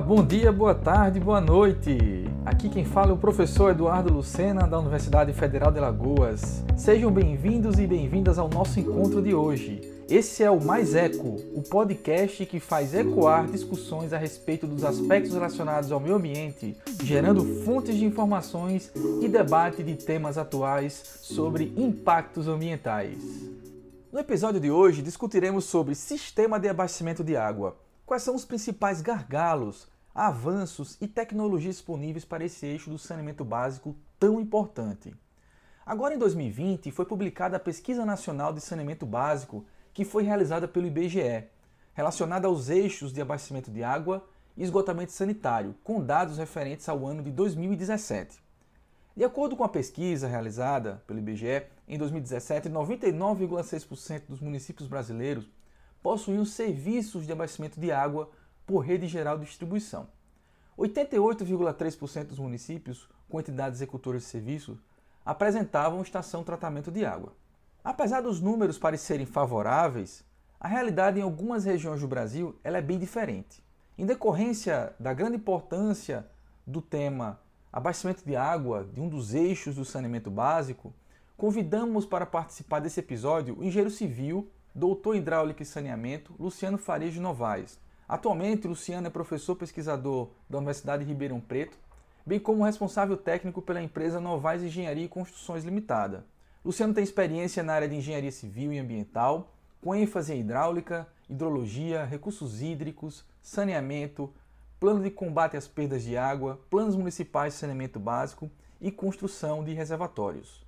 Bom 0.00 0.24
dia, 0.24 0.52
boa 0.52 0.74
tarde, 0.74 1.18
boa 1.18 1.40
noite. 1.40 2.24
Aqui 2.46 2.68
quem 2.68 2.84
fala 2.84 3.10
é 3.10 3.14
o 3.14 3.18
professor 3.18 3.72
Eduardo 3.72 4.12
Lucena, 4.12 4.66
da 4.66 4.78
Universidade 4.78 5.32
Federal 5.32 5.72
de 5.72 5.80
Lagoas. 5.80 6.64
Sejam 6.76 7.10
bem-vindos 7.10 7.78
e 7.78 7.86
bem-vindas 7.86 8.38
ao 8.38 8.48
nosso 8.48 8.78
encontro 8.78 9.20
de 9.20 9.34
hoje. 9.34 9.80
Esse 10.08 10.42
é 10.44 10.50
o 10.50 10.64
Mais 10.64 10.94
Eco, 10.94 11.36
o 11.52 11.62
podcast 11.62 12.46
que 12.46 12.60
faz 12.60 12.94
ecoar 12.94 13.46
discussões 13.46 14.12
a 14.12 14.18
respeito 14.18 14.66
dos 14.66 14.84
aspectos 14.84 15.34
relacionados 15.34 15.90
ao 15.90 16.00
meio 16.00 16.14
ambiente, 16.14 16.76
gerando 17.02 17.44
fontes 17.64 17.96
de 17.96 18.04
informações 18.04 18.92
e 19.20 19.28
debate 19.28 19.82
de 19.82 19.96
temas 19.96 20.38
atuais 20.38 21.18
sobre 21.22 21.74
impactos 21.76 22.46
ambientais. 22.46 23.18
No 24.12 24.20
episódio 24.20 24.60
de 24.60 24.70
hoje 24.70 25.02
discutiremos 25.02 25.64
sobre 25.64 25.94
sistema 25.94 26.58
de 26.58 26.68
abastecimento 26.68 27.24
de 27.24 27.36
água. 27.36 27.76
Quais 28.08 28.22
são 28.22 28.34
os 28.34 28.46
principais 28.46 29.02
gargalos, 29.02 29.86
avanços 30.14 30.96
e 30.98 31.06
tecnologias 31.06 31.74
disponíveis 31.74 32.24
para 32.24 32.42
esse 32.42 32.64
eixo 32.64 32.88
do 32.88 32.96
saneamento 32.96 33.44
básico 33.44 33.94
tão 34.18 34.40
importante? 34.40 35.14
Agora 35.84 36.14
em 36.14 36.18
2020 36.18 36.90
foi 36.90 37.04
publicada 37.04 37.58
a 37.58 37.60
Pesquisa 37.60 38.06
Nacional 38.06 38.54
de 38.54 38.62
Saneamento 38.62 39.04
Básico, 39.04 39.66
que 39.92 40.06
foi 40.06 40.22
realizada 40.22 40.66
pelo 40.66 40.86
IBGE, 40.86 41.48
relacionada 41.92 42.48
aos 42.48 42.70
eixos 42.70 43.12
de 43.12 43.20
abastecimento 43.20 43.70
de 43.70 43.84
água 43.84 44.26
e 44.56 44.62
esgotamento 44.62 45.12
sanitário, 45.12 45.74
com 45.84 46.02
dados 46.02 46.38
referentes 46.38 46.88
ao 46.88 47.06
ano 47.06 47.22
de 47.22 47.30
2017. 47.30 48.38
De 49.14 49.22
acordo 49.22 49.54
com 49.54 49.64
a 49.64 49.68
pesquisa 49.68 50.26
realizada 50.26 51.02
pelo 51.06 51.18
IBGE, 51.18 51.66
em 51.86 51.98
2017, 51.98 52.70
99,6% 52.70 54.22
dos 54.30 54.40
municípios 54.40 54.88
brasileiros 54.88 55.46
possuíam 56.02 56.44
serviços 56.44 57.26
de 57.26 57.32
abastecimento 57.32 57.80
de 57.80 57.90
água 57.90 58.30
por 58.66 58.80
rede 58.80 59.06
geral 59.08 59.38
de 59.38 59.46
distribuição. 59.46 60.08
88,3% 60.78 62.26
dos 62.26 62.38
municípios 62.38 63.08
com 63.28 63.40
entidades 63.40 63.78
executoras 63.78 64.22
de 64.22 64.28
serviço 64.28 64.78
apresentavam 65.24 66.00
estação 66.02 66.40
de 66.40 66.46
tratamento 66.46 66.90
de 66.90 67.04
água. 67.04 67.32
Apesar 67.82 68.20
dos 68.20 68.40
números 68.40 68.78
parecerem 68.78 69.26
favoráveis, 69.26 70.24
a 70.60 70.68
realidade 70.68 71.18
em 71.18 71.22
algumas 71.22 71.64
regiões 71.64 72.00
do 72.00 72.08
Brasil 72.08 72.58
ela 72.62 72.78
é 72.78 72.82
bem 72.82 72.98
diferente. 72.98 73.62
Em 73.96 74.06
decorrência 74.06 74.94
da 74.98 75.12
grande 75.12 75.36
importância 75.36 76.26
do 76.66 76.80
tema 76.80 77.40
abastecimento 77.72 78.24
de 78.24 78.36
água, 78.36 78.88
de 78.92 79.00
um 79.00 79.08
dos 79.08 79.34
eixos 79.34 79.74
do 79.76 79.84
saneamento 79.84 80.30
básico, 80.30 80.94
convidamos 81.36 82.06
para 82.06 82.26
participar 82.26 82.80
desse 82.80 83.00
episódio 83.00 83.58
o 83.58 83.64
engenheiro 83.64 83.90
civil 83.90 84.50
doutor 84.74 85.14
em 85.14 85.18
hidráulica 85.18 85.62
e 85.62 85.66
saneamento, 85.66 86.34
Luciano 86.38 86.78
de 86.78 87.20
Novaes. 87.20 87.78
Atualmente, 88.08 88.66
Luciano 88.66 89.06
é 89.06 89.10
professor 89.10 89.56
pesquisador 89.56 90.30
da 90.48 90.58
Universidade 90.58 91.04
de 91.04 91.10
Ribeirão 91.10 91.40
Preto, 91.40 91.76
bem 92.24 92.38
como 92.38 92.64
responsável 92.64 93.16
técnico 93.16 93.60
pela 93.60 93.82
empresa 93.82 94.20
Novaes 94.20 94.62
Engenharia 94.62 95.04
e 95.04 95.08
Construções 95.08 95.64
Limitada. 95.64 96.24
Luciano 96.64 96.94
tem 96.94 97.04
experiência 97.04 97.62
na 97.62 97.74
área 97.74 97.88
de 97.88 97.96
engenharia 97.96 98.32
civil 98.32 98.72
e 98.72 98.78
ambiental, 98.78 99.52
com 99.80 99.94
ênfase 99.94 100.34
em 100.34 100.40
hidráulica, 100.40 101.08
hidrologia, 101.28 102.04
recursos 102.04 102.62
hídricos, 102.62 103.24
saneamento, 103.40 104.32
plano 104.80 105.02
de 105.02 105.10
combate 105.10 105.56
às 105.56 105.68
perdas 105.68 106.02
de 106.02 106.16
água, 106.16 106.60
planos 106.70 106.96
municipais 106.96 107.54
de 107.54 107.60
saneamento 107.60 107.98
básico 107.98 108.50
e 108.80 108.90
construção 108.90 109.64
de 109.64 109.72
reservatórios. 109.72 110.64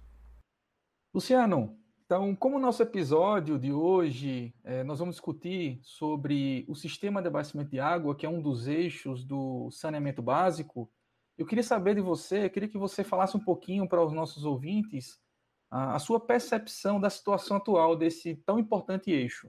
Luciano, 1.14 1.76
então, 2.10 2.34
como 2.34 2.58
nosso 2.58 2.82
episódio 2.82 3.56
de 3.56 3.72
hoje, 3.72 4.52
é, 4.64 4.82
nós 4.82 4.98
vamos 4.98 5.14
discutir 5.14 5.78
sobre 5.80 6.64
o 6.68 6.74
sistema 6.74 7.22
de 7.22 7.28
abastecimento 7.28 7.70
de 7.70 7.78
água, 7.78 8.16
que 8.16 8.26
é 8.26 8.28
um 8.28 8.42
dos 8.42 8.66
eixos 8.66 9.24
do 9.24 9.70
saneamento 9.70 10.20
básico, 10.20 10.90
eu 11.38 11.46
queria 11.46 11.62
saber 11.62 11.94
de 11.94 12.00
você, 12.00 12.46
eu 12.46 12.50
queria 12.50 12.68
que 12.68 12.76
você 12.76 13.04
falasse 13.04 13.36
um 13.36 13.44
pouquinho 13.44 13.88
para 13.88 14.04
os 14.04 14.12
nossos 14.12 14.44
ouvintes 14.44 15.20
a, 15.70 15.94
a 15.94 15.98
sua 16.00 16.18
percepção 16.18 17.00
da 17.00 17.08
situação 17.08 17.58
atual 17.58 17.94
desse 17.94 18.34
tão 18.44 18.58
importante 18.58 19.12
eixo. 19.12 19.48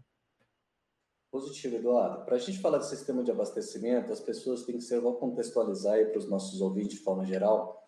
Positivo, 1.31 1.78
Eduardo. 1.78 2.25
Para 2.25 2.35
a 2.35 2.40
gente 2.40 2.59
falar 2.59 2.78
de 2.78 2.88
sistema 2.88 3.24
de 3.24 3.31
abastecimento, 3.31 4.14
as 4.14 4.19
pessoas 4.19 4.66
têm 4.66 4.75
que 4.75 4.84
ser, 4.84 5.02
vou 5.02 5.16
contextualizar 5.16 5.96
aí 5.96 6.06
para 6.06 6.19
os 6.19 6.30
nossos 6.30 6.62
ouvintes 6.62 7.00
de 7.00 7.03
forma 7.03 7.25
geral, 7.25 7.81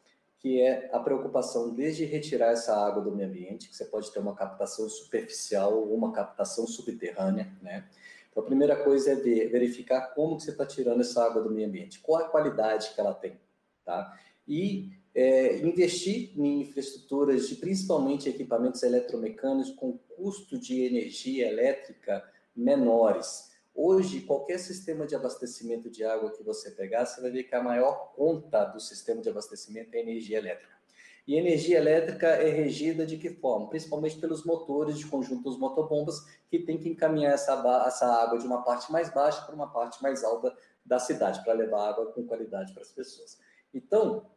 que 0.43 0.59
é 0.59 0.89
a 0.91 0.99
preocupação 0.99 1.73
desde 1.73 2.03
retirar 2.03 2.51
essa 2.51 2.75
água 2.75 3.01
do 3.01 3.15
meio 3.15 3.29
ambiente, 3.29 3.69
que 3.69 3.75
você 3.77 3.85
pode 3.85 4.11
ter 4.11 4.19
uma 4.19 4.35
captação 4.35 4.89
superficial 4.89 5.73
ou 5.73 5.95
uma 5.95 6.11
captação 6.11 6.67
subterrânea, 6.67 7.49
né? 7.61 7.87
Então, 8.29 8.43
a 8.43 8.45
primeira 8.45 8.75
coisa 8.83 9.13
é 9.13 9.15
ver, 9.15 9.47
verificar 9.47 10.13
como 10.13 10.35
que 10.35 10.43
você 10.43 10.51
está 10.51 10.65
tirando 10.65 10.99
essa 10.99 11.23
água 11.23 11.41
do 11.41 11.49
meio 11.49 11.69
ambiente, 11.69 12.01
qual 12.01 12.21
a 12.21 12.27
qualidade 12.27 12.93
que 12.93 12.99
ela 12.99 13.13
tem, 13.13 13.39
tá? 13.85 14.19
E 14.45 14.91
é, 15.15 15.59
investir 15.59 16.37
em 16.37 16.63
infraestruturas 16.63 17.47
de 17.47 17.55
principalmente 17.55 18.27
equipamentos 18.27 18.83
eletromecânicos 18.83 19.71
com 19.71 19.97
custo 20.17 20.59
de 20.59 20.83
energia 20.83 21.47
elétrica 21.47 22.21
menores, 22.53 23.52
Hoje, 23.75 24.21
qualquer 24.21 24.59
sistema 24.59 25.07
de 25.07 25.15
abastecimento 25.15 25.89
de 25.89 26.03
água 26.03 26.31
que 26.31 26.43
você 26.43 26.69
pegar, 26.71 27.05
você 27.05 27.19
vai 27.19 27.31
ver 27.31 27.43
que 27.43 27.55
a 27.55 27.63
maior 27.63 28.13
conta 28.15 28.65
do 28.65 28.79
sistema 28.79 29.21
de 29.21 29.29
abastecimento 29.29 29.95
é 29.95 29.99
energia 29.99 30.37
elétrica. 30.37 30.73
E 31.25 31.35
energia 31.35 31.77
elétrica 31.77 32.27
é 32.27 32.49
regida 32.49 33.05
de 33.05 33.17
que 33.17 33.29
forma? 33.29 33.69
Principalmente 33.69 34.19
pelos 34.19 34.45
motores 34.45 34.97
de 34.97 35.07
conjunto 35.07 35.43
dos 35.43 35.57
motobombas, 35.57 36.19
que 36.49 36.59
tem 36.59 36.77
que 36.77 36.89
encaminhar 36.89 37.33
essa, 37.33 37.53
essa 37.87 38.05
água 38.05 38.37
de 38.37 38.45
uma 38.45 38.61
parte 38.61 38.91
mais 38.91 39.11
baixa 39.11 39.41
para 39.41 39.55
uma 39.55 39.71
parte 39.71 40.03
mais 40.03 40.23
alta 40.23 40.55
da 40.85 40.99
cidade, 40.99 41.41
para 41.43 41.53
levar 41.53 41.89
água 41.89 42.11
com 42.11 42.27
qualidade 42.27 42.73
para 42.73 42.83
as 42.83 42.91
pessoas. 42.91 43.39
Então, 43.73 44.29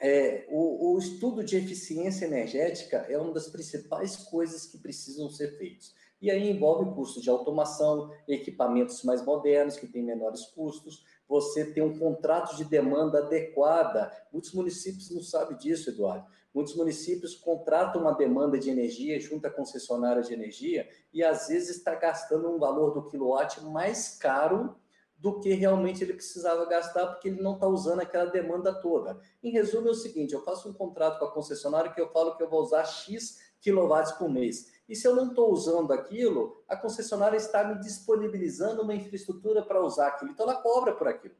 é, 0.00 0.46
o, 0.50 0.94
o 0.94 0.98
estudo 0.98 1.44
de 1.44 1.56
eficiência 1.56 2.26
energética 2.26 3.06
é 3.08 3.16
uma 3.16 3.32
das 3.32 3.46
principais 3.46 4.16
coisas 4.16 4.66
que 4.66 4.78
precisam 4.78 5.30
ser 5.30 5.56
feitos. 5.56 5.94
E 6.22 6.30
aí 6.30 6.48
envolve 6.48 6.94
custos 6.94 7.20
de 7.20 7.28
automação, 7.28 8.08
equipamentos 8.28 9.02
mais 9.02 9.24
modernos, 9.24 9.76
que 9.76 9.88
têm 9.88 10.04
menores 10.04 10.46
custos, 10.46 11.04
você 11.28 11.64
ter 11.72 11.82
um 11.82 11.98
contrato 11.98 12.56
de 12.56 12.64
demanda 12.64 13.18
adequada. 13.18 14.12
Muitos 14.32 14.52
municípios 14.52 15.10
não 15.10 15.20
sabem 15.20 15.56
disso, 15.56 15.90
Eduardo. 15.90 16.24
Muitos 16.54 16.76
municípios 16.76 17.34
contratam 17.34 18.02
uma 18.02 18.12
demanda 18.12 18.56
de 18.56 18.70
energia 18.70 19.18
junto 19.18 19.46
à 19.46 19.50
concessionária 19.50 20.22
de 20.22 20.32
energia 20.32 20.88
e 21.12 21.24
às 21.24 21.48
vezes 21.48 21.78
está 21.78 21.96
gastando 21.96 22.48
um 22.54 22.58
valor 22.58 22.92
do 22.92 23.08
quilowatt 23.08 23.60
mais 23.64 24.16
caro 24.16 24.76
do 25.18 25.40
que 25.40 25.54
realmente 25.54 26.04
ele 26.04 26.14
precisava 26.14 26.66
gastar, 26.66 27.06
porque 27.06 27.28
ele 27.28 27.40
não 27.40 27.54
está 27.54 27.66
usando 27.66 28.00
aquela 28.00 28.26
demanda 28.26 28.74
toda. 28.74 29.20
Em 29.42 29.50
resumo, 29.50 29.88
é 29.88 29.92
o 29.92 29.94
seguinte: 29.94 30.34
eu 30.34 30.44
faço 30.44 30.68
um 30.68 30.72
contrato 30.72 31.18
com 31.18 31.24
a 31.24 31.30
concessionária 31.32 31.92
que 31.92 32.00
eu 32.00 32.08
falo 32.10 32.36
que 32.36 32.42
eu 32.42 32.50
vou 32.50 32.60
usar 32.60 32.84
X 32.84 33.38
quilowatts 33.60 34.12
por 34.12 34.28
mês. 34.28 34.71
E 34.88 34.96
se 34.96 35.06
eu 35.06 35.14
não 35.14 35.28
estou 35.28 35.50
usando 35.52 35.92
aquilo, 35.92 36.62
a 36.68 36.76
concessionária 36.76 37.36
está 37.36 37.64
me 37.64 37.78
disponibilizando 37.80 38.82
uma 38.82 38.94
infraestrutura 38.94 39.62
para 39.62 39.82
usar 39.84 40.08
aquilo. 40.08 40.32
Então 40.32 40.48
ela 40.48 40.60
cobra 40.60 40.92
por 40.94 41.08
aquilo. 41.08 41.34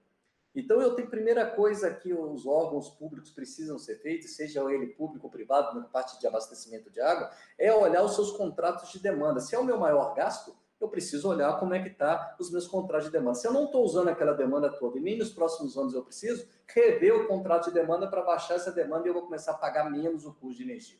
Então 0.54 0.80
eu 0.82 0.94
tenho 0.94 1.08
primeira 1.08 1.46
coisa 1.46 1.92
que 1.92 2.12
os 2.12 2.46
órgãos 2.46 2.90
públicos 2.90 3.30
precisam 3.30 3.78
ser 3.78 3.96
feitos, 3.96 4.36
seja 4.36 4.60
ele 4.70 4.88
público 4.88 5.26
ou 5.26 5.30
privado, 5.30 5.78
na 5.78 5.86
parte 5.86 6.20
de 6.20 6.26
abastecimento 6.26 6.90
de 6.90 7.00
água, 7.00 7.30
é 7.58 7.72
olhar 7.74 8.02
os 8.02 8.14
seus 8.14 8.32
contratos 8.32 8.90
de 8.92 8.98
demanda. 8.98 9.40
Se 9.40 9.54
é 9.54 9.58
o 9.58 9.64
meu 9.64 9.78
maior 9.78 10.14
gasto, 10.14 10.54
eu 10.78 10.88
preciso 10.88 11.28
olhar 11.28 11.58
como 11.58 11.72
é 11.72 11.82
que 11.82 11.88
está 11.88 12.36
os 12.38 12.50
meus 12.50 12.66
contratos 12.66 13.06
de 13.06 13.12
demanda. 13.12 13.36
Se 13.36 13.46
eu 13.46 13.52
não 13.52 13.64
estou 13.64 13.82
usando 13.82 14.08
aquela 14.08 14.34
demanda 14.34 14.68
toda 14.68 14.98
e 14.98 15.00
nem 15.00 15.16
nos 15.16 15.32
próximos 15.32 15.78
anos 15.78 15.94
eu 15.94 16.02
preciso, 16.02 16.46
rever 16.66 17.14
o 17.14 17.28
contrato 17.28 17.66
de 17.66 17.74
demanda 17.74 18.08
para 18.08 18.22
baixar 18.22 18.56
essa 18.56 18.72
demanda 18.72 19.06
e 19.06 19.10
eu 19.10 19.14
vou 19.14 19.22
começar 19.22 19.52
a 19.52 19.58
pagar 19.58 19.90
menos 19.90 20.26
o 20.26 20.34
custo 20.34 20.58
de 20.58 20.64
energia. 20.64 20.98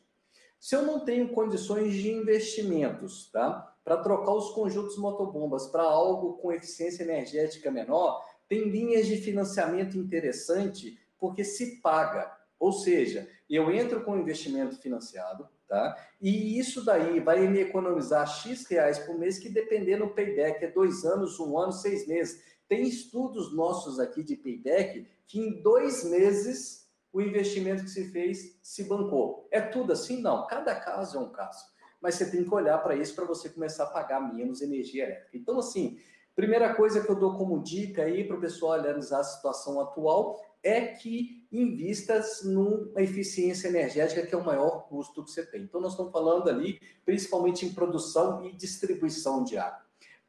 Se 0.63 0.77
eu 0.77 0.83
não 0.83 1.01
tenho 1.01 1.27
condições 1.27 1.93
de 1.93 2.09
investimentos, 2.09 3.29
tá? 3.33 3.75
Para 3.83 3.97
trocar 3.97 4.31
os 4.31 4.51
conjuntos 4.51 4.97
motobombas 4.97 5.67
para 5.67 5.83
algo 5.83 6.37
com 6.37 6.53
eficiência 6.53 7.03
energética 7.03 7.69
menor, 7.69 8.25
tem 8.47 8.69
linhas 8.69 9.05
de 9.05 9.17
financiamento 9.17 9.97
interessante 9.97 10.97
porque 11.19 11.43
se 11.43 11.81
paga. 11.81 12.31
Ou 12.57 12.71
seja, 12.71 13.29
eu 13.49 13.69
entro 13.73 14.05
com 14.05 14.17
investimento 14.17 14.77
financiado, 14.77 15.49
tá? 15.67 15.97
E 16.21 16.57
isso 16.57 16.85
daí 16.85 17.19
vai 17.19 17.45
me 17.45 17.59
economizar 17.59 18.25
X 18.25 18.65
reais 18.67 18.99
por 18.99 19.19
mês, 19.19 19.37
que 19.37 19.49
dependendo 19.49 20.05
do 20.05 20.13
payback 20.13 20.63
é 20.63 20.71
dois 20.71 21.03
anos, 21.03 21.37
um 21.41 21.57
ano, 21.57 21.73
seis 21.73 22.07
meses. 22.07 22.41
Tem 22.69 22.87
estudos 22.87 23.53
nossos 23.53 23.99
aqui 23.99 24.23
de 24.23 24.37
payback 24.37 25.05
que 25.27 25.41
em 25.41 25.61
dois 25.61 26.05
meses 26.05 26.82
o 27.13 27.21
investimento 27.21 27.83
que 27.83 27.91
se 27.91 28.09
fez 28.11 28.59
se 28.63 28.83
bancou. 28.85 29.47
É 29.51 29.61
tudo 29.61 29.93
assim? 29.93 30.19
Não. 30.19 30.47
Cada 30.47 30.75
caso 30.75 31.17
é 31.17 31.21
um 31.21 31.29
caso. 31.29 31.63
Mas 32.01 32.15
você 32.15 32.29
tem 32.29 32.43
que 32.43 32.53
olhar 32.53 32.79
para 32.79 32.95
isso 32.95 33.15
para 33.15 33.23
você 33.23 33.47
começar 33.47 33.83
a 33.83 33.87
pagar 33.87 34.33
menos 34.33 34.61
energia 34.61 35.05
elétrica. 35.05 35.37
Então, 35.37 35.59
assim, 35.59 35.99
primeira 36.35 36.73
coisa 36.73 37.01
que 37.01 37.09
eu 37.09 37.15
dou 37.15 37.37
como 37.37 37.61
dica 37.61 38.01
aí 38.01 38.27
para 38.27 38.35
o 38.35 38.41
pessoal 38.41 38.73
analisar 38.73 39.19
a 39.19 39.23
situação 39.23 39.79
atual 39.79 40.43
é 40.63 40.87
que 40.87 41.45
invistas 41.51 42.43
numa 42.43 43.01
eficiência 43.01 43.67
energética, 43.67 44.25
que 44.25 44.33
é 44.33 44.37
o 44.37 44.43
maior 44.43 44.87
custo 44.87 45.23
que 45.23 45.29
você 45.29 45.45
tem. 45.45 45.61
Então, 45.61 45.79
nós 45.79 45.91
estamos 45.91 46.11
falando 46.11 46.49
ali 46.49 46.79
principalmente 47.05 47.65
em 47.65 47.73
produção 47.73 48.43
e 48.43 48.53
distribuição 48.53 49.43
de 49.43 49.57
água. 49.57 49.83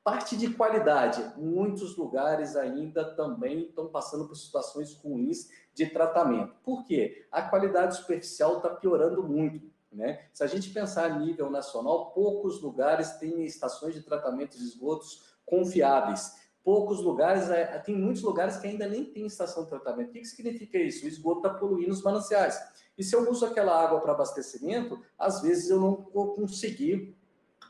Parte 0.05 0.37
de 0.37 0.53
qualidade. 0.53 1.25
Muitos 1.39 1.97
lugares 1.97 2.57
ainda 2.57 3.17
também 3.17 3.69
estão 3.69 3.89
passando 3.89 4.29
por 4.29 4.37
situações 4.37 4.93
ruins 4.93 5.49
de 5.75 5.87
tratamento. 5.87 6.55
Por 6.63 6.85
quê? 6.85 7.27
A 7.31 7.43
qualidade 7.43 7.97
superficial 7.97 8.59
está 8.59 8.71
piorando 8.71 9.23
muito. 9.23 9.73
Né? 9.93 10.25
Se 10.33 10.43
a 10.43 10.47
gente 10.47 10.71
pensar 10.71 11.05
a 11.11 11.19
nível 11.19 11.51
nacional, 11.51 12.11
poucos 12.13 12.61
lugares 12.61 13.13
têm 13.13 13.45
estações 13.45 13.95
de 13.95 14.03
tratamento 14.03 14.57
de 14.57 14.65
esgotos 14.65 15.35
confiáveis. 15.45 16.43
Poucos 16.65 17.01
lugares, 17.01 17.51
é, 17.51 17.79
tem 17.79 17.95
muitos 17.95 18.23
lugares 18.23 18.57
que 18.57 18.67
ainda 18.67 18.89
nem 18.89 19.05
tem 19.05 19.27
estação 19.27 19.65
de 19.65 19.69
tratamento. 19.69 20.09
O 20.09 20.13
que, 20.13 20.21
que 20.21 20.25
significa 20.25 20.79
isso? 20.79 21.05
O 21.05 21.09
esgoto 21.09 21.47
está 21.47 21.51
poluindo 21.51 21.93
os 21.93 22.03
mananciais. 22.03 22.59
E 22.97 23.05
se 23.05 23.15
eu 23.15 23.29
uso 23.31 23.45
aquela 23.45 23.79
água 23.79 24.01
para 24.01 24.13
abastecimento, 24.13 25.01
às 25.19 25.43
vezes 25.43 25.69
eu 25.69 25.79
não 25.79 26.09
vou 26.13 26.35
conseguir 26.35 27.15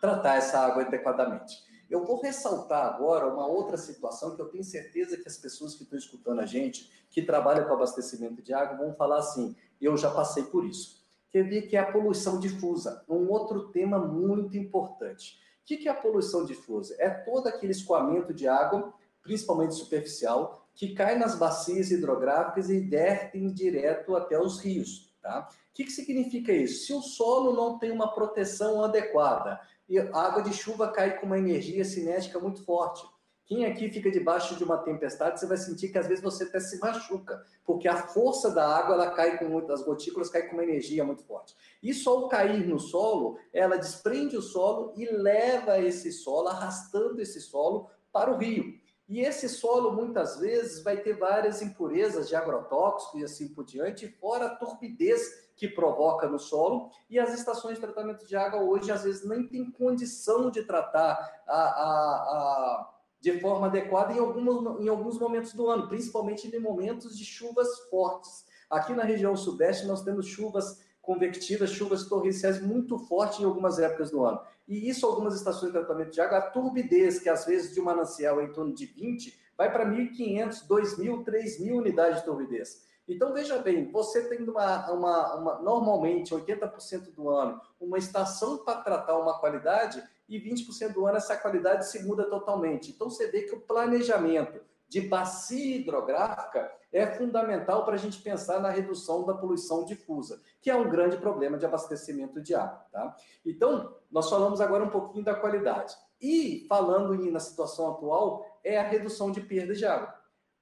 tratar 0.01 0.37
essa 0.37 0.61
água 0.61 0.83
adequadamente. 0.83 1.65
Eu 1.95 2.05
vou 2.05 2.21
ressaltar 2.21 2.87
agora 2.87 3.33
uma 3.33 3.47
outra 3.47 3.77
situação 3.77 4.35
que 4.35 4.43
eu 4.43 4.49
tenho 4.49 4.65
certeza 4.65 5.17
que 5.17 5.29
as 5.29 5.37
pessoas 5.37 5.77
que 5.77 5.85
estão 5.85 5.97
escutando 5.97 6.41
a 6.41 6.45
gente, 6.45 6.91
que 7.09 7.23
trabalham 7.23 7.69
com 7.69 7.73
abastecimento 7.73 8.43
de 8.43 8.53
água, 8.53 8.77
vão 8.77 8.93
falar 8.97 9.19
assim: 9.19 9.55
eu 9.81 9.97
já 9.97 10.11
passei 10.11 10.43
por 10.43 10.65
isso. 10.65 11.01
Quer 11.31 11.45
ver 11.45 11.63
que 11.69 11.77
é 11.77 11.79
a 11.79 11.93
poluição 11.93 12.41
difusa, 12.41 13.05
um 13.09 13.31
outro 13.31 13.69
tema 13.69 13.97
muito 13.97 14.57
importante. 14.57 15.39
O 15.63 15.65
que 15.65 15.87
é 15.87 15.93
a 15.93 15.95
poluição 15.95 16.45
difusa? 16.45 16.97
É 16.99 17.09
todo 17.09 17.47
aquele 17.47 17.71
escoamento 17.71 18.35
de 18.35 18.49
água, 18.49 18.93
principalmente 19.23 19.77
superficial, 19.77 20.67
que 20.75 20.95
cai 20.95 21.17
nas 21.17 21.37
bacias 21.37 21.93
hidrográficas 21.93 22.71
e 22.71 22.81
dertem 22.81 23.53
direto 23.53 24.17
até 24.17 24.37
os 24.37 24.59
rios. 24.59 25.15
Tá? 25.23 25.49
O 25.49 25.75
que, 25.75 25.85
que 25.85 25.93
significa 25.93 26.53
isso? 26.53 26.87
Se 26.87 26.93
o 26.93 27.01
solo 27.01 27.53
não 27.53 27.79
tem 27.79 27.93
uma 27.93 28.13
proteção 28.13 28.83
adequada, 28.83 29.61
e 29.89 29.99
a 29.99 30.19
água 30.19 30.43
de 30.43 30.53
chuva 30.53 30.89
cai 30.91 31.19
com 31.19 31.27
uma 31.27 31.39
energia 31.39 31.85
cinética 31.85 32.39
muito 32.39 32.65
forte. 32.65 33.05
Quem 33.47 33.67
aqui 33.67 33.91
fica 33.91 34.11
debaixo 34.11 34.57
de 34.57 34.65
uma 34.65 34.79
tempestade, 34.79 35.39
você 35.39 35.47
vai 35.47 35.59
sentir 35.59 35.91
que 35.91 35.99
às 35.99 36.07
vezes 36.07 36.25
você 36.25 36.45
até 36.45 36.59
se 36.61 36.79
machuca, 36.79 37.45
porque 37.63 37.87
a 37.87 37.97
força 37.97 38.51
da 38.51 38.67
água 38.67 38.95
ela 38.95 39.11
cai 39.11 39.39
com 39.39 39.45
muitas 39.45 39.83
gotículas, 39.83 40.31
cai 40.31 40.49
com 40.49 40.55
uma 40.55 40.65
energia 40.65 41.05
muito 41.05 41.25
forte. 41.25 41.55
Isso 41.83 42.09
ao 42.09 42.27
cair 42.29 42.67
no 42.67 42.79
solo, 42.79 43.39
ela 43.53 43.77
desprende 43.77 44.35
o 44.35 44.43
solo 44.43 44.95
e 44.97 45.05
leva 45.05 45.79
esse 45.79 46.11
solo, 46.11 46.49
arrastando 46.49 47.21
esse 47.21 47.39
solo 47.39 47.91
para 48.11 48.33
o 48.33 48.39
rio. 48.39 48.83
E 49.07 49.21
esse 49.21 49.51
solo, 49.51 49.93
muitas 49.93 50.41
vezes, 50.41 50.83
vai 50.83 50.97
ter 50.97 51.19
várias 51.19 51.61
impurezas 51.61 52.27
de 52.27 52.35
agrotóxicos 52.35 53.21
e 53.21 53.25
assim 53.25 53.49
por 53.49 53.65
diante, 53.65 54.09
fora 54.09 54.47
a 54.47 54.57
turbidez 54.57 55.44
que 55.57 55.69
provoca 55.69 56.29
no 56.29 56.39
solo. 56.39 56.91
E 57.09 57.19
as 57.19 57.33
estações 57.35 57.77
de 57.77 57.81
tratamento 57.81 58.27
de 58.27 58.37
água 58.37 58.61
hoje, 58.63 58.91
às 58.91 59.05
vezes, 59.05 59.27
nem 59.27 59.47
tem 59.47 59.71
condição 59.71 60.51
de 60.51 60.63
tratar 60.63 61.19
a, 61.47 61.55
a, 61.55 61.87
a, 61.87 62.95
de 63.21 63.41
forma 63.41 63.67
adequada 63.67 64.13
em 64.13 64.19
alguns, 64.19 64.81
em 64.81 64.89
alguns 64.89 65.19
momentos 65.19 65.53
do 65.55 65.69
ano, 65.69 65.89
principalmente 65.89 66.47
em 66.47 66.61
momentos 66.61 67.17
de 67.17 67.25
chuvas 67.25 67.69
fortes. 67.91 68.45
Aqui 68.69 68.93
na 68.93 69.05
região 69.05 69.37
sudeste, 69.37 69.87
nós 69.87 70.03
temos 70.03 70.27
chuvas 70.27 70.83
convectivas, 71.01 71.71
chuvas 71.71 72.05
torrenciais 72.07 72.61
muito 72.61 72.99
fortes 72.99 73.39
em 73.39 73.45
algumas 73.45 73.79
épocas 73.79 74.11
do 74.11 74.25
ano. 74.25 74.41
E 74.67 74.89
isso, 74.89 75.07
algumas 75.07 75.35
estações 75.35 75.73
de 75.73 75.79
tratamento 75.79 76.11
de 76.11 76.21
água, 76.21 76.39
a 76.39 76.51
turbidez, 76.51 77.19
que 77.19 77.29
às 77.29 77.45
vezes 77.45 77.75
de 77.75 77.81
um 77.81 77.85
manancial 77.85 78.41
é 78.41 78.45
em 78.45 78.53
torno 78.53 78.75
de 78.75 78.87
20, 78.87 79.39
vai 79.57 79.71
para 79.71 79.87
1.500, 79.87 80.67
2.000, 80.67 81.25
3.000 81.25 81.73
unidades 81.77 82.21
de 82.21 82.25
turbidez. 82.25 82.83
Então, 83.07 83.33
veja 83.33 83.59
bem, 83.59 83.91
você 83.91 84.29
tendo 84.29 84.53
uma, 84.53 84.91
uma, 84.91 85.35
uma 85.35 85.59
normalmente 85.61 86.35
80% 86.35 87.15
do 87.15 87.29
ano, 87.29 87.61
uma 87.81 87.99
estação 87.99 88.59
para 88.59 88.81
tratar 88.81 89.19
uma 89.19 89.39
qualidade, 89.39 90.03
e 90.29 90.41
20% 90.41 90.93
do 90.93 91.07
ano 91.07 91.19
essa 91.19 91.37
qualidade 91.37 91.87
se 91.87 92.03
muda 92.03 92.25
totalmente. 92.25 92.91
Então, 92.91 93.11
você 93.11 93.31
vê 93.31 93.43
que 93.43 93.55
o 93.55 93.61
planejamento 93.61 94.61
de 94.89 95.03
bacia 95.03 95.77
hidrográfica 95.77 96.71
é 96.93 97.07
fundamental 97.07 97.85
para 97.85 97.95
a 97.95 97.99
gente 97.99 98.23
pensar 98.23 98.61
na 98.61 98.71
redução 98.71 99.25
da 99.25 99.35
poluição 99.35 99.85
difusa, 99.85 100.41
que 100.63 100.71
é 100.71 100.77
um 100.77 100.89
grande 100.89 101.17
problema 101.17 101.59
de 101.59 101.67
abastecimento 101.67 102.41
de 102.41 102.55
água. 102.55 102.87
Tá? 102.93 103.17
Então, 103.45 103.95
nós 104.11 104.31
falamos 104.31 104.61
agora 104.61 104.85
um 104.85 104.91
pouquinho 104.91 105.25
da 105.25 105.35
qualidade. 105.35 105.95
E, 106.21 106.65
falando 106.69 107.15
na 107.31 107.41
situação 107.41 107.91
atual, 107.91 108.47
é 108.63 108.79
a 108.79 108.83
redução 108.83 109.33
de 109.33 109.41
perda 109.41 109.75
de 109.75 109.85
água. 109.85 110.14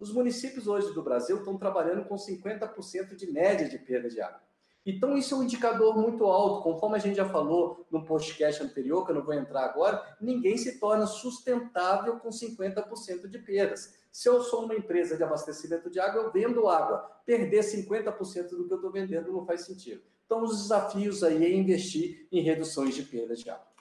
Os 0.03 0.13
municípios 0.13 0.67
hoje 0.67 0.93
do 0.93 1.01
Brasil 1.01 1.39
estão 1.39 1.57
trabalhando 1.57 2.05
com 2.05 2.17
50% 2.17 3.15
de 3.15 3.31
média 3.31 3.69
de 3.69 3.79
perda 3.79 4.09
de 4.09 4.21
água. 4.21 4.41
Então, 4.85 5.17
isso 5.17 5.33
é 5.33 5.39
um 5.39 5.45
indicador 5.45 5.97
muito 5.97 6.25
alto. 6.25 6.65
Conforme 6.65 6.97
a 6.97 6.99
gente 6.99 7.15
já 7.15 7.29
falou 7.29 7.87
no 7.89 8.05
podcast 8.05 8.61
anterior, 8.65 9.07
que 9.07 9.13
eu 9.13 9.15
não 9.15 9.23
vou 9.23 9.33
entrar 9.33 9.65
agora, 9.65 10.03
ninguém 10.21 10.59
se 10.59 10.81
torna 10.81 11.07
sustentável 11.07 12.19
com 12.19 12.31
50% 12.31 13.29
de 13.29 13.39
perdas. 13.39 13.95
Se 14.11 14.29
eu 14.29 14.43
sou 14.43 14.65
uma 14.65 14.75
empresa 14.75 15.17
de 15.17 15.23
abastecimento 15.23 15.89
de 15.89 16.01
água, 16.01 16.23
eu 16.23 16.33
vendo 16.33 16.67
água. 16.67 17.09
Perder 17.25 17.61
50% 17.61 18.57
do 18.57 18.67
que 18.67 18.73
eu 18.73 18.79
estou 18.79 18.91
vendendo 18.91 19.31
não 19.31 19.47
faz 19.47 19.61
sentido. 19.61 20.03
Então, 20.27 20.43
os 20.43 20.63
desafios 20.63 21.23
aí 21.23 21.45
é 21.45 21.53
investir 21.55 22.27
em 22.33 22.43
reduções 22.43 22.97
de 22.97 23.05
perdas 23.05 23.39
de 23.39 23.49
água. 23.49 23.72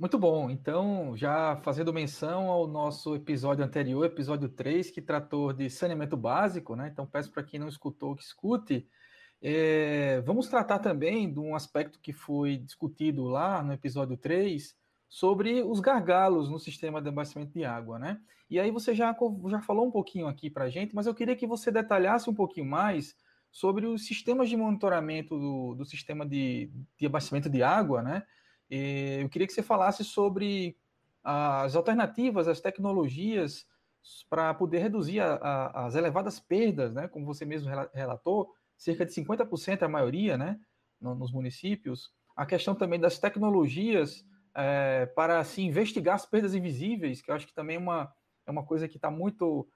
Muito 0.00 0.18
bom. 0.18 0.48
Então, 0.48 1.14
já 1.14 1.56
fazendo 1.56 1.92
menção 1.92 2.48
ao 2.48 2.66
nosso 2.66 3.14
episódio 3.14 3.62
anterior, 3.62 4.02
episódio 4.06 4.48
3, 4.48 4.90
que 4.90 5.02
tratou 5.02 5.52
de 5.52 5.68
saneamento 5.68 6.16
básico, 6.16 6.74
né? 6.74 6.88
Então, 6.90 7.06
peço 7.06 7.30
para 7.30 7.42
quem 7.42 7.60
não 7.60 7.68
escutou 7.68 8.16
que 8.16 8.22
escute. 8.22 8.88
É, 9.42 10.22
vamos 10.22 10.48
tratar 10.48 10.78
também 10.78 11.30
de 11.30 11.38
um 11.38 11.54
aspecto 11.54 12.00
que 12.00 12.14
foi 12.14 12.56
discutido 12.56 13.24
lá 13.24 13.62
no 13.62 13.74
episódio 13.74 14.16
3 14.16 14.74
sobre 15.06 15.62
os 15.62 15.80
gargalos 15.80 16.48
no 16.48 16.58
sistema 16.58 17.02
de 17.02 17.10
abastecimento 17.10 17.52
de 17.52 17.66
água, 17.66 17.98
né? 17.98 18.18
E 18.48 18.58
aí 18.58 18.70
você 18.70 18.94
já, 18.94 19.14
já 19.50 19.60
falou 19.60 19.86
um 19.86 19.90
pouquinho 19.90 20.28
aqui 20.28 20.48
para 20.48 20.64
a 20.64 20.70
gente, 20.70 20.94
mas 20.94 21.06
eu 21.06 21.14
queria 21.14 21.36
que 21.36 21.46
você 21.46 21.70
detalhasse 21.70 22.30
um 22.30 22.34
pouquinho 22.34 22.64
mais 22.64 23.14
sobre 23.52 23.84
os 23.84 24.06
sistemas 24.06 24.48
de 24.48 24.56
monitoramento 24.56 25.38
do, 25.38 25.74
do 25.74 25.84
sistema 25.84 26.24
de, 26.24 26.72
de 26.98 27.04
abastecimento 27.04 27.50
de 27.50 27.62
água, 27.62 28.00
né? 28.00 28.22
E 28.70 29.18
eu 29.20 29.28
queria 29.28 29.46
que 29.46 29.52
você 29.52 29.62
falasse 29.62 30.04
sobre 30.04 30.76
as 31.22 31.74
alternativas, 31.74 32.48
as 32.48 32.60
tecnologias 32.60 33.66
para 34.28 34.54
poder 34.54 34.78
reduzir 34.78 35.20
a, 35.20 35.34
a, 35.34 35.86
as 35.86 35.94
elevadas 35.94 36.40
perdas, 36.40 36.94
né? 36.94 37.08
Como 37.08 37.26
você 37.26 37.44
mesmo 37.44 37.70
relatou, 37.92 38.54
cerca 38.76 39.04
de 39.04 39.12
50% 39.12 39.82
a 39.82 39.88
maioria, 39.88 40.38
né, 40.38 40.58
nos 41.00 41.30
municípios. 41.30 42.10
A 42.34 42.46
questão 42.46 42.74
também 42.74 42.98
das 42.98 43.18
tecnologias 43.18 44.24
é, 44.54 45.04
para 45.14 45.44
se 45.44 45.60
investigar 45.60 46.14
as 46.14 46.24
perdas 46.24 46.54
invisíveis, 46.54 47.20
que 47.20 47.30
eu 47.30 47.34
acho 47.34 47.46
que 47.46 47.54
também 47.54 47.76
é 47.76 47.78
uma, 47.78 48.10
é 48.46 48.50
uma 48.50 48.64
coisa 48.64 48.88
que 48.88 48.96
está 48.96 49.10
muito. 49.10 49.68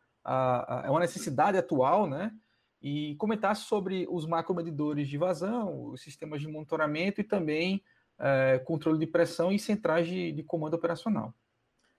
é 0.85 0.91
uma 0.91 1.01
necessidade 1.01 1.59
atual, 1.59 2.07
né? 2.07 2.33
E 2.81 3.15
comentar 3.17 3.57
sobre 3.57 4.07
os 4.11 4.27
macromedidores 4.27 5.09
de 5.09 5.19
vazão, 5.19 5.91
os 5.91 6.03
sistemas 6.03 6.41
de 6.41 6.49
monitoramento 6.49 7.21
e 7.21 7.25
também 7.25 7.83
é, 8.19 8.59
controle 8.59 8.99
de 8.99 9.07
pressão 9.07 9.53
e 9.53 9.59
centrais 9.59 10.07
de, 10.07 10.33
de 10.33 10.43
comando 10.43 10.75
operacional. 10.75 11.35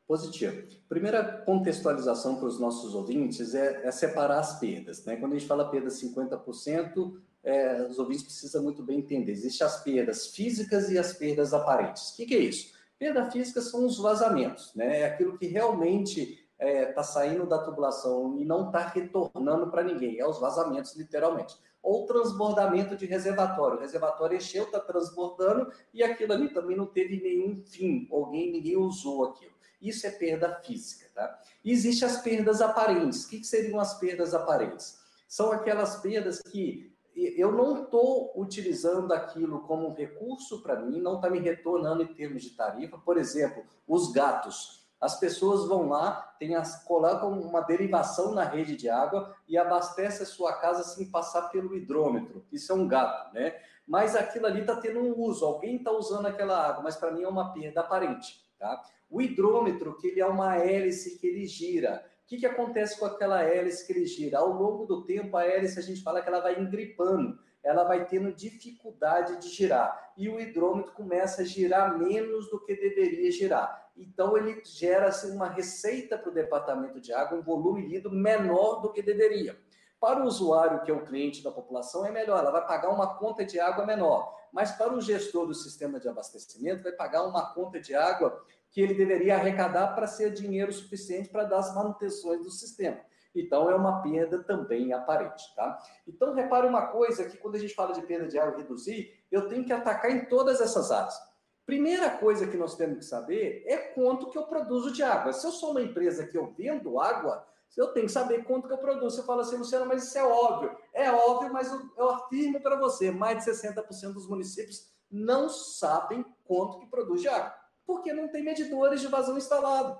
Positivo. 0.07 0.67
Primeira 0.87 1.23
contextualização 1.23 2.35
para 2.35 2.45
os 2.45 2.59
nossos 2.59 2.93
ouvintes 2.93 3.55
é, 3.55 3.87
é, 3.87 3.91
separar 3.91 4.39
as 4.39 4.59
perdas. 4.59 5.03
Né? 5.03 5.15
Quando 5.15 5.33
a 5.33 5.37
gente 5.37 5.47
fala 5.47 5.69
perda 5.69 5.89
50%, 5.89 7.17
é, 7.43 7.81
os 7.89 7.97
ouvintes 7.97 8.23
precisam 8.23 8.61
muito 8.61 8.83
bem 8.83 8.99
entender. 8.99 9.31
Existem 9.31 9.65
as 9.65 9.83
perdas 9.83 10.27
físicas 10.27 10.91
e 10.91 10.97
as 10.99 11.13
perdas 11.13 11.53
aparentes. 11.53 12.11
O 12.11 12.17
que, 12.17 12.25
que 12.27 12.35
é 12.35 12.39
isso? 12.39 12.73
Perda 12.99 13.29
física 13.31 13.61
são 13.61 13.85
os 13.85 13.97
vazamentos, 13.97 14.73
né? 14.73 15.01
É 15.01 15.05
aquilo 15.05 15.37
que 15.37 15.47
realmente 15.47 16.47
está 16.57 16.65
é, 16.65 16.85
tá 16.85 17.03
saindo 17.03 17.45
da 17.45 17.57
tubulação 17.57 18.37
e 18.39 18.45
não 18.45 18.67
está 18.67 18.87
retornando 18.87 19.69
para 19.69 19.83
ninguém. 19.83 20.19
É 20.19 20.27
os 20.27 20.39
vazamentos, 20.39 20.95
literalmente. 20.95 21.55
Ou 21.85 22.07
transbordamento 22.07 22.97
de 22.97 23.05
reservatório. 23.05 23.77
O 23.77 23.81
reservatório 23.81 24.37
encheu, 24.37 24.63
está 24.63 24.79
transbordando 24.79 25.71
e 25.93 26.01
aquilo 26.03 26.33
ali 26.33 26.51
também 26.51 26.75
não 26.75 26.87
teve 26.87 27.21
nenhum 27.21 27.63
fim. 27.63 28.07
Alguém, 28.11 28.51
ninguém 28.51 28.75
usou 28.75 29.23
aquilo. 29.25 29.53
Isso 29.79 30.07
é 30.07 30.09
perda 30.09 30.59
física, 30.63 31.07
tá? 31.13 31.39
Existem 31.63 32.07
as 32.07 32.21
perdas 32.21 32.59
aparentes. 32.59 33.25
O 33.25 33.29
que, 33.29 33.39
que 33.39 33.45
seriam 33.45 33.79
as 33.79 33.99
perdas 33.99 34.33
aparentes? 34.33 34.97
São 35.27 35.51
aquelas 35.51 35.97
perdas 35.97 36.41
que 36.41 36.91
eu 37.15 37.51
não 37.51 37.83
estou 37.83 38.33
utilizando 38.35 39.13
aquilo 39.13 39.61
como 39.61 39.87
um 39.87 39.93
recurso 39.93 40.63
para 40.63 40.81
mim, 40.81 40.99
não 40.99 41.17
está 41.17 41.29
me 41.29 41.39
retornando 41.39 42.01
em 42.01 42.13
termos 42.13 42.41
de 42.41 42.49
tarifa. 42.49 42.97
Por 42.97 43.15
exemplo, 43.15 43.63
os 43.87 44.11
gatos. 44.11 44.84
As 44.99 45.19
pessoas 45.19 45.67
vão 45.67 45.89
lá, 45.89 46.35
tem 46.39 46.55
as, 46.55 46.83
colocam 46.83 47.39
uma 47.39 47.61
derivação 47.61 48.33
na 48.33 48.43
rede 48.43 48.75
de 48.75 48.89
água 48.89 49.35
e 49.47 49.57
abastece 49.57 50.23
a 50.23 50.25
sua 50.25 50.53
casa 50.53 50.83
sem 50.83 51.11
passar 51.11 51.49
pelo 51.49 51.75
hidrômetro. 51.75 52.45
Isso 52.51 52.71
é 52.71 52.75
um 52.75 52.87
gato, 52.87 53.33
né? 53.33 53.55
Mas 53.87 54.15
aquilo 54.15 54.47
ali 54.47 54.61
está 54.61 54.75
tendo 54.77 54.99
um 54.99 55.19
uso, 55.19 55.45
alguém 55.45 55.75
está 55.77 55.91
usando 55.91 56.25
aquela 56.25 56.67
água, 56.67 56.83
mas 56.83 56.95
para 56.95 57.11
mim 57.11 57.23
é 57.23 57.27
uma 57.27 57.53
perda 57.53 57.81
aparente. 57.81 58.43
Tá? 58.57 58.81
O 59.09 59.21
hidrômetro, 59.21 59.97
que 59.97 60.07
ele 60.07 60.21
é 60.21 60.25
uma 60.25 60.57
hélice 60.57 61.19
que 61.19 61.27
ele 61.27 61.45
gira. 61.45 62.03
O 62.23 62.27
que, 62.27 62.37
que 62.37 62.45
acontece 62.45 62.99
com 62.99 63.05
aquela 63.05 63.43
hélice 63.43 63.85
que 63.85 63.93
ele 63.93 64.07
gira? 64.07 64.39
Ao 64.39 64.49
longo 64.49 64.85
do 64.87 65.05
tempo, 65.05 65.37
a 65.37 65.45
hélice, 65.45 65.77
a 65.77 65.83
gente 65.83 66.01
fala 66.01 66.21
que 66.21 66.27
ela 66.27 66.39
vai 66.39 66.59
engripando. 66.59 67.37
ela 67.63 67.83
vai 67.83 68.05
tendo 68.05 68.33
dificuldade 68.33 69.37
de 69.37 69.49
girar. 69.49 70.13
E 70.17 70.29
o 70.29 70.39
hidrômetro 70.39 70.93
começa 70.93 71.41
a 71.41 71.45
girar 71.45 71.97
menos 71.97 72.49
do 72.49 72.59
que 72.63 72.75
deveria 72.75 73.31
girar. 73.31 73.84
Então, 73.95 74.37
ele 74.37 74.61
gera 74.65 75.07
assim, 75.07 75.35
uma 75.35 75.47
receita 75.47 76.17
para 76.17 76.29
o 76.29 76.33
departamento 76.33 76.99
de 76.99 77.13
água, 77.13 77.37
um 77.37 77.41
volume 77.41 77.87
lido 77.87 78.11
menor 78.11 78.81
do 78.81 78.91
que 78.91 79.01
deveria. 79.01 79.57
Para 79.99 80.21
o 80.21 80.25
usuário, 80.27 80.81
que 80.83 80.91
é 80.91 80.93
o 80.93 81.05
cliente 81.05 81.43
da 81.43 81.51
população, 81.51 82.05
é 82.05 82.11
melhor, 82.11 82.39
ela 82.39 82.51
vai 82.51 82.65
pagar 82.67 82.89
uma 82.89 83.15
conta 83.15 83.45
de 83.45 83.59
água 83.59 83.85
menor. 83.85 84.35
Mas 84.51 84.71
para 84.71 84.93
o 84.93 85.01
gestor 85.01 85.47
do 85.47 85.53
sistema 85.53 85.99
de 85.99 86.07
abastecimento, 86.07 86.83
vai 86.83 86.91
pagar 86.91 87.23
uma 87.23 87.53
conta 87.53 87.79
de 87.79 87.95
água 87.95 88.43
que 88.69 88.81
ele 88.81 88.93
deveria 88.93 89.35
arrecadar 89.35 89.95
para 89.95 90.05
ser 90.05 90.31
dinheiro 90.31 90.71
suficiente 90.73 91.29
para 91.29 91.45
dar 91.45 91.59
as 91.59 91.73
manutenções 91.73 92.41
do 92.41 92.51
sistema. 92.51 92.99
Então, 93.33 93.69
é 93.69 93.75
uma 93.75 94.01
perda 94.01 94.43
também 94.43 94.93
aparente, 94.93 95.43
tá? 95.55 95.77
Então, 96.07 96.33
repare 96.33 96.67
uma 96.67 96.87
coisa, 96.87 97.25
que 97.25 97.37
quando 97.37 97.55
a 97.55 97.59
gente 97.59 97.73
fala 97.73 97.93
de 97.93 98.01
perda 98.01 98.27
de 98.27 98.37
água 98.37 98.57
reduzir, 98.57 99.13
eu 99.31 99.47
tenho 99.47 99.65
que 99.65 99.73
atacar 99.73 100.11
em 100.11 100.25
todas 100.25 100.61
essas 100.61 100.91
áreas. 100.91 101.17
Primeira 101.65 102.11
coisa 102.11 102.47
que 102.47 102.57
nós 102.57 102.75
temos 102.75 102.99
que 102.99 103.05
saber 103.05 103.63
é 103.65 103.77
quanto 103.77 104.29
que 104.29 104.37
eu 104.37 104.43
produzo 104.43 104.91
de 104.91 105.01
água. 105.01 105.33
Se 105.33 105.45
eu 105.45 105.51
sou 105.51 105.71
uma 105.71 105.81
empresa 105.81 106.27
que 106.27 106.37
eu 106.37 106.53
vendo 106.55 106.99
água, 106.99 107.45
eu 107.75 107.87
tenho 107.87 108.05
que 108.05 108.11
saber 108.11 108.43
quanto 108.43 108.67
que 108.67 108.73
eu 108.73 108.77
produzo. 108.77 109.17
Você 109.17 109.23
fala 109.23 109.41
assim, 109.41 109.57
Luciano, 109.57 109.85
mas 109.85 110.03
isso 110.03 110.17
é 110.17 110.23
óbvio. 110.23 110.77
É 110.93 111.11
óbvio, 111.11 111.51
mas 111.51 111.71
eu 111.97 112.09
afirmo 112.09 112.61
para 112.61 112.77
você, 112.77 113.11
mais 113.11 113.43
de 113.43 113.51
60% 113.51 114.13
dos 114.13 114.27
municípios 114.27 114.95
não 115.11 115.49
sabem 115.49 116.25
quanto 116.43 116.79
que 116.79 116.87
produz 116.87 117.21
de 117.21 117.27
água, 117.27 117.53
porque 117.85 118.11
não 118.11 118.27
tem 118.27 118.43
medidores 118.43 119.01
de 119.01 119.07
vazão 119.07 119.37
instalado. 119.37 119.97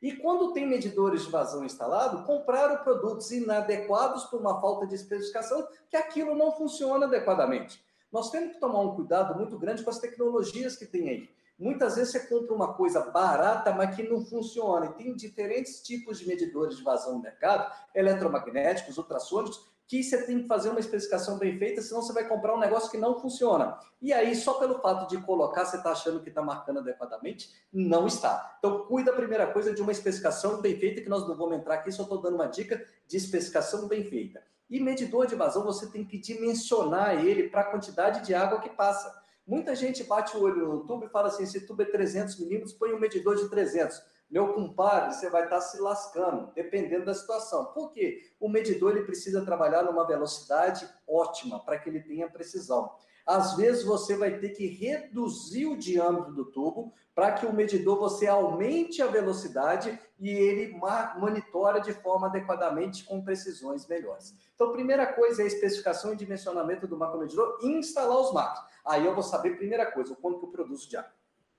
E 0.00 0.16
quando 0.16 0.52
tem 0.52 0.66
medidores 0.66 1.22
de 1.22 1.30
vazão 1.30 1.64
instalado, 1.64 2.24
compraram 2.24 2.82
produtos 2.84 3.30
inadequados 3.32 4.24
por 4.24 4.40
uma 4.40 4.60
falta 4.60 4.86
de 4.86 4.94
especificação, 4.94 5.66
que 5.88 5.96
aquilo 5.96 6.36
não 6.36 6.52
funciona 6.52 7.06
adequadamente. 7.06 7.84
Nós 8.10 8.30
temos 8.30 8.54
que 8.54 8.60
tomar 8.60 8.80
um 8.80 8.94
cuidado 8.94 9.36
muito 9.36 9.58
grande 9.58 9.82
com 9.82 9.90
as 9.90 9.98
tecnologias 9.98 10.76
que 10.76 10.86
tem 10.86 11.08
aí. 11.08 11.28
Muitas 11.58 11.96
vezes 11.96 12.12
você 12.12 12.20
compra 12.20 12.54
uma 12.54 12.74
coisa 12.74 13.00
barata, 13.10 13.72
mas 13.72 13.94
que 13.96 14.02
não 14.04 14.24
funciona. 14.24 14.86
E 14.86 14.92
tem 14.94 15.14
diferentes 15.14 15.82
tipos 15.82 16.20
de 16.20 16.26
medidores 16.26 16.76
de 16.76 16.84
vazão 16.84 17.14
no 17.14 17.22
mercado, 17.22 17.72
eletromagnéticos, 17.94 18.96
ultrassônicos, 18.96 19.68
que 19.88 20.02
você 20.02 20.22
tem 20.24 20.42
que 20.42 20.46
fazer 20.46 20.68
uma 20.68 20.80
especificação 20.80 21.38
bem 21.38 21.58
feita, 21.58 21.80
senão 21.80 22.02
você 22.02 22.12
vai 22.12 22.28
comprar 22.28 22.54
um 22.54 22.58
negócio 22.58 22.90
que 22.90 22.98
não 22.98 23.18
funciona. 23.18 23.78
E 24.02 24.12
aí, 24.12 24.36
só 24.36 24.54
pelo 24.54 24.78
fato 24.80 25.08
de 25.08 25.20
colocar, 25.22 25.64
você 25.64 25.78
está 25.78 25.92
achando 25.92 26.20
que 26.20 26.28
está 26.28 26.42
marcando 26.42 26.80
adequadamente? 26.80 27.50
Não 27.72 28.06
está. 28.06 28.56
Então, 28.58 28.84
cuida 28.84 29.10
a 29.10 29.16
primeira 29.16 29.46
coisa 29.46 29.74
de 29.74 29.80
uma 29.80 29.90
especificação 29.90 30.60
bem 30.60 30.78
feita, 30.78 31.00
que 31.00 31.08
nós 31.08 31.26
não 31.26 31.34
vamos 31.34 31.56
entrar 31.56 31.76
aqui, 31.76 31.90
só 31.90 32.02
estou 32.02 32.20
dando 32.20 32.34
uma 32.34 32.46
dica 32.46 32.84
de 33.06 33.16
especificação 33.16 33.88
bem 33.88 34.04
feita. 34.04 34.42
E 34.68 34.80
medidor 34.80 35.26
de 35.26 35.34
vazão, 35.34 35.64
você 35.64 35.90
tem 35.90 36.04
que 36.04 36.18
dimensionar 36.18 37.24
ele 37.24 37.48
para 37.48 37.62
a 37.62 37.70
quantidade 37.70 38.24
de 38.26 38.34
água 38.34 38.60
que 38.60 38.68
passa. 38.68 39.12
Muita 39.46 39.74
gente 39.74 40.04
bate 40.04 40.36
o 40.36 40.42
olho 40.42 40.68
no 40.68 40.86
tubo 40.86 41.06
e 41.06 41.08
fala 41.08 41.28
assim: 41.28 41.44
esse 41.44 41.66
tubo 41.66 41.82
é 41.82 41.86
300 41.86 42.38
milímetros, 42.38 42.74
põe 42.74 42.92
um 42.92 43.00
medidor 43.00 43.36
de 43.36 43.48
300. 43.48 43.98
Meu 44.30 44.52
compadre, 44.52 45.14
você 45.14 45.30
vai 45.30 45.44
estar 45.44 45.60
se 45.62 45.80
lascando, 45.80 46.52
dependendo 46.54 47.06
da 47.06 47.14
situação. 47.14 47.72
Por 47.72 47.92
quê? 47.92 48.30
O 48.38 48.46
medidor 48.46 48.94
ele 48.94 49.06
precisa 49.06 49.42
trabalhar 49.42 49.84
numa 49.84 50.06
velocidade 50.06 50.86
ótima 51.06 51.64
para 51.64 51.78
que 51.78 51.88
ele 51.88 52.00
tenha 52.00 52.28
precisão. 52.28 52.92
Às 53.28 53.54
vezes 53.56 53.84
você 53.84 54.16
vai 54.16 54.38
ter 54.38 54.48
que 54.48 54.66
reduzir 54.66 55.66
o 55.66 55.76
diâmetro 55.76 56.32
do 56.32 56.46
tubo 56.46 56.94
para 57.14 57.32
que 57.32 57.44
o 57.44 57.52
medidor 57.52 57.98
você 57.98 58.26
aumente 58.26 59.02
a 59.02 59.06
velocidade 59.06 60.00
e 60.18 60.30
ele 60.30 60.74
monitore 61.18 61.82
de 61.82 61.92
forma 61.92 62.28
adequadamente 62.28 63.04
com 63.04 63.22
precisões 63.22 63.86
melhores. 63.86 64.34
Então, 64.54 64.72
primeira 64.72 65.06
coisa 65.06 65.42
é 65.42 65.44
a 65.44 65.46
especificação 65.46 66.14
e 66.14 66.16
dimensionamento 66.16 66.86
do 66.86 66.96
macromedidor 66.96 67.58
e 67.60 67.66
instalar 67.66 68.18
os 68.18 68.32
macros. 68.32 68.64
Aí 68.82 69.04
eu 69.04 69.12
vou 69.12 69.22
saber, 69.22 69.58
primeira 69.58 69.84
coisa, 69.92 70.14
o 70.14 70.16
quanto 70.16 70.38
que 70.38 70.46
eu 70.46 70.50
produzo 70.50 70.88
de 70.88 70.96
água. 70.96 71.12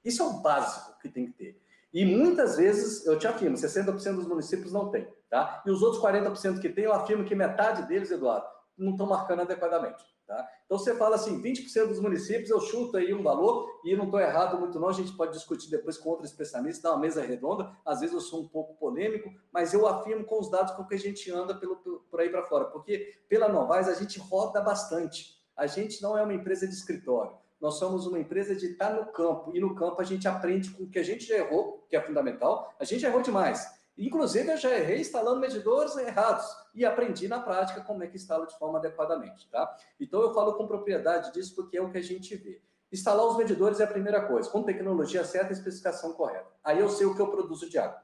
Isso 0.03 0.23
é 0.23 0.25
o 0.25 0.39
básico 0.39 0.97
que 0.99 1.07
tem 1.07 1.27
que 1.27 1.33
ter. 1.33 1.61
E 1.93 2.03
muitas 2.03 2.57
vezes, 2.57 3.05
eu 3.05 3.19
te 3.19 3.27
afirmo, 3.27 3.55
60% 3.55 4.15
dos 4.15 4.27
municípios 4.27 4.73
não 4.73 4.89
tem, 4.89 5.07
tá? 5.29 5.61
E 5.63 5.69
os 5.69 5.83
outros 5.83 6.01
40% 6.01 6.59
que 6.59 6.69
tem, 6.69 6.85
eu 6.85 6.93
afirmo 6.93 7.25
que 7.25 7.35
metade 7.35 7.88
deles, 7.88 8.09
Eduardo, 8.09 8.47
não 8.75 8.93
estão 8.93 9.05
marcando 9.05 9.41
adequadamente, 9.41 10.03
tá? 10.29 10.48
Então 10.63 10.77
você 10.77 10.93
fala 10.93 11.15
assim, 11.15 11.41
20% 11.41 11.88
dos 11.88 12.00
municípios, 12.00 12.51
eu 12.51 12.62
chuto 12.62 12.98
aí 12.98 13.12
um 13.12 13.24
valor, 13.24 13.67
e 13.83 13.95
não 13.95 14.05
estou 14.05 14.19
errado 14.19 14.59
muito 14.59 14.79
não, 14.79 14.89
a 14.89 14.93
gente 14.93 15.12
pode 15.13 15.33
discutir 15.33 15.71
depois 15.71 15.98
com 15.98 16.09
outros 16.09 16.29
especialistas, 16.29 16.83
dar 16.83 16.91
uma 16.91 17.00
mesa 17.00 17.24
redonda, 17.24 17.75
às 17.83 18.00
vezes 18.00 18.13
eu 18.13 18.21
sou 18.21 18.41
um 18.41 18.48
pouco 18.48 18.75
polêmico, 18.75 19.33
mas 19.51 19.74
eu 19.74 19.88
afirmo 19.88 20.24
com 20.24 20.39
os 20.39 20.51
dados 20.51 20.74
com 20.75 20.86
que 20.86 20.93
a 20.93 21.00
gente 21.00 21.31
anda 21.31 21.55
pelo, 21.55 21.75
por 21.75 22.19
aí 22.19 22.29
para 22.29 22.43
fora, 22.43 22.65
porque 22.65 23.19
pela 23.27 23.50
Novaes 23.50 23.88
a 23.88 23.95
gente 23.95 24.19
roda 24.19 24.62
bastante, 24.62 25.41
a 25.57 25.65
gente 25.65 26.00
não 26.01 26.15
é 26.15 26.21
uma 26.21 26.33
empresa 26.33 26.67
de 26.67 26.74
escritório. 26.75 27.33
Nós 27.59 27.77
somos 27.77 28.07
uma 28.07 28.19
empresa 28.19 28.55
de 28.55 28.67
estar 28.67 28.93
no 28.93 29.12
campo. 29.12 29.51
E 29.53 29.59
no 29.59 29.75
campo 29.75 30.00
a 30.00 30.05
gente 30.05 30.25
aprende 30.29 30.69
com 30.69 30.83
o 30.83 30.89
que 30.89 30.98
a 30.98 31.03
gente 31.03 31.25
já 31.25 31.36
errou, 31.36 31.86
que 31.89 31.95
é 31.98 32.01
fundamental. 32.01 32.74
A 32.79 32.86
gente 32.86 33.05
errou 33.05 33.21
demais. 33.21 33.78
Inclusive, 34.00 34.50
eu 34.50 34.58
já 34.58 34.77
errei 34.77 35.01
instalando 35.01 35.41
medidores 35.41 35.98
errados 35.98 36.46
e 36.74 36.86
aprendi 36.86 37.27
na 37.27 37.41
prática 37.41 37.82
como 37.82 38.01
é 38.01 38.08
que 38.08 38.15
instala 38.15 38.48
de 38.48 38.58
forma 38.58 38.79
adequadamente, 38.79 39.50
tá? 39.50 39.75
Então, 40.00 40.22
eu 40.22 40.34
falo 40.34 40.53
com 40.53 40.65
propriedade 40.65 41.34
disso 41.34 41.53
porque 41.53 41.77
é 41.77 41.82
o 41.82 41.91
que 41.91 41.98
a 41.98 42.03
gente 42.03 42.34
vê. 42.38 42.62
Instalar 42.91 43.25
os 43.25 43.38
medidores 43.38 43.82
é 43.82 43.84
a 43.84 43.88
primeira 43.88 44.25
coisa, 44.25 44.50
com 44.50 44.63
tecnologia 44.63 45.25
certa 45.25 45.51
e 45.51 45.56
especificação 45.56 46.13
correta. 46.13 46.48
Aí 46.63 46.79
eu 46.79 46.88
sei 46.89 47.06
o 47.06 47.13
que 47.13 47.22
eu 47.22 47.27
produzo 47.27 47.70
de 47.70 47.77
água. 47.77 48.01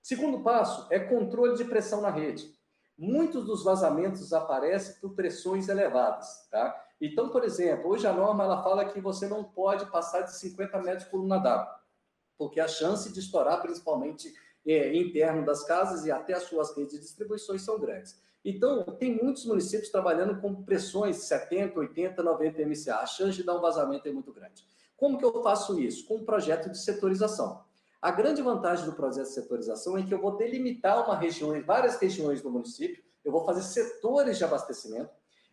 Segundo 0.00 0.40
passo 0.40 0.86
é 0.88 1.00
controle 1.00 1.56
de 1.56 1.64
pressão 1.64 2.00
na 2.00 2.10
rede. 2.10 2.54
Muitos 2.96 3.44
dos 3.44 3.64
vazamentos 3.64 4.32
aparecem 4.32 4.94
por 5.00 5.14
pressões 5.14 5.68
elevadas, 5.68 6.46
tá? 6.48 6.80
Então, 7.00 7.28
por 7.28 7.42
exemplo, 7.42 7.90
hoje 7.90 8.06
a 8.06 8.12
norma 8.12 8.44
ela 8.44 8.62
fala 8.62 8.84
que 8.84 9.00
você 9.00 9.26
não 9.26 9.42
pode 9.42 9.84
passar 9.86 10.22
de 10.22 10.36
50 10.36 10.80
metros 10.80 11.04
por 11.04 11.12
coluna 11.12 11.38
d'água, 11.38 11.74
porque 12.38 12.60
a 12.60 12.68
chance 12.68 13.12
de 13.12 13.18
estourar, 13.18 13.60
principalmente 13.60 14.32
é, 14.66 14.94
interno 14.96 15.44
das 15.44 15.64
casas 15.64 16.04
e 16.06 16.10
até 16.10 16.34
as 16.34 16.44
suas 16.44 16.76
redes 16.76 16.94
de 16.94 17.00
distribuições 17.00 17.62
são 17.62 17.78
grandes. 17.78 18.18
Então, 18.44 18.84
tem 18.98 19.18
muitos 19.22 19.46
municípios 19.46 19.90
trabalhando 19.90 20.40
com 20.40 20.62
pressões 20.62 21.16
de 21.16 21.22
70, 21.22 21.78
80, 21.78 22.22
90 22.22 22.66
MCA. 22.66 22.96
A 22.96 23.06
chance 23.06 23.36
de 23.36 23.42
dar 23.42 23.56
um 23.56 23.60
vazamento 23.60 24.06
é 24.06 24.12
muito 24.12 24.32
grande. 24.32 24.64
Como 24.96 25.18
que 25.18 25.24
eu 25.24 25.42
faço 25.42 25.80
isso? 25.80 26.06
Com 26.06 26.16
um 26.16 26.24
projeto 26.24 26.70
de 26.70 26.78
setorização. 26.78 27.64
A 28.00 28.10
grande 28.10 28.42
vantagem 28.42 28.84
do 28.84 28.92
projeto 28.92 29.28
de 29.28 29.32
setorização 29.32 29.96
é 29.96 30.02
que 30.02 30.12
eu 30.12 30.20
vou 30.20 30.36
delimitar 30.36 31.02
uma 31.04 31.16
região, 31.16 31.58
várias 31.62 31.96
regiões 31.96 32.42
do 32.42 32.50
município, 32.50 33.02
eu 33.24 33.32
vou 33.32 33.46
fazer 33.46 33.62
setores 33.62 34.36
de 34.36 34.44
abastecimento, 34.44 35.10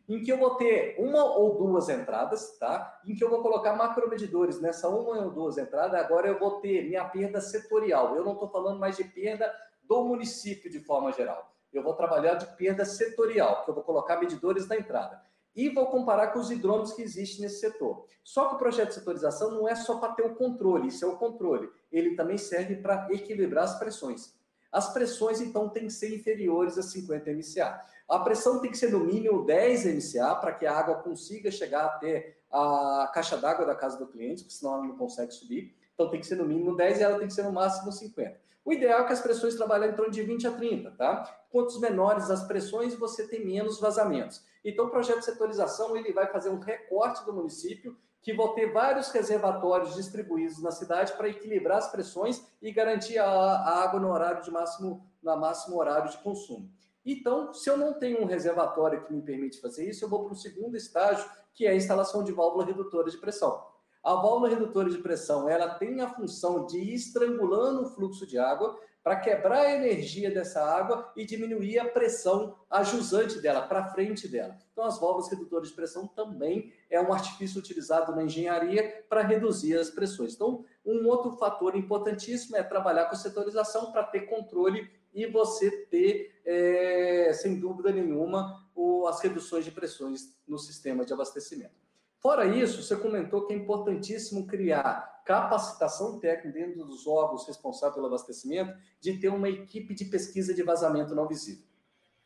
em 0.08 0.22
que 0.24 0.31
eu 0.31 0.38
vou 0.38 0.55
ter 0.55 0.96
uma 1.00 1.24
ou 1.24 1.58
duas 1.58 1.89
entradas, 1.89 2.58
tá? 2.58 3.00
Em 3.05 3.15
que 3.15 3.24
eu 3.24 3.29
vou 3.29 3.41
colocar 3.41 3.75
macromedidores 3.75 4.60
nessa 4.60 4.89
uma 4.89 5.24
ou 5.24 5.31
duas 5.31 5.58
entradas, 5.58 6.00
agora 6.00 6.27
eu 6.27 6.39
vou 6.39 6.60
ter 6.60 6.88
minha 6.88 7.05
perda 7.05 7.39
setorial. 7.39 8.15
Eu 8.15 8.24
não 8.24 8.34
estou 8.34 8.50
falando 8.50 8.79
mais 8.79 8.98
de 8.98 9.03
perda 9.03 9.53
do 9.84 10.03
município 10.03 10.70
de 10.70 10.79
forma 10.79 11.12
geral. 11.12 11.53
Eu 11.72 11.84
vou 11.84 11.93
trabalhar 11.93 12.36
de 12.36 12.46
perda 12.58 12.84
setorial, 12.84 13.63
que 13.63 13.70
eu 13.70 13.75
vou 13.75 13.84
colocar 13.84 14.17
medidores 14.17 14.67
na 14.67 14.75
entrada. 14.75 15.22
E 15.55 15.70
vou 15.70 15.88
comparar 15.88 16.27
com 16.27 16.39
os 16.39 16.50
hidrômetros 16.50 16.93
que 16.93 17.01
existem 17.01 17.41
nesse 17.41 17.60
setor. 17.60 18.05
Só 18.24 18.48
que 18.48 18.55
o 18.55 18.58
projeto 18.58 18.89
de 18.89 18.96
setorização 18.96 19.51
não 19.51 19.67
é 19.67 19.75
só 19.75 19.98
para 19.98 20.13
ter 20.13 20.24
o 20.24 20.36
controle, 20.36 20.88
isso 20.88 21.03
é 21.03 21.08
o 21.08 21.17
controle. 21.17 21.70
Ele 21.91 22.15
também 22.15 22.38
serve 22.38 22.75
para 22.77 23.08
equilibrar 23.12 23.65
as 23.65 23.77
pressões. 23.77 24.34
As 24.72 24.94
pressões, 24.94 25.42
então, 25.42 25.68
têm 25.68 25.88
que 25.88 25.94
ser 25.94 26.16
inferiores 26.16 26.78
a 26.78 26.84
50 26.84 27.32
MCA. 27.32 27.82
A 28.08 28.20
pressão 28.20 28.60
tem 28.60 28.72
que 28.72 28.78
ser 28.78 28.92
no 28.92 29.00
mínimo 29.00 29.46
10 29.46 29.86
MCA 29.86 30.36
para 30.36 30.54
que 30.54 30.66
a 30.66 30.78
água 30.78 30.96
consiga 30.96 31.51
chegar 31.51 31.86
até 31.86 32.38
a 32.51 33.10
caixa 33.13 33.38
d'água 33.38 33.66
da 33.66 33.75
casa 33.75 33.98
do 33.98 34.08
cliente, 34.08 34.44
porque 34.44 34.56
senão 34.56 34.75
ela 34.75 34.84
não 34.84 34.98
consegue 34.98 35.32
subir. 35.32 35.75
Então 35.94 36.10
tem 36.10 36.20
que 36.20 36.28
ser 36.28 36.36
no 36.36 36.46
mínimo 36.46 36.75
10 36.75 37.00
e 37.00 37.04
ela 37.04 37.18
tem 37.18 37.28
que 37.28 37.34
ser 37.34 37.44
no 37.44 37.51
máximo 37.51 37.92
50. 37.92 38.40
O 38.63 38.74
ideal 38.74 39.01
é 39.01 39.04
que 39.06 39.13
as 39.13 39.22
pressões 39.22 39.56
trabalhem 39.56 39.92
em 39.92 39.96
torno 39.96 40.12
de 40.12 40.22
20 40.22 40.48
a 40.48 40.51
30, 40.51 40.92
tá? 40.92 41.44
Quantos 41.50 41.80
menores 41.80 42.30
as 42.30 42.44
pressões, 42.44 42.94
você 42.94 43.28
tem 43.28 43.46
menos 43.46 43.80
vazamentos. 43.80 44.44
Então 44.63 44.86
o 44.86 44.90
projeto 44.90 45.20
de 45.20 45.25
setorização 45.25 45.96
ele 45.98 46.13
vai 46.13 46.28
fazer 46.28 46.50
um 46.50 46.60
recorte 46.60 47.25
do 47.25 47.34
município 47.34 47.98
que 48.22 48.34
vão 48.34 48.54
ter 48.54 48.72
vários 48.72 49.10
reservatórios 49.10 49.96
distribuídos 49.96 50.62
na 50.62 50.72
cidade 50.72 51.13
para 51.13 51.30
equilibrar 51.30 51.80
as 51.80 51.92
pressões 51.92 52.46
e 52.62 52.72
garantir 52.72 53.18
a, 53.18 53.25
a 53.25 53.84
água 53.84 54.00
no 54.00 54.12
horário 54.12 54.44
de 54.44 54.51
máximo, 54.51 55.06
na 55.22 55.36
máximo 55.36 55.78
horário 55.78 56.10
de 56.10 56.18
consumo. 56.20 56.70
Então, 57.04 57.51
se 57.54 57.70
eu 57.70 57.78
não 57.78 57.94
tenho 57.94 58.22
um 58.22 58.25
reservatório 58.25 59.04
que 59.04 59.13
me 59.13 59.24
permite 59.24 59.60
fazer 59.60 59.90
isso, 59.90 60.06
eu 60.06 60.10
vou 60.10 60.24
para 60.24 60.34
o 60.34 60.38
segundo 60.38 60.78
estágio, 60.78 61.28
que 61.54 61.66
é 61.66 61.72
a 61.72 61.75
instalação 61.75 62.24
de 62.24 62.32
válvula 62.32 62.63
redutora 62.63 63.10
de 63.10 63.18
pressão. 63.18 63.66
A 64.03 64.15
válvula 64.15 64.50
redutora 64.50 64.89
de 64.89 64.98
pressão, 64.98 65.48
ela 65.48 65.75
tem 65.75 66.01
a 66.01 66.10
função 66.10 66.65
de 66.65 66.79
ir 66.79 66.93
estrangulando 66.96 67.84
o 67.84 67.89
fluxo 67.89 68.25
de 68.25 68.38
água 68.38 68.79
para 69.03 69.20
quebrar 69.20 69.65
a 69.65 69.75
energia 69.75 70.29
dessa 70.29 70.63
água 70.63 71.12
e 71.15 71.25
diminuir 71.25 71.79
a 71.79 71.86
pressão 71.86 72.55
ajusante 72.70 73.39
dela, 73.39 73.62
para 73.62 73.89
frente 73.89 74.27
dela. 74.27 74.58
Então, 74.72 74.84
as 74.84 75.00
válvulas 75.00 75.29
redutoras 75.29 75.70
de 75.70 75.75
pressão 75.75 76.08
também 76.08 76.72
é 76.89 77.01
um 77.01 77.12
artifício 77.12 77.60
utilizado 77.60 78.15
na 78.15 78.24
engenharia 78.24 79.03
para 79.10 79.22
reduzir 79.22 79.77
as 79.77 79.89
pressões. 79.89 80.36
Então, 80.36 80.63
um 80.86 81.08
outro 81.08 81.31
fator 81.34 81.75
importantíssimo 81.75 82.55
é 82.55 82.63
trabalhar 82.63 83.05
com 83.05 83.15
setorização 83.15 83.91
para 83.91 84.03
ter 84.03 84.22
controle 84.22 84.89
e 85.13 85.25
você 85.25 85.70
ter, 85.88 86.39
é, 86.46 87.31
sem 87.34 87.60
dúvida 87.60 87.91
nenhuma, 87.91 88.67
o, 88.75 89.08
as 89.08 89.20
reduções 89.22 89.65
de 89.65 89.72
pressões 89.72 90.36
no 90.48 90.58
sistema 90.58 91.03
de 91.03 91.12
abastecimento. 91.12 91.81
Fora 92.22 92.46
isso, 92.46 92.84
você 92.84 92.96
comentou 92.96 93.48
que 93.48 93.54
é 93.54 93.56
importantíssimo 93.58 94.46
criar 94.46 95.24
capacitação 95.25 96.20
técnica 96.20 96.60
dentro 96.60 96.86
dos 96.86 97.08
órgãos 97.08 97.48
responsáveis 97.48 97.96
pelo 97.96 98.08
abastecimento, 98.08 98.78
de 99.00 99.18
ter 99.18 99.30
uma 99.30 99.50
equipe 99.50 99.94
de 99.96 100.06
pesquisa 100.06 100.54
de 100.54 100.62
vazamento 100.62 101.16
não 101.16 101.28
visível. 101.28 101.66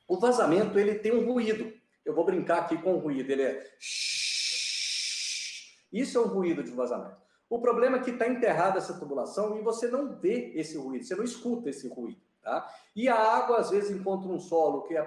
O 0.06 0.20
vazamento 0.20 0.78
ele 0.78 0.96
tem 0.96 1.14
um 1.14 1.26
ruído. 1.26 1.74
Eu 2.04 2.14
vou 2.14 2.26
brincar 2.26 2.60
aqui 2.60 2.78
com 2.78 2.96
o 2.96 3.00
ruído. 3.00 3.30
Ele 3.32 3.44
é 3.44 3.74
isso 5.92 6.18
é 6.18 6.22
um 6.22 6.28
ruído 6.28 6.62
de 6.62 6.72
vazamento. 6.72 7.16
O 7.50 7.60
problema 7.60 7.98
é 7.98 8.02
que 8.02 8.12
está 8.12 8.28
enterrada 8.28 8.80
essa 8.80 9.00
tubulação 9.00 9.58
e 9.58 9.62
você 9.62 9.88
não 9.88 10.14
vê 10.14 10.52
esse 10.56 10.78
ruído, 10.78 11.06
você 11.06 11.16
não 11.16 11.24
escuta 11.24 11.70
esse 11.70 11.88
ruído. 11.88 12.20
Tá? 12.46 12.72
E 12.96 13.10
a 13.10 13.16
água, 13.16 13.58
às 13.58 13.72
vezes, 13.72 13.90
encontra 13.90 14.30
um 14.30 14.40
solo 14.40 14.84
que 14.84 14.96
é 14.96 15.02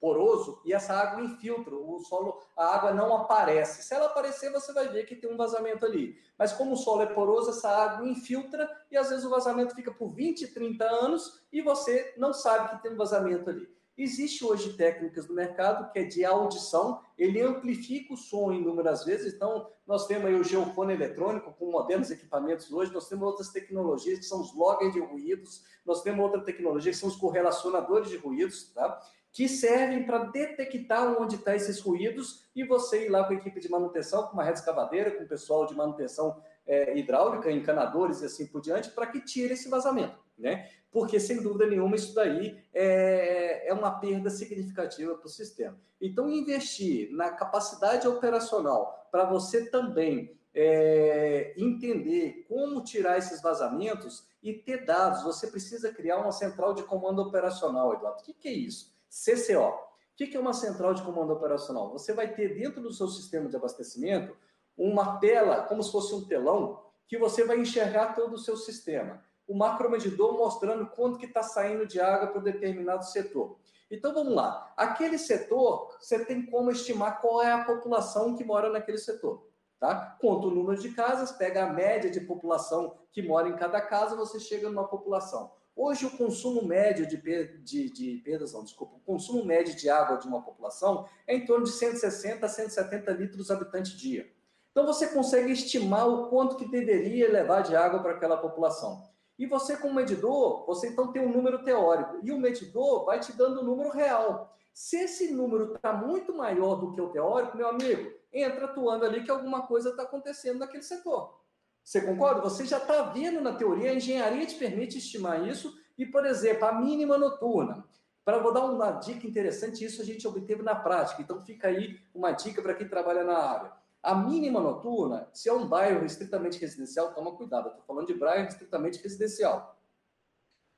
poroso 0.00 0.62
e 0.64 0.72
essa 0.72 0.94
água 0.94 1.22
infiltra, 1.22 1.74
o 1.74 1.98
solo, 1.98 2.40
a 2.56 2.74
água 2.74 2.94
não 2.94 3.14
aparece. 3.14 3.82
Se 3.82 3.94
ela 3.94 4.06
aparecer, 4.06 4.50
você 4.50 4.72
vai 4.72 4.88
ver 4.88 5.04
que 5.04 5.14
tem 5.14 5.30
um 5.30 5.36
vazamento 5.36 5.84
ali. 5.84 6.16
Mas 6.38 6.54
como 6.54 6.72
o 6.72 6.76
solo 6.76 7.02
é 7.02 7.06
poroso, 7.06 7.50
essa 7.50 7.68
água 7.68 8.08
infiltra 8.08 8.66
e 8.90 8.96
às 8.96 9.10
vezes 9.10 9.22
o 9.22 9.28
vazamento 9.28 9.74
fica 9.74 9.92
por 9.92 10.14
20, 10.14 10.48
30 10.48 10.82
anos 10.82 11.42
e 11.52 11.60
você 11.60 12.14
não 12.16 12.32
sabe 12.32 12.70
que 12.70 12.82
tem 12.82 12.92
um 12.92 12.96
vazamento 12.96 13.50
ali. 13.50 13.68
Existe 13.96 14.44
hoje 14.44 14.72
técnicas 14.72 15.28
no 15.28 15.34
mercado 15.34 15.92
que 15.92 15.98
é 15.98 16.04
de 16.04 16.24
audição, 16.24 17.00
ele 17.18 17.42
amplifica 17.42 18.14
o 18.14 18.16
som 18.16 18.50
inúmeras 18.50 19.04
vezes, 19.04 19.34
então 19.34 19.68
nós 19.86 20.06
temos 20.06 20.26
aí 20.26 20.34
o 20.34 20.42
geofone 20.42 20.94
eletrônico 20.94 21.52
com 21.52 21.70
modernos 21.70 22.10
equipamentos 22.10 22.72
hoje, 22.72 22.92
nós 22.92 23.08
temos 23.08 23.26
outras 23.26 23.50
tecnologias 23.50 24.18
que 24.18 24.24
são 24.24 24.40
os 24.40 24.54
loggers 24.54 24.94
de 24.94 25.00
ruídos, 25.00 25.62
nós 25.84 26.02
temos 26.02 26.24
outra 26.24 26.40
tecnologia 26.40 26.90
que 26.90 26.98
são 26.98 27.08
os 27.08 27.16
correlacionadores 27.16 28.08
de 28.08 28.16
ruídos, 28.16 28.72
tá? 28.72 28.98
que 29.32 29.48
servem 29.48 30.04
para 30.04 30.24
detectar 30.24 31.10
onde 31.20 31.36
estão 31.36 31.52
tá 31.52 31.56
esses 31.56 31.80
ruídos 31.80 32.46
e 32.54 32.64
você 32.64 33.06
ir 33.06 33.08
lá 33.08 33.24
com 33.24 33.32
a 33.32 33.36
equipe 33.36 33.60
de 33.60 33.68
manutenção, 33.68 34.26
com 34.26 34.34
uma 34.34 34.44
rede 34.44 34.58
escavadeira, 34.58 35.10
com 35.10 35.24
o 35.24 35.28
pessoal 35.28 35.66
de 35.66 35.74
manutenção 35.74 36.42
é, 36.66 36.96
hidráulica, 36.98 37.50
encanadores 37.50 38.20
e 38.20 38.26
assim 38.26 38.46
por 38.46 38.60
diante, 38.60 38.90
para 38.90 39.06
que 39.06 39.20
tire 39.20 39.54
esse 39.54 39.68
vazamento, 39.70 40.21
né? 40.38 40.68
Porque, 40.90 41.18
sem 41.18 41.42
dúvida 41.42 41.66
nenhuma, 41.66 41.96
isso 41.96 42.14
daí 42.14 42.62
é, 42.72 43.68
é 43.68 43.72
uma 43.72 43.90
perda 43.98 44.28
significativa 44.28 45.14
para 45.14 45.26
o 45.26 45.30
sistema. 45.30 45.78
Então, 46.00 46.28
investir 46.28 47.10
na 47.12 47.30
capacidade 47.30 48.06
operacional 48.06 49.08
para 49.10 49.24
você 49.24 49.70
também 49.70 50.36
é, 50.54 51.54
entender 51.56 52.44
como 52.48 52.82
tirar 52.82 53.18
esses 53.18 53.40
vazamentos 53.40 54.26
e 54.42 54.52
ter 54.52 54.84
dados. 54.84 55.22
Você 55.22 55.46
precisa 55.46 55.92
criar 55.92 56.18
uma 56.18 56.32
central 56.32 56.74
de 56.74 56.82
comando 56.82 57.22
operacional, 57.22 57.94
Eduardo. 57.94 58.20
O 58.20 58.24
que, 58.24 58.34
que 58.34 58.48
é 58.48 58.52
isso? 58.52 58.92
CCO. 59.08 59.92
O 60.12 60.16
que 60.16 60.36
é 60.36 60.40
uma 60.40 60.52
central 60.52 60.92
de 60.92 61.02
comando 61.02 61.32
operacional? 61.32 61.90
Você 61.90 62.12
vai 62.12 62.32
ter 62.34 62.54
dentro 62.54 62.82
do 62.82 62.92
seu 62.92 63.08
sistema 63.08 63.48
de 63.48 63.56
abastecimento 63.56 64.36
uma 64.76 65.18
tela, 65.18 65.62
como 65.62 65.82
se 65.82 65.90
fosse 65.90 66.14
um 66.14 66.24
telão, 66.24 66.80
que 67.06 67.18
você 67.18 67.44
vai 67.44 67.58
enxergar 67.58 68.14
todo 68.14 68.34
o 68.34 68.38
seu 68.38 68.56
sistema. 68.56 69.22
O 69.46 69.56
macromedidor 69.56 70.36
mostrando 70.36 70.86
quanto 70.86 71.18
que 71.18 71.26
está 71.26 71.42
saindo 71.42 71.86
de 71.86 72.00
água 72.00 72.28
para 72.28 72.40
um 72.40 72.44
determinado 72.44 73.04
setor. 73.04 73.58
Então 73.90 74.14
vamos 74.14 74.34
lá. 74.34 74.72
Aquele 74.76 75.18
setor, 75.18 75.94
você 76.00 76.24
tem 76.24 76.46
como 76.46 76.70
estimar 76.70 77.20
qual 77.20 77.42
é 77.42 77.52
a 77.52 77.64
população 77.64 78.34
que 78.34 78.42
mora 78.42 78.70
naquele 78.70 78.98
setor. 78.98 79.46
Tá? 79.78 80.16
Conta 80.20 80.46
o 80.46 80.50
número 80.50 80.80
de 80.80 80.92
casas, 80.92 81.32
pega 81.32 81.64
a 81.64 81.72
média 81.72 82.10
de 82.10 82.20
população 82.20 82.96
que 83.10 83.20
mora 83.20 83.48
em 83.48 83.56
cada 83.56 83.80
casa, 83.80 84.16
você 84.16 84.40
chega 84.40 84.70
numa 84.70 84.88
população. 84.88 85.52
Hoje, 85.74 86.06
o 86.06 86.16
consumo 86.16 86.64
médio 86.64 87.06
de, 87.06 87.16
de, 87.62 87.90
de 87.90 88.22
perdas, 88.24 88.52
não, 88.52 88.62
desculpa, 88.62 88.96
o 88.96 89.00
consumo 89.00 89.44
médio 89.44 89.74
de 89.74 89.90
água 89.90 90.18
de 90.18 90.28
uma 90.28 90.42
população 90.42 91.06
é 91.26 91.34
em 91.34 91.44
torno 91.44 91.64
de 91.64 91.72
160 91.72 92.44
a 92.44 92.48
170 92.48 93.10
litros 93.12 93.50
habitante 93.50 93.96
dia. 93.96 94.30
Então, 94.70 94.86
você 94.86 95.08
consegue 95.08 95.50
estimar 95.50 96.08
o 96.08 96.28
quanto 96.28 96.56
que 96.56 96.70
deveria 96.70 97.30
levar 97.30 97.62
de 97.62 97.74
água 97.74 98.00
para 98.00 98.12
aquela 98.12 98.36
população. 98.36 99.02
E 99.42 99.46
você, 99.46 99.76
como 99.76 99.94
medidor, 99.94 100.64
você 100.66 100.86
então 100.86 101.10
tem 101.10 101.20
um 101.20 101.32
número 101.32 101.64
teórico. 101.64 102.20
E 102.22 102.30
o 102.30 102.38
medidor 102.38 103.04
vai 103.04 103.18
te 103.18 103.32
dando 103.32 103.58
o 103.58 103.62
um 103.62 103.64
número 103.64 103.90
real. 103.90 104.56
Se 104.72 104.96
esse 104.98 105.32
número 105.32 105.74
está 105.74 105.92
muito 105.92 106.32
maior 106.32 106.76
do 106.76 106.92
que 106.92 107.00
o 107.00 107.08
teórico, 107.08 107.56
meu 107.56 107.66
amigo, 107.66 108.08
entra 108.32 108.66
atuando 108.66 109.04
ali 109.04 109.24
que 109.24 109.32
alguma 109.32 109.66
coisa 109.66 109.90
está 109.90 110.04
acontecendo 110.04 110.60
naquele 110.60 110.84
setor. 110.84 111.40
Você 111.82 112.02
concorda? 112.02 112.40
Você 112.40 112.64
já 112.64 112.78
está 112.78 113.02
vendo 113.02 113.40
na 113.40 113.56
teoria, 113.56 113.90
a 113.90 113.94
engenharia 113.96 114.46
te 114.46 114.54
permite 114.54 114.98
estimar 114.98 115.44
isso, 115.44 115.76
e, 115.98 116.06
por 116.06 116.24
exemplo, 116.24 116.64
a 116.64 116.80
mínima 116.80 117.18
noturna. 117.18 117.84
Para 118.24 118.38
vou 118.38 118.52
dar 118.52 118.64
uma 118.66 118.92
dica 118.92 119.26
interessante, 119.26 119.84
isso 119.84 120.00
a 120.00 120.04
gente 120.04 120.24
obteve 120.24 120.62
na 120.62 120.76
prática, 120.76 121.20
então 121.20 121.44
fica 121.44 121.66
aí 121.66 121.98
uma 122.14 122.30
dica 122.30 122.62
para 122.62 122.74
quem 122.74 122.88
trabalha 122.88 123.24
na 123.24 123.36
área. 123.36 123.72
A 124.02 124.16
mínima 124.16 124.60
noturna, 124.60 125.28
se 125.32 125.48
é 125.48 125.52
um 125.52 125.68
bairro 125.68 126.04
estritamente 126.04 126.58
residencial, 126.58 127.14
toma 127.14 127.36
cuidado, 127.36 127.68
estou 127.68 127.84
falando 127.84 128.08
de 128.08 128.14
bairro 128.14 128.48
estritamente 128.48 129.00
residencial. 129.00 129.78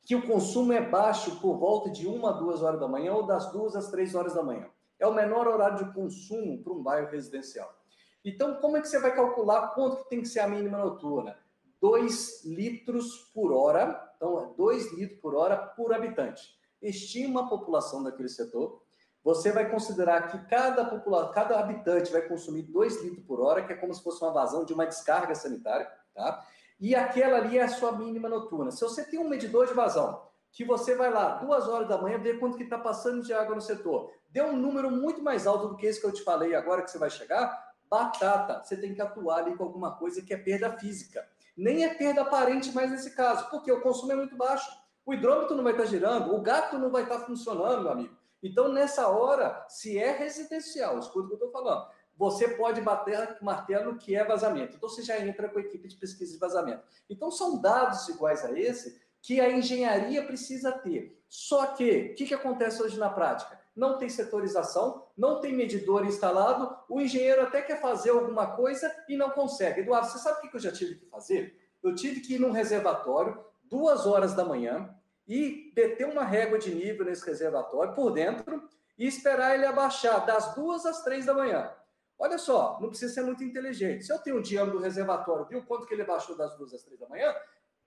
Que 0.03 0.15
o 0.15 0.27
consumo 0.27 0.75
é 0.75 0.81
baixo 0.83 1.41
por 1.41 1.57
volta 1.57 1.91
de 1.91 2.07
uma 2.07 2.31
a 2.31 2.33
duas 2.33 2.63
horas 2.63 2.79
da 2.79 2.87
manhã 2.87 3.15
ou 3.15 3.27
das 3.27 3.51
duas 3.51 3.75
às 3.75 3.91
três 3.91 4.15
horas 4.15 4.35
da 4.35 4.43
manhã. 4.43 4.69
É 4.99 5.07
o 5.07 5.15
menor 5.15 5.49
horário 5.49 5.87
de 5.87 5.95
consumo 5.95 6.63
para 6.63 6.73
um 6.75 6.83
bairro 6.83 7.11
residencial. 7.11 7.75
Então, 8.23 8.57
como 8.61 8.77
é 8.77 8.83
que 8.83 8.89
você 8.89 9.01
vai 9.01 9.15
calcular 9.15 9.69
quanto 9.69 10.03
que 10.03 10.11
tem 10.11 10.21
que 10.21 10.29
ser 10.29 10.41
a 10.41 10.49
mínima 10.49 10.77
noturna? 10.77 11.39
2 11.81 12.45
litros 12.45 13.31
por 13.35 13.53
hora, 13.53 14.13
então 14.17 14.55
2 14.55 14.93
litros 14.93 15.21
por 15.21 15.35
hora 15.35 15.57
por 15.57 15.95
habitante. 15.95 16.59
Estima 16.81 17.43
a 17.43 17.49
população 17.49 18.03
daquele 18.03 18.29
setor. 18.29 18.83
Você 19.25 19.51
vai 19.51 19.71
considerar 19.71 20.29
que 20.29 20.39
cada, 20.47 20.85
população, 20.85 21.33
cada 21.33 21.59
habitante 21.59 22.13
vai 22.13 22.23
consumir 22.23 22.63
2 22.63 23.03
litros 23.03 23.25
por 23.25 23.41
hora, 23.41 23.65
que 23.65 23.73
é 23.73 23.77
como 23.77 23.95
se 23.95 24.03
fosse 24.03 24.23
uma 24.23 24.33
vazão 24.33 24.67
de 24.67 24.75
uma 24.75 24.85
descarga 24.85 25.35
sanitária, 25.35 25.91
tá? 26.15 26.45
E 26.79 26.95
aquela 26.95 27.39
ali 27.39 27.57
é 27.57 27.63
a 27.63 27.69
sua 27.69 27.93
mínima 27.93 28.29
noturna. 28.29 28.71
Se 28.71 28.83
você 28.83 29.03
tem 29.03 29.19
um 29.19 29.29
medidor 29.29 29.67
de 29.67 29.73
vazão, 29.73 30.23
que 30.53 30.65
você 30.65 30.95
vai 30.95 31.11
lá, 31.11 31.37
duas 31.37 31.67
horas 31.67 31.89
da 31.89 31.97
manhã, 31.97 32.19
ver 32.19 32.39
quanto 32.39 32.59
que 32.59 32.65
está 32.65 32.79
passando 32.79 33.23
de 33.23 33.33
água 33.33 33.55
no 33.55 33.63
setor, 33.63 34.13
deu 34.29 34.47
um 34.47 34.57
número 34.57 34.91
muito 34.91 35.23
mais 35.23 35.47
alto 35.47 35.69
do 35.69 35.77
que 35.77 35.87
esse 35.87 36.01
que 36.01 36.07
eu 36.07 36.13
te 36.13 36.23
falei 36.23 36.55
agora 36.55 36.83
que 36.83 36.91
você 36.91 36.99
vai 36.99 37.09
chegar, 37.09 37.73
batata, 37.91 38.63
você 38.63 38.77
tem 38.77 38.95
que 38.95 39.01
atuar 39.01 39.39
ali 39.39 39.57
com 39.57 39.65
alguma 39.65 39.97
coisa 39.97 40.21
que 40.21 40.35
é 40.35 40.37
perda 40.37 40.71
física. 40.77 41.27
Nem 41.57 41.85
é 41.85 41.95
perda 41.95 42.23
aparente 42.23 42.73
mais 42.73 42.91
nesse 42.91 43.15
caso, 43.17 43.49
porque 43.49 43.73
o 43.73 43.81
consumo 43.81 44.13
é 44.13 44.17
muito 44.17 44.37
baixo. 44.37 44.71
O 45.07 45.15
hidrômetro 45.15 45.57
não 45.57 45.65
vai 45.65 45.73
estar 45.73 45.87
girando, 45.87 46.35
o 46.35 46.43
gato 46.43 46.79
não 46.79 46.91
vai 46.91 47.05
estar 47.05 47.21
funcionando, 47.21 47.83
meu 47.83 47.93
amigo. 47.93 48.24
Então, 48.45 48.69
nessa 48.69 49.09
hora, 49.09 49.65
se 49.69 49.99
é 49.99 50.13
residencial, 50.13 50.99
escuta 50.99 51.25
o 51.25 51.29
que 51.29 51.33
eu 51.43 51.49
estou 51.49 51.51
falando, 51.51 51.89
você 52.17 52.49
pode 52.49 52.81
bater 52.81 53.37
martelo 53.43 53.97
que 53.97 54.15
é 54.15 54.25
vazamento. 54.25 54.77
Então, 54.77 54.89
você 54.89 55.03
já 55.03 55.19
entra 55.19 55.49
com 55.49 55.59
a 55.59 55.63
equipe 55.63 55.89
de 55.89 55.97
pesquisa 55.97 56.33
de 56.33 56.39
vazamento. 56.39 56.85
Então, 57.11 57.31
são 57.31 57.61
dados 57.61 58.09
iguais 58.09 58.45
a 58.45 58.57
esse 58.57 59.03
que 59.21 59.41
a 59.41 59.51
engenharia 59.51 60.25
precisa 60.25 60.71
ter. 60.71 61.21
Só 61.29 61.67
que, 61.67 62.13
o 62.13 62.15
que, 62.15 62.27
que 62.27 62.35
acontece 62.35 62.81
hoje 62.83 62.99
na 62.99 63.11
prática? 63.11 63.59
não 63.75 63.99
tem 63.99 64.09
setorização, 64.09 65.05
não 65.17 65.41
tem 65.41 65.53
medidor 65.53 66.07
instalado, 66.07 66.77
o 66.89 67.01
engenheiro 67.01 67.43
até 67.43 67.61
quer 67.61 67.81
fazer 67.81 68.11
alguma 68.11 68.55
coisa 68.55 68.95
e 69.09 69.17
não 69.17 69.31
consegue. 69.31 69.81
Eduardo, 69.81 70.09
você 70.09 70.19
sabe 70.19 70.39
o 70.39 70.51
que 70.51 70.57
eu 70.57 70.61
já 70.61 70.71
tive 70.71 70.95
que 70.97 71.07
fazer? 71.07 71.59
Eu 71.83 71.95
tive 71.95 72.21
que 72.21 72.35
ir 72.35 72.39
num 72.39 72.53
reservatório, 72.53 73.45
duas 73.65 74.07
horas 74.07 74.35
da 74.35 74.45
manhã, 74.45 74.95
e 75.27 75.73
meter 75.77 76.07
uma 76.07 76.25
régua 76.25 76.59
de 76.59 76.75
nível 76.75 77.05
nesse 77.05 77.25
reservatório 77.25 77.95
por 77.95 78.11
dentro 78.11 78.69
e 78.99 79.07
esperar 79.07 79.55
ele 79.55 79.67
abaixar 79.67 80.25
das 80.25 80.55
duas 80.55 80.85
às 80.87 81.03
três 81.03 81.27
da 81.27 81.35
manhã. 81.35 81.73
Olha 82.19 82.39
só, 82.39 82.79
não 82.81 82.89
precisa 82.89 83.13
ser 83.13 83.23
muito 83.23 83.43
inteligente. 83.43 84.05
Se 84.05 84.13
eu 84.13 84.19
tenho 84.19 84.37
o 84.37 84.43
diâmetro 84.43 84.79
do 84.79 84.85
reservatório, 84.85 85.47
viu 85.47 85.65
quanto 85.65 85.87
que 85.87 85.95
ele 85.95 86.05
baixou 86.05 86.37
das 86.37 86.57
duas 86.57 86.73
às 86.73 86.83
três 86.83 87.01
da 87.01 87.09
manhã? 87.09 87.35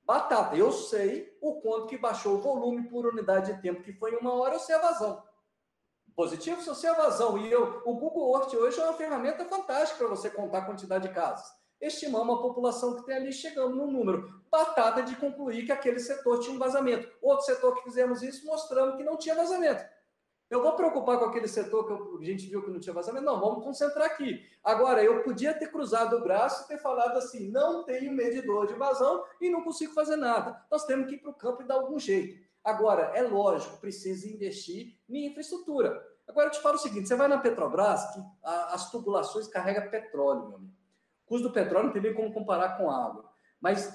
Batata, 0.04 0.56
eu 0.56 0.71
sei 0.71 1.38
o 1.41 1.62
quanto 1.62 1.88
que 1.88 1.97
baixou 1.97 2.36
o 2.36 2.41
volume 2.41 2.89
por 2.89 3.06
unidade 3.06 3.54
de 3.54 3.62
tempo, 3.62 3.84
que 3.84 3.93
foi 3.93 4.15
uma 4.15 4.34
hora, 4.34 4.56
eu 4.56 4.60
sei 4.60 4.76
a 4.76 4.80
vazão 4.80 5.23
positivo 6.17 6.60
se 6.60 6.67
você 6.67 6.88
é 6.88 6.93
vazão. 6.95 7.38
E 7.38 7.52
eu, 7.52 7.84
o 7.86 7.93
Google 7.93 8.36
Earth 8.36 8.52
hoje 8.56 8.80
é 8.80 8.84
uma 8.84 8.93
ferramenta 8.93 9.45
fantástica 9.45 10.00
para 10.00 10.15
você 10.15 10.32
contar 10.32 10.58
a 10.58 10.65
quantidade 10.65 11.08
de 11.08 11.13
casas. 11.13 11.45
Estimamos 11.80 12.38
a 12.38 12.42
população 12.42 12.96
que 12.96 13.06
tem 13.06 13.16
ali, 13.16 13.32
chegamos 13.32 13.76
num 13.78 13.92
número. 13.92 14.42
Batata 14.50 15.04
de 15.04 15.16
concluir 15.16 15.66
que 15.66 15.72
aquele 15.72 16.00
setor 16.00 16.40
tinha 16.40 16.56
um 16.56 16.60
vazamento. 16.60 17.08
Outro 17.22 17.46
setor 17.46 17.76
que 17.76 17.84
fizemos 17.84 18.24
isso, 18.24 18.46
mostrando 18.46 18.98
que 18.98 19.04
não 19.04 19.18
tinha 19.18 19.36
vazamento. 19.36 19.84
Eu 20.50 20.63
vou 20.63 20.74
preocupar 20.78 21.20
com 21.20 21.26
aquele 21.26 21.48
setor 21.48 21.86
que 21.86 22.24
a 22.24 22.26
gente 22.26 22.48
viu 22.48 22.63
que 22.63 22.72
não 22.72 22.80
tinha 22.80 22.94
vazamento? 22.94 23.26
Não, 23.26 23.40
vamos 23.40 23.66
concentrar 23.66 24.06
aqui. 24.06 24.42
Agora, 24.63 25.04
eu 25.04 25.22
podia 25.22 25.54
ter 25.54 25.70
cruzado 25.70 26.16
o 26.16 26.22
braço 26.22 26.63
e 26.63 26.68
ter 26.70 26.78
falado 26.78 27.18
assim: 27.18 27.52
não 27.52 27.84
tenho 27.84 28.13
medidor 28.13 28.66
de 28.66 28.74
vazão 28.74 29.26
e 29.42 29.50
não 29.50 29.62
consigo 29.62 29.94
fazer 29.94 30.16
nada. 30.16 30.66
Nós 30.72 30.86
temos 30.86 31.08
que 31.08 31.16
ir 31.16 31.18
para 31.18 31.32
o 31.32 31.34
campo 31.34 31.62
e 31.62 31.66
dar 31.66 31.76
algum 31.76 32.00
jeito. 32.00 32.48
Agora, 32.63 33.12
é 33.13 33.22
lógico, 33.22 33.78
precisa 33.78 34.28
investir 34.28 34.98
em 35.10 35.28
infraestrutura. 35.28 36.02
Agora, 36.26 36.48
eu 36.48 36.52
te 36.52 36.62
falo 36.62 36.76
o 36.76 36.80
seguinte: 36.80 37.10
você 37.10 37.16
vai 37.16 37.28
na 37.28 37.40
Petrobras, 37.40 38.06
que 38.13 38.22
as 38.44 38.90
tubulações 38.90 39.48
carregam 39.48 39.90
petróleo, 39.90 40.48
meu 40.48 40.56
amigo. 40.56 40.78
O 41.28 41.30
custo 41.30 41.50
do 41.50 41.54
petróleo 41.54 41.88
não 41.88 41.94
tem 41.94 42.02
nem 42.02 42.13
como 42.13 42.34
comparar 42.34 42.78
com 42.78 42.90
água. 42.90 43.30
Mas 43.60 43.94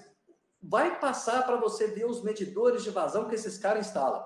vai 0.63 1.01
passar 1.01 1.45
para 1.47 1.57
você 1.57 1.87
ver 1.87 2.05
os 2.05 2.23
medidores 2.23 2.85
de 2.85 2.91
vazão 2.91 3.27
que 3.27 3.35
esses 3.35 3.57
caras 3.57 3.87
instalam. 3.87 4.23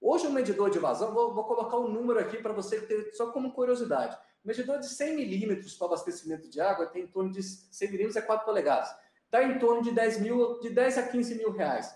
Hoje, 0.00 0.28
o 0.28 0.32
medidor 0.32 0.70
de 0.70 0.78
vazão, 0.78 1.12
vou, 1.12 1.34
vou 1.34 1.44
colocar 1.44 1.78
um 1.78 1.88
número 1.88 2.20
aqui 2.20 2.38
para 2.38 2.52
você 2.52 2.80
ter 2.80 3.12
só 3.14 3.32
como 3.32 3.52
curiosidade. 3.52 4.16
O 4.44 4.48
medidor 4.48 4.78
de 4.78 4.86
100 4.86 5.16
milímetros 5.16 5.74
para 5.74 5.88
abastecimento 5.88 6.48
de 6.48 6.60
água 6.60 6.86
tem 6.86 7.02
em 7.02 7.06
torno 7.08 7.32
de 7.32 7.42
100 7.42 7.90
milímetros, 7.90 8.16
é 8.16 8.22
4 8.22 8.44
polegadas. 8.44 8.94
Está 9.24 9.42
em 9.42 9.58
torno 9.58 9.82
de 9.82 9.90
10, 9.90 10.20
mil, 10.20 10.60
de 10.60 10.70
10 10.70 10.98
a 10.98 11.08
15 11.08 11.34
mil 11.34 11.50
reais. 11.50 11.92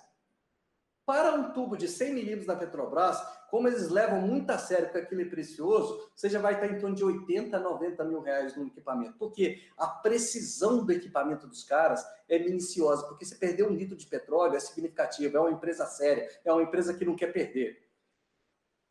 Para 1.05 1.35
um 1.35 1.53
tubo 1.53 1.77
de 1.77 1.87
100 1.87 2.15
milímetros 2.15 2.47
da 2.47 2.57
Petrobras, 2.57 3.23
como 3.51 3.69
eles 3.69 3.89
levam 3.89 4.21
muito 4.21 4.51
a 4.51 4.59
sério 4.59 4.91
que 4.91 4.99
aquilo 4.99 5.23
é 5.23 5.25
precioso, 5.25 6.11
você 6.15 6.29
já 6.29 6.41
vai 6.41 6.55
estar 6.55 6.67
em 6.67 6.79
torno 6.79 6.97
de 6.97 7.05
80 7.05 7.57
a 7.57 7.61
90 7.61 8.05
mil 8.05 8.21
reais 8.21 8.57
no 8.57 8.67
equipamento. 8.67 9.17
Porque 9.19 9.63
a 9.77 9.87
precisão 9.87 10.85
do 10.85 10.93
equipamento 10.93 11.47
dos 11.47 11.65
caras 11.65 12.05
é 12.29 12.39
minuciosa, 12.39 13.07
porque 13.07 13.25
se 13.25 13.39
perder 13.39 13.65
um 13.65 13.75
litro 13.75 13.97
de 13.97 14.07
petróleo 14.07 14.57
é 14.57 14.61
significativo, 14.61 15.37
é 15.37 15.41
uma 15.41 15.51
empresa 15.51 15.87
séria, 15.87 16.29
é 16.45 16.53
uma 16.53 16.63
empresa 16.63 16.95
que 16.95 17.05
não 17.05 17.15
quer 17.15 17.33
perder. 17.33 17.87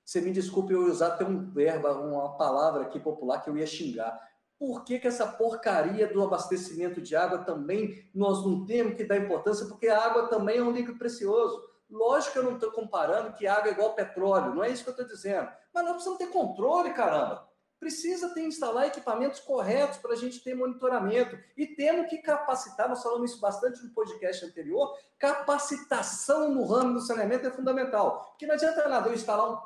Você 0.04 0.22
me 0.22 0.32
desculpe 0.32 0.72
eu 0.72 0.86
usar 0.86 1.08
até 1.08 1.26
um 1.26 1.50
verbo, 1.50 1.88
uma 1.88 2.38
palavra 2.38 2.84
aqui 2.84 3.00
popular 3.00 3.41
que 3.41 3.50
eu 3.50 3.58
ia 3.58 3.65
xingar. 3.65 4.20
Por 4.58 4.86
que, 4.86 5.00
que 5.00 5.08
essa 5.08 5.28
porcaria 5.28 6.08
do 6.08 6.24
abastecimento 6.24 7.02
de 7.02 7.15
água 7.15 7.39
também 7.39 8.08
nós 8.13 8.46
não 8.46 8.65
temos 8.65 8.96
que 8.96 9.04
dar 9.04 9.18
importância? 9.18 9.65
Porque 9.65 9.88
a 9.88 10.00
água 10.00 10.28
também 10.28 10.60
é 10.60 10.63
um 10.63 10.72
líquido 10.72 10.98
precioso. 10.98 11.74
Lógico 11.89 12.34
que 12.34 12.39
eu 12.39 12.43
não 12.43 12.56
estou 12.56 12.71
comparando 12.71 13.34
que 13.34 13.45
água 13.45 13.69
é 13.69 13.71
igual 13.71 13.93
petróleo, 13.93 14.54
não 14.54 14.63
é 14.63 14.69
isso 14.69 14.84
que 14.84 14.89
eu 14.89 14.93
estou 14.93 15.08
dizendo. 15.08 15.50
Mas 15.74 15.84
nós 15.84 15.93
precisamos 15.93 16.19
ter 16.19 16.28
controle, 16.28 16.93
caramba. 16.93 17.48
Precisa 17.80 18.34
ter 18.34 18.41
instalar 18.41 18.88
equipamentos 18.88 19.39
corretos 19.39 19.98
para 19.98 20.13
a 20.13 20.15
gente 20.15 20.43
ter 20.43 20.56
monitoramento. 20.56 21.38
E 21.56 21.67
temos 21.67 22.10
que 22.10 22.17
capacitar, 22.19 22.89
nós 22.89 23.04
falamos 23.04 23.32
isso 23.32 23.39
bastante 23.39 23.84
no 23.84 23.93
podcast 23.93 24.45
anterior, 24.45 24.98
capacitação 25.19 26.50
no 26.50 26.65
ramo 26.65 26.93
do 26.93 27.02
saneamento 27.02 27.48
é 27.48 27.52
fundamental. 27.52 28.26
Porque 28.30 28.48
não 28.48 28.56
adianta 28.56 28.88
nada 28.88 29.10
eu 29.10 29.13
instalar 29.13 29.52
um 29.52 29.60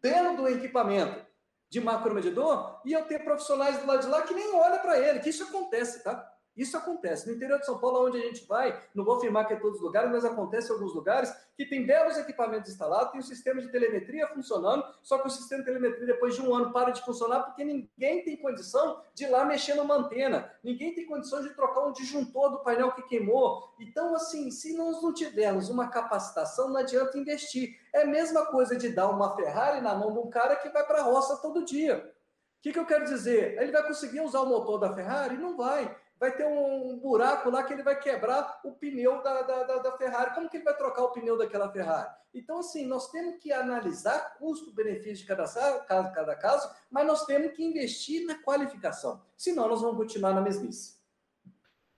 dentro 0.00 0.36
do 0.36 0.48
equipamento 0.48 1.24
de 1.70 1.80
macromedidor 1.80 2.80
e 2.84 2.92
eu 2.92 3.04
ter 3.06 3.24
profissionais 3.24 3.78
do 3.78 3.86
lado 3.86 4.02
de 4.02 4.08
lá 4.08 4.22
que 4.22 4.34
nem 4.34 4.54
olham 4.54 4.78
para 4.78 4.98
ele, 4.98 5.18
que 5.18 5.30
isso 5.30 5.42
acontece, 5.42 6.04
tá? 6.04 6.33
Isso 6.56 6.76
acontece. 6.76 7.26
No 7.28 7.34
interior 7.34 7.58
de 7.58 7.66
São 7.66 7.78
Paulo, 7.78 8.06
onde 8.06 8.18
a 8.18 8.20
gente 8.20 8.46
vai, 8.46 8.80
não 8.94 9.04
vou 9.04 9.16
afirmar 9.16 9.46
que 9.46 9.54
é 9.54 9.56
todos 9.56 9.78
os 9.78 9.82
lugares, 9.82 10.10
mas 10.10 10.24
acontece 10.24 10.70
em 10.70 10.74
alguns 10.74 10.94
lugares 10.94 11.34
que 11.56 11.64
tem 11.64 11.84
belos 11.84 12.16
equipamentos 12.16 12.70
instalados, 12.70 13.10
tem 13.10 13.20
o 13.20 13.24
um 13.24 13.26
sistema 13.26 13.60
de 13.60 13.68
telemetria 13.70 14.28
funcionando, 14.28 14.84
só 15.02 15.18
que 15.18 15.26
o 15.26 15.30
sistema 15.30 15.62
de 15.62 15.66
telemetria, 15.66 16.06
depois 16.06 16.34
de 16.34 16.42
um 16.42 16.54
ano, 16.54 16.72
para 16.72 16.90
de 16.90 17.02
funcionar 17.02 17.42
porque 17.42 17.64
ninguém 17.64 18.22
tem 18.24 18.36
condição 18.36 19.00
de 19.14 19.24
ir 19.24 19.28
lá 19.28 19.44
mexer 19.44 19.74
numa 19.74 19.96
antena, 19.96 20.50
ninguém 20.62 20.94
tem 20.94 21.06
condição 21.06 21.42
de 21.42 21.50
trocar 21.54 21.86
um 21.86 21.92
disjuntor 21.92 22.50
do 22.50 22.58
painel 22.62 22.92
que 22.92 23.02
queimou. 23.02 23.74
Então, 23.80 24.14
assim, 24.14 24.50
se 24.50 24.76
nós 24.76 25.02
não 25.02 25.12
tivermos 25.12 25.68
uma 25.68 25.88
capacitação, 25.88 26.68
não 26.68 26.76
adianta 26.76 27.18
investir. 27.18 27.76
É 27.92 28.02
a 28.02 28.06
mesma 28.06 28.46
coisa 28.46 28.76
de 28.76 28.88
dar 28.90 29.08
uma 29.08 29.34
Ferrari 29.34 29.80
na 29.80 29.94
mão 29.94 30.12
de 30.12 30.18
um 30.18 30.30
cara 30.30 30.56
que 30.56 30.68
vai 30.68 30.84
para 30.84 31.00
a 31.00 31.04
roça 31.04 31.36
todo 31.36 31.64
dia. 31.64 32.12
O 32.58 32.62
que, 32.62 32.72
que 32.72 32.78
eu 32.78 32.86
quero 32.86 33.04
dizer? 33.04 33.60
Ele 33.60 33.70
vai 33.70 33.86
conseguir 33.86 34.20
usar 34.20 34.40
o 34.40 34.46
motor 34.46 34.78
da 34.78 34.92
Ferrari? 34.92 35.36
Não 35.36 35.56
vai 35.56 35.94
vai 36.24 36.34
ter 36.34 36.46
um 36.46 36.98
buraco 36.98 37.50
lá 37.50 37.62
que 37.62 37.72
ele 37.74 37.82
vai 37.82 37.98
quebrar 37.98 38.60
o 38.64 38.72
pneu 38.72 39.22
da, 39.22 39.42
da, 39.42 39.62
da, 39.64 39.78
da 39.78 39.92
Ferrari. 39.98 40.34
Como 40.34 40.48
que 40.48 40.56
ele 40.56 40.64
vai 40.64 40.74
trocar 40.74 41.02
o 41.02 41.12
pneu 41.12 41.36
daquela 41.36 41.70
Ferrari? 41.70 42.10
Então, 42.32 42.60
assim, 42.60 42.86
nós 42.86 43.10
temos 43.10 43.36
que 43.42 43.52
analisar 43.52 44.34
custo-benefício 44.38 45.18
de 45.18 45.26
cada 45.26 45.44
caso, 45.44 46.14
cada 46.14 46.34
caso, 46.34 46.74
mas 46.90 47.06
nós 47.06 47.26
temos 47.26 47.52
que 47.52 47.62
investir 47.62 48.26
na 48.26 48.42
qualificação. 48.42 49.22
Senão, 49.36 49.68
nós 49.68 49.82
vamos 49.82 49.98
continuar 49.98 50.32
na 50.32 50.40
mesmice. 50.40 50.98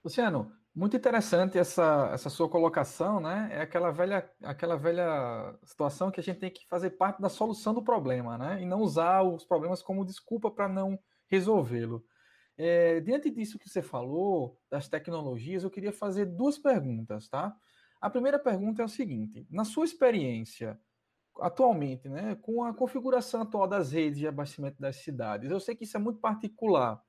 Luciano, 0.05 0.53
muito 0.75 0.97
interessante 0.97 1.57
essa, 1.57 2.11
essa 2.13 2.29
sua 2.29 2.49
colocação, 2.49 3.21
né? 3.21 3.49
É 3.53 3.61
aquela 3.61 3.93
velha, 3.93 4.29
aquela 4.43 4.77
velha 4.77 5.57
situação 5.65 6.11
que 6.11 6.19
a 6.19 6.23
gente 6.23 6.41
tem 6.41 6.51
que 6.51 6.67
fazer 6.69 6.91
parte 6.91 7.23
da 7.23 7.29
solução 7.29 7.73
do 7.73 7.83
problema, 7.83 8.37
né? 8.37 8.61
E 8.61 8.67
não 8.67 8.81
usar 8.81 9.23
os 9.23 9.45
problemas 9.45 9.83
como 9.83 10.05
desculpa 10.05 10.51
para 10.51 10.69
não 10.69 10.99
resolvê-lo. 11.29 12.05
É, 12.59 13.01
diante 13.01 13.31
disso 13.31 13.59
que 13.59 13.69
você 13.69 13.83
falou, 13.83 14.59
das 14.71 14.89
tecnologias, 14.89 15.63
eu 15.63 15.71
queria 15.71 15.93
fazer 15.93 16.27
duas 16.27 16.59
perguntas, 16.59 17.29
tá? 17.29 17.55
A 18.01 18.09
primeira 18.09 18.39
pergunta 18.39 18.83
é 18.83 18.85
o 18.85 18.89
seguinte: 18.89 19.47
na 19.51 19.65
sua 19.65 19.85
experiência, 19.85 20.79
atualmente, 21.41 22.09
né, 22.09 22.35
com 22.37 22.65
a 22.65 22.75
configuração 22.75 23.43
atual 23.43 23.69
das 23.69 23.93
redes 23.93 24.19
de 24.19 24.27
abastecimento 24.27 24.81
das 24.81 24.97
cidades, 24.97 25.51
eu 25.51 25.61
sei 25.61 25.75
que 25.77 25.85
isso 25.85 25.97
é 25.97 26.01
muito 26.01 26.19
particular, 26.21 27.03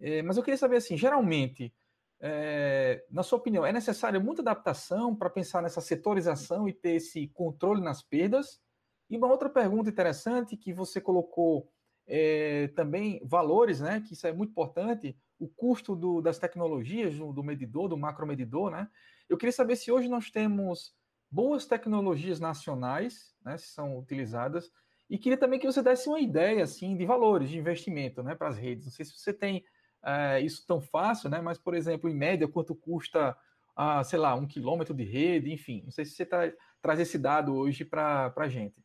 é, 0.00 0.20
mas 0.22 0.36
eu 0.36 0.42
queria 0.42 0.58
saber 0.58 0.76
assim, 0.76 0.96
geralmente, 0.96 1.72
é, 2.20 3.04
na 3.10 3.22
sua 3.22 3.38
opinião, 3.38 3.64
é 3.64 3.72
necessária 3.72 4.20
muita 4.20 4.42
adaptação 4.42 5.14
para 5.14 5.30
pensar 5.30 5.62
nessa 5.62 5.80
setorização 5.80 6.68
e 6.68 6.72
ter 6.72 6.96
esse 6.96 7.28
controle 7.28 7.80
nas 7.80 8.02
perdas? 8.02 8.60
E 9.08 9.16
uma 9.16 9.28
outra 9.28 9.48
pergunta 9.48 9.90
interessante 9.90 10.56
que 10.56 10.72
você 10.72 11.00
colocou 11.00 11.68
é, 12.14 12.68
também 12.76 13.22
valores, 13.24 13.80
né, 13.80 14.02
que 14.06 14.12
isso 14.12 14.26
é 14.26 14.32
muito 14.34 14.50
importante, 14.50 15.16
o 15.38 15.48
custo 15.48 15.96
do, 15.96 16.20
das 16.20 16.38
tecnologias, 16.38 17.16
do, 17.16 17.32
do, 17.32 17.42
medidor, 17.42 17.88
do 17.88 17.96
macromedidor, 17.96 18.70
né? 18.70 18.86
Eu 19.30 19.38
queria 19.38 19.52
saber 19.52 19.76
se 19.76 19.90
hoje 19.90 20.08
nós 20.08 20.30
temos 20.30 20.94
boas 21.30 21.64
tecnologias 21.64 22.38
nacionais, 22.38 23.34
né, 23.42 23.56
se 23.56 23.68
são 23.68 23.98
utilizadas, 23.98 24.70
e 25.08 25.16
queria 25.16 25.38
também 25.38 25.58
que 25.58 25.66
você 25.66 25.82
desse 25.82 26.06
uma 26.06 26.20
ideia, 26.20 26.62
assim, 26.62 26.94
de 26.98 27.06
valores 27.06 27.48
de 27.48 27.56
investimento, 27.56 28.22
né, 28.22 28.34
para 28.34 28.48
as 28.48 28.58
redes. 28.58 28.84
Não 28.84 28.92
sei 28.92 29.06
se 29.06 29.16
você 29.16 29.32
tem 29.32 29.64
é, 30.04 30.38
isso 30.42 30.66
tão 30.66 30.82
fácil, 30.82 31.30
né, 31.30 31.40
mas, 31.40 31.56
por 31.56 31.74
exemplo, 31.74 32.10
em 32.10 32.14
média, 32.14 32.46
quanto 32.46 32.74
custa, 32.74 33.34
ah, 33.74 34.04
sei 34.04 34.18
lá, 34.18 34.34
um 34.34 34.46
quilômetro 34.46 34.92
de 34.92 35.04
rede, 35.04 35.50
enfim. 35.50 35.80
Não 35.84 35.90
sei 35.90 36.04
se 36.04 36.12
você 36.12 36.26
tra 36.26 36.52
traz 36.82 37.00
esse 37.00 37.16
dado 37.16 37.54
hoje 37.54 37.86
para 37.86 38.34
a 38.36 38.48
gente. 38.48 38.84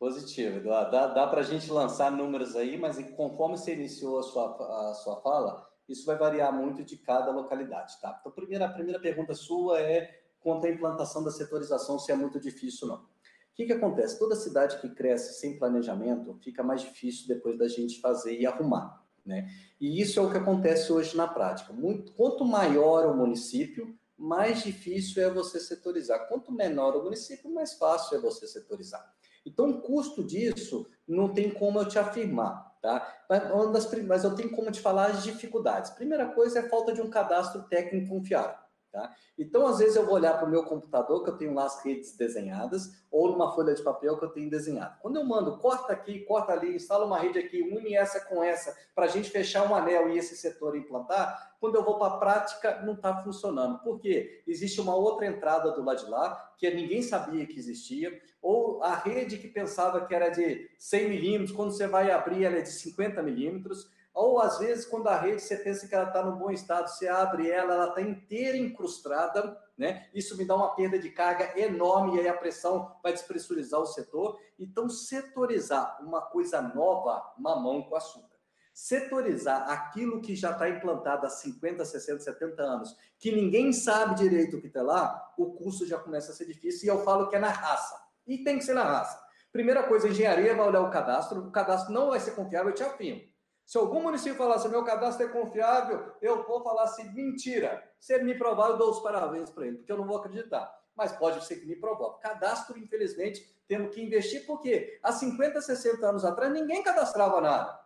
Positivo, 0.00 0.56
Eduardo. 0.56 0.92
Dá, 0.92 1.08
dá 1.08 1.26
para 1.26 1.40
a 1.40 1.44
gente 1.44 1.70
lançar 1.70 2.10
números 2.10 2.56
aí, 2.56 2.78
mas 2.78 2.96
conforme 3.10 3.58
você 3.58 3.74
iniciou 3.74 4.18
a 4.18 4.22
sua, 4.22 4.90
a 4.90 4.94
sua 4.94 5.20
fala, 5.20 5.68
isso 5.86 6.06
vai 6.06 6.16
variar 6.16 6.50
muito 6.54 6.82
de 6.82 6.96
cada 6.96 7.30
localidade, 7.30 8.00
tá? 8.00 8.16
Então, 8.18 8.32
primeira, 8.32 8.64
a 8.64 8.72
primeira 8.72 8.98
pergunta 8.98 9.34
sua 9.34 9.78
é 9.78 10.10
quanto 10.40 10.64
à 10.64 10.70
implantação 10.70 11.22
da 11.22 11.30
setorização, 11.30 11.98
se 11.98 12.10
é 12.10 12.16
muito 12.16 12.40
difícil 12.40 12.88
ou 12.88 12.96
não. 12.96 13.04
O 13.04 13.08
que, 13.54 13.66
que 13.66 13.74
acontece? 13.74 14.18
Toda 14.18 14.34
cidade 14.36 14.80
que 14.80 14.88
cresce 14.88 15.38
sem 15.38 15.58
planejamento 15.58 16.34
fica 16.42 16.62
mais 16.62 16.80
difícil 16.80 17.28
depois 17.28 17.58
da 17.58 17.68
gente 17.68 18.00
fazer 18.00 18.40
e 18.40 18.46
arrumar, 18.46 19.04
né? 19.22 19.50
E 19.78 20.00
isso 20.00 20.18
é 20.18 20.22
o 20.22 20.30
que 20.30 20.38
acontece 20.38 20.90
hoje 20.90 21.14
na 21.14 21.28
prática. 21.28 21.74
Muito, 21.74 22.14
quanto 22.14 22.42
maior 22.42 23.04
o 23.04 23.14
município, 23.14 23.94
mais 24.16 24.62
difícil 24.62 25.22
é 25.22 25.28
você 25.28 25.60
setorizar. 25.60 26.26
Quanto 26.26 26.50
menor 26.50 26.96
o 26.96 27.02
município, 27.02 27.52
mais 27.52 27.74
fácil 27.74 28.16
é 28.16 28.20
você 28.20 28.46
setorizar. 28.46 29.19
Então, 29.52 29.70
o 29.70 29.80
custo 29.80 30.24
disso 30.24 30.86
não 31.06 31.28
tem 31.28 31.50
como 31.50 31.78
eu 31.80 31.88
te 31.88 31.98
afirmar, 31.98 32.76
tá? 32.80 33.06
Mas, 33.28 33.90
mas 34.06 34.24
eu 34.24 34.34
tenho 34.34 34.50
como 34.50 34.70
te 34.70 34.80
falar 34.80 35.06
as 35.06 35.22
dificuldades. 35.24 35.90
Primeira 35.90 36.26
coisa 36.26 36.60
é 36.60 36.62
a 36.62 36.68
falta 36.68 36.92
de 36.92 37.02
um 37.02 37.10
cadastro 37.10 37.62
técnico 37.64 38.08
confiável. 38.08 38.56
Tá? 38.92 39.14
Então, 39.38 39.66
às 39.68 39.78
vezes, 39.78 39.94
eu 39.94 40.04
vou 40.04 40.14
olhar 40.14 40.36
para 40.36 40.48
o 40.48 40.50
meu 40.50 40.64
computador, 40.64 41.22
que 41.22 41.30
eu 41.30 41.36
tenho 41.36 41.54
lá 41.54 41.64
as 41.64 41.80
redes 41.84 42.16
desenhadas, 42.16 42.90
ou 43.08 43.30
numa 43.30 43.54
folha 43.54 43.72
de 43.72 43.82
papel 43.82 44.18
que 44.18 44.24
eu 44.24 44.30
tenho 44.30 44.50
desenhado. 44.50 44.98
Quando 45.00 45.16
eu 45.16 45.24
mando, 45.24 45.58
corta 45.58 45.92
aqui, 45.92 46.20
corta 46.20 46.52
ali, 46.52 46.74
instala 46.74 47.06
uma 47.06 47.18
rede 47.18 47.38
aqui, 47.38 47.62
une 47.62 47.94
essa 47.94 48.20
com 48.24 48.42
essa, 48.42 48.76
para 48.92 49.04
a 49.04 49.08
gente 49.08 49.30
fechar 49.30 49.70
um 49.70 49.74
anel 49.74 50.10
e 50.10 50.18
esse 50.18 50.36
setor 50.36 50.76
implantar, 50.76 51.54
quando 51.60 51.76
eu 51.76 51.84
vou 51.84 51.98
para 51.98 52.14
a 52.14 52.18
prática, 52.18 52.82
não 52.82 52.94
está 52.94 53.22
funcionando. 53.22 53.78
Por 53.78 54.00
quê? 54.00 54.42
Existe 54.44 54.80
uma 54.80 54.96
outra 54.96 55.26
entrada 55.26 55.70
do 55.70 55.84
lado 55.84 56.04
de 56.04 56.10
lá, 56.10 56.52
que 56.58 56.68
ninguém 56.70 57.00
sabia 57.00 57.46
que 57.46 57.58
existia, 57.58 58.20
ou 58.42 58.82
a 58.82 58.96
rede 58.96 59.38
que 59.38 59.46
pensava 59.46 60.04
que 60.04 60.14
era 60.14 60.30
de 60.30 60.68
100 60.78 61.08
milímetros, 61.08 61.52
quando 61.56 61.70
você 61.70 61.86
vai 61.86 62.10
abrir, 62.10 62.44
ela 62.44 62.56
é 62.56 62.62
de 62.62 62.72
50 62.72 63.22
milímetros 63.22 63.88
ou 64.12 64.40
às 64.40 64.58
vezes, 64.58 64.84
quando 64.86 65.08
a 65.08 65.16
rede 65.16 65.40
você 65.40 65.56
pensa 65.56 65.86
que 65.86 65.94
ela 65.94 66.08
está 66.08 66.24
no 66.24 66.36
bom 66.36 66.50
estado, 66.50 66.88
você 66.88 67.06
abre 67.06 67.48
ela, 67.48 67.74
ela 67.74 67.88
está 67.88 68.02
inteira 68.02 68.56
incrustada, 68.56 69.56
né? 69.78 70.08
Isso 70.12 70.36
me 70.36 70.44
dá 70.44 70.56
uma 70.56 70.74
perda 70.74 70.98
de 70.98 71.10
carga 71.10 71.58
enorme 71.58 72.16
e 72.16 72.20
aí 72.20 72.28
a 72.28 72.36
pressão 72.36 72.96
vai 73.02 73.12
despressurizar 73.12 73.80
o 73.80 73.86
setor. 73.86 74.38
Então, 74.58 74.88
setorizar 74.88 75.98
uma 76.02 76.20
coisa 76.20 76.60
nova, 76.60 77.22
mamão 77.38 77.82
com 77.82 77.94
açúcar. 77.94 78.28
Setorizar 78.74 79.70
aquilo 79.70 80.20
que 80.20 80.34
já 80.34 80.50
está 80.52 80.68
implantado 80.68 81.26
há 81.26 81.30
50, 81.30 81.84
60, 81.84 82.20
70 82.20 82.62
anos, 82.62 82.96
que 83.18 83.30
ninguém 83.30 83.72
sabe 83.72 84.16
direito 84.16 84.56
o 84.56 84.60
que 84.60 84.66
está 84.66 84.82
lá, 84.82 85.32
o 85.38 85.52
custo 85.54 85.86
já 85.86 85.98
começa 85.98 86.32
a 86.32 86.34
ser 86.34 86.46
difícil 86.46 86.86
e 86.86 86.88
eu 86.88 87.04
falo 87.04 87.28
que 87.28 87.36
é 87.36 87.38
na 87.38 87.50
raça. 87.50 87.96
E 88.26 88.42
tem 88.42 88.58
que 88.58 88.64
ser 88.64 88.74
na 88.74 88.84
raça. 88.84 89.20
Primeira 89.52 89.82
coisa, 89.82 90.06
a 90.06 90.10
engenharia 90.10 90.54
vai 90.54 90.68
olhar 90.68 90.80
o 90.80 90.90
cadastro, 90.90 91.40
o 91.40 91.50
cadastro 91.50 91.92
não 91.92 92.10
vai 92.10 92.20
ser 92.20 92.32
confiável, 92.32 92.70
eu 92.70 92.74
te 92.74 92.82
afirmo. 92.82 93.29
Se 93.70 93.78
algum 93.78 94.02
município 94.02 94.36
falar 94.36 94.56
assim, 94.56 94.68
meu 94.68 94.82
cadastro 94.82 95.24
é 95.24 95.28
confiável, 95.28 96.12
eu 96.20 96.42
vou 96.42 96.60
falar 96.60 96.82
assim, 96.82 97.08
mentira. 97.14 97.80
Se 98.00 98.12
ele 98.12 98.24
me 98.24 98.36
provar, 98.36 98.70
eu 98.70 98.76
dou 98.76 98.90
os 98.90 98.98
parabéns 98.98 99.48
para 99.48 99.64
ele, 99.64 99.76
porque 99.76 99.92
eu 99.92 99.96
não 99.96 100.08
vou 100.08 100.16
acreditar. 100.16 100.76
Mas 100.92 101.12
pode 101.12 101.44
ser 101.44 101.54
que 101.54 101.66
me 101.66 101.76
prove. 101.76 102.18
Cadastro, 102.20 102.76
infelizmente, 102.76 103.48
temos 103.68 103.94
que 103.94 104.02
investir, 104.02 104.44
porque 104.44 104.98
há 105.00 105.12
50, 105.12 105.60
60 105.60 106.04
anos 106.04 106.24
atrás, 106.24 106.52
ninguém 106.52 106.82
cadastrava 106.82 107.40
nada. 107.40 107.80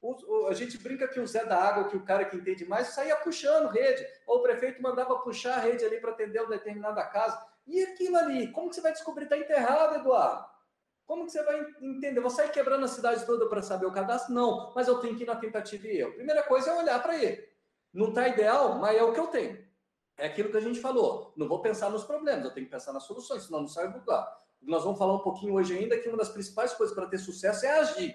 O, 0.00 0.16
o, 0.26 0.46
a 0.48 0.52
gente 0.52 0.76
brinca 0.78 1.06
que 1.06 1.20
o 1.20 1.26
Zé 1.28 1.44
da 1.44 1.62
Água, 1.62 1.84
que 1.84 1.96
o 1.96 2.04
cara 2.04 2.24
que 2.24 2.36
entende 2.36 2.64
mais, 2.64 2.88
saía 2.88 3.14
puxando 3.14 3.70
rede. 3.70 4.04
Ou 4.26 4.38
o 4.38 4.42
prefeito 4.42 4.82
mandava 4.82 5.20
puxar 5.20 5.58
a 5.58 5.60
rede 5.60 5.84
ali 5.84 6.00
para 6.00 6.10
atender 6.10 6.40
uma 6.40 6.50
determinada 6.50 7.04
casa. 7.04 7.40
E 7.68 7.80
aquilo 7.84 8.16
ali, 8.16 8.50
como 8.50 8.68
que 8.68 8.74
você 8.74 8.80
vai 8.80 8.90
descobrir? 8.90 9.26
Está 9.26 9.38
enterrado, 9.38 9.94
Eduardo. 9.94 10.44
Como 11.10 11.26
que 11.26 11.32
você 11.32 11.42
vai 11.42 11.66
entender? 11.82 12.20
Vou 12.20 12.30
sair 12.30 12.52
quebrando 12.52 12.84
a 12.84 12.88
cidade 12.88 13.26
toda 13.26 13.48
para 13.48 13.60
saber 13.60 13.84
o 13.84 13.90
cadastro? 13.90 14.32
Não, 14.32 14.72
mas 14.76 14.86
eu 14.86 15.00
tenho 15.00 15.16
que 15.16 15.24
ir 15.24 15.26
na 15.26 15.34
tentativa 15.34 15.84
e 15.88 15.98
erro. 15.98 16.12
Primeira 16.12 16.40
coisa 16.44 16.70
é 16.70 16.78
olhar 16.78 17.02
para 17.02 17.20
ele. 17.20 17.48
Não 17.92 18.10
está 18.10 18.28
ideal, 18.28 18.78
mas 18.78 18.96
é 18.96 19.02
o 19.02 19.12
que 19.12 19.18
eu 19.18 19.26
tenho. 19.26 19.58
É 20.16 20.26
aquilo 20.26 20.52
que 20.52 20.56
a 20.56 20.60
gente 20.60 20.78
falou. 20.78 21.34
Não 21.36 21.48
vou 21.48 21.60
pensar 21.60 21.90
nos 21.90 22.04
problemas, 22.04 22.44
eu 22.44 22.54
tenho 22.54 22.66
que 22.66 22.70
pensar 22.70 22.92
nas 22.92 23.02
soluções, 23.02 23.42
senão 23.42 23.62
não 23.62 23.66
sai 23.66 23.90
do 23.90 23.98
lugar. 23.98 24.24
Nós 24.62 24.84
vamos 24.84 25.00
falar 25.00 25.14
um 25.14 25.18
pouquinho 25.18 25.54
hoje 25.54 25.76
ainda 25.76 25.98
que 25.98 26.08
uma 26.08 26.16
das 26.16 26.28
principais 26.28 26.74
coisas 26.74 26.94
para 26.94 27.08
ter 27.08 27.18
sucesso 27.18 27.66
é 27.66 27.80
agir. 27.80 28.14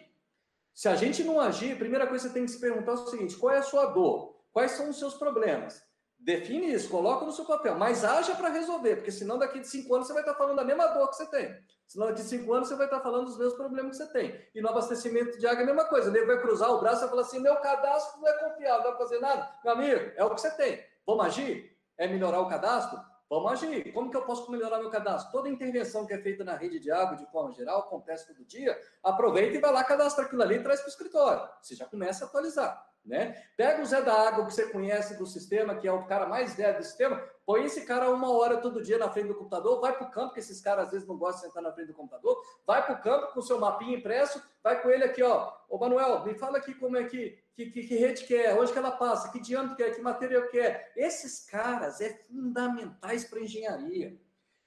Se 0.74 0.88
a 0.88 0.96
gente 0.96 1.22
não 1.22 1.38
agir, 1.38 1.74
a 1.74 1.78
primeira 1.78 2.08
coisa 2.08 2.30
que 2.30 2.30
você 2.30 2.34
tem 2.34 2.46
que 2.46 2.52
se 2.54 2.62
perguntar 2.62 2.94
é 2.94 2.96
o 2.96 3.08
seguinte: 3.08 3.36
qual 3.36 3.54
é 3.54 3.58
a 3.58 3.62
sua 3.62 3.88
dor? 3.88 4.38
Quais 4.54 4.72
são 4.72 4.90
os 4.90 4.98
seus 4.98 5.16
problemas? 5.16 5.86
Define 6.26 6.74
isso, 6.74 6.90
coloca 6.90 7.24
no 7.24 7.32
seu 7.32 7.46
papel, 7.46 7.78
mas 7.78 8.04
haja 8.04 8.34
para 8.34 8.50
resolver, 8.50 8.96
porque 8.96 9.12
senão 9.12 9.38
daqui 9.38 9.60
de 9.60 9.68
cinco 9.68 9.94
anos 9.94 10.08
você 10.08 10.14
vai 10.14 10.24
estar 10.24 10.34
falando 10.34 10.56
da 10.56 10.64
mesma 10.64 10.88
dor 10.88 11.08
que 11.08 11.18
você 11.18 11.28
tem. 11.28 11.56
Senão 11.86 12.08
daqui 12.08 12.24
de 12.24 12.28
cinco 12.28 12.52
anos 12.52 12.68
você 12.68 12.74
vai 12.76 12.88
estar 12.88 13.00
falando 13.00 13.26
dos 13.26 13.38
mesmos 13.38 13.54
problemas 13.54 13.96
que 13.96 14.04
você 14.04 14.12
tem. 14.12 14.42
E 14.56 14.60
no 14.60 14.70
abastecimento 14.70 15.38
de 15.38 15.46
água 15.46 15.60
é 15.60 15.64
a 15.64 15.68
mesma 15.68 15.86
coisa. 15.86 16.10
Ele 16.10 16.26
vai 16.26 16.42
cruzar 16.42 16.72
o 16.72 16.80
braço 16.80 17.06
e 17.06 17.10
falar 17.10 17.22
assim: 17.22 17.40
meu 17.40 17.56
cadastro 17.58 18.20
não 18.20 18.28
é 18.28 18.34
confiável, 18.40 18.84
não 18.84 18.90
vai 18.90 18.98
fazer 18.98 19.20
nada. 19.20 19.52
Meu 19.64 19.74
amigo, 19.74 20.12
é 20.16 20.26
o 20.26 20.34
que 20.34 20.42
você 20.42 20.50
tem. 20.50 20.84
Vamos 21.06 21.26
agir? 21.28 21.78
É 21.96 22.08
melhorar 22.08 22.40
o 22.40 22.50
cadastro? 22.50 23.00
Vamos 23.30 23.52
agir. 23.52 23.94
Como 23.94 24.10
que 24.10 24.18
eu 24.18 24.24
posso 24.24 24.50
melhorar 24.50 24.80
meu 24.80 24.90
cadastro? 24.90 25.32
Toda 25.32 25.48
intervenção 25.48 26.08
que 26.08 26.14
é 26.14 26.18
feita 26.18 26.44
na 26.44 26.56
rede 26.56 26.80
de 26.80 26.90
água, 26.90 27.16
de 27.16 27.30
forma 27.32 27.54
geral, 27.54 27.82
acontece 27.82 28.26
todo 28.26 28.44
dia. 28.46 28.76
Aproveita 29.04 29.58
e 29.58 29.62
vai 29.62 29.72
lá, 29.72 29.84
cadastra 29.84 30.26
aquilo 30.26 30.42
ali 30.42 30.56
e 30.56 30.64
traz 30.64 30.80
para 30.80 30.88
o 30.88 30.90
escritório. 30.90 31.48
Você 31.62 31.76
já 31.76 31.86
começa 31.86 32.26
a 32.26 32.28
atualizar. 32.28 32.95
Né? 33.06 33.40
Pega 33.56 33.84
o 33.84 33.86
Zé 33.86 34.02
da 34.02 34.28
Água 34.28 34.46
que 34.46 34.54
você 34.54 34.66
conhece 34.68 35.16
do 35.16 35.28
sistema, 35.28 35.76
que 35.76 35.88
é 35.88 35.92
o 35.92 36.06
cara 36.06 36.26
mais 36.26 36.56
velho 36.56 36.78
do 36.78 36.84
sistema, 36.84 37.22
põe 37.46 37.64
esse 37.64 37.86
cara 37.86 38.10
uma 38.10 38.32
hora 38.32 38.58
todo 38.58 38.82
dia 38.82 38.98
na 38.98 39.12
frente 39.12 39.28
do 39.28 39.36
computador, 39.36 39.80
vai 39.80 39.96
para 39.96 40.08
o 40.08 40.12
campo, 40.12 40.34
que 40.34 40.40
esses 40.40 40.60
caras 40.60 40.86
às 40.86 40.92
vezes 40.92 41.08
não 41.08 41.16
gostam 41.16 41.42
de 41.42 41.48
sentar 41.48 41.62
na 41.62 41.72
frente 41.72 41.90
do 41.90 41.94
computador, 41.94 42.42
vai 42.66 42.84
para 42.84 42.96
o 42.96 43.02
campo 43.02 43.32
com 43.32 43.40
o 43.40 43.44
seu 43.44 43.60
mapinha 43.60 43.96
impresso, 43.96 44.42
vai 44.64 44.82
com 44.82 44.90
ele 44.90 45.04
aqui, 45.04 45.22
ó. 45.22 45.54
Ô 45.70 45.78
Manuel, 45.78 46.26
me 46.26 46.34
fala 46.34 46.58
aqui 46.58 46.74
como 46.74 46.98
é 46.98 47.04
que, 47.04 47.38
que, 47.54 47.68
que, 47.68 47.84
que 47.84 47.96
rede 47.96 48.24
que 48.24 48.36
é, 48.36 48.60
onde 48.60 48.74
que 48.74 48.80
ela 48.80 48.92
passa, 48.92 49.32
que 49.32 49.40
diâmetro 49.40 49.76
que 49.76 49.84
é, 49.84 49.92
que 49.92 50.02
material 50.02 50.48
que 50.48 50.60
é. 50.60 50.92
Esses 50.96 51.46
caras 51.46 52.02
é 52.02 52.10
fundamentais 52.28 53.24
para 53.26 53.40
engenharia. 53.40 54.18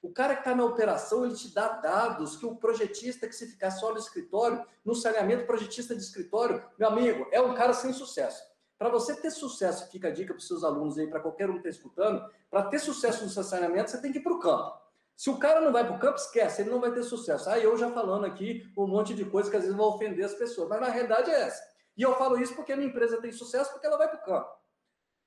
O 0.01 0.13
cara 0.13 0.35
que 0.35 0.41
está 0.43 0.55
na 0.55 0.65
operação, 0.65 1.25
ele 1.25 1.35
te 1.35 1.53
dá 1.53 1.69
dados 1.69 2.37
que 2.37 2.47
o 2.47 2.55
projetista 2.55 3.27
que 3.27 3.35
se 3.35 3.47
ficar 3.49 3.73
só 3.73 3.93
no 3.93 3.99
escritório, 3.99 4.65
no 4.85 4.95
saneamento, 4.95 5.47
projetista 5.47 5.95
de 5.95 6.03
escritório, 6.03 6.65
meu 6.79 6.89
amigo, 6.89 7.27
é 7.33 7.41
um 7.41 7.55
cara 7.55 7.73
sem 7.73 7.93
sucesso. 7.93 8.43
Para 8.79 8.89
você 8.89 9.17
ter 9.17 9.31
sucesso, 9.33 9.91
fica 9.91 10.07
a 10.07 10.11
dica 10.13 10.33
para 10.33 10.41
os 10.41 10.47
seus 10.47 10.63
alunos 10.63 10.97
aí, 10.99 11.09
para 11.09 11.19
qualquer 11.19 11.51
um 11.51 11.55
que 11.55 11.69
está 11.69 11.71
escutando, 11.71 12.25
para 12.49 12.63
ter 12.65 12.79
sucesso 12.79 13.25
no 13.25 13.31
saneamento, 13.31 13.91
você 13.91 14.01
tem 14.01 14.13
que 14.13 14.19
ir 14.19 14.23
para 14.23 14.33
o 14.33 14.39
campo. 14.39 14.79
Se 15.17 15.31
o 15.31 15.37
cara 15.37 15.61
não 15.61 15.73
vai 15.73 15.85
para 15.85 15.97
o 15.97 15.99
campo, 15.99 16.17
esquece, 16.17 16.63
ele 16.63 16.71
não 16.71 16.81
vai 16.81 16.93
ter 16.93 17.03
sucesso. 17.03 17.51
Aí 17.51 17.65
eu 17.65 17.77
já 17.77 17.91
falando 17.91 18.25
aqui 18.25 18.73
um 18.79 18.87
monte 18.87 19.15
de 19.15 19.25
coisa 19.25 19.51
que 19.51 19.57
às 19.57 19.65
vezes 19.65 19.77
vão 19.77 19.89
ofender 19.89 20.25
as 20.25 20.35
pessoas, 20.35 20.69
mas 20.69 20.81
na 20.81 20.89
realidade 20.91 21.29
é 21.29 21.41
essa. 21.41 21.61
E 21.97 22.03
eu 22.03 22.15
falo 22.15 22.41
isso 22.41 22.55
porque 22.55 22.73
a 22.73 22.77
minha 22.77 22.89
empresa 22.89 23.21
tem 23.21 23.33
sucesso 23.33 23.73
porque 23.73 23.85
ela 23.85 23.99
vai 23.99 24.07
para 24.07 24.21
o 24.21 24.23
campo. 24.23 24.49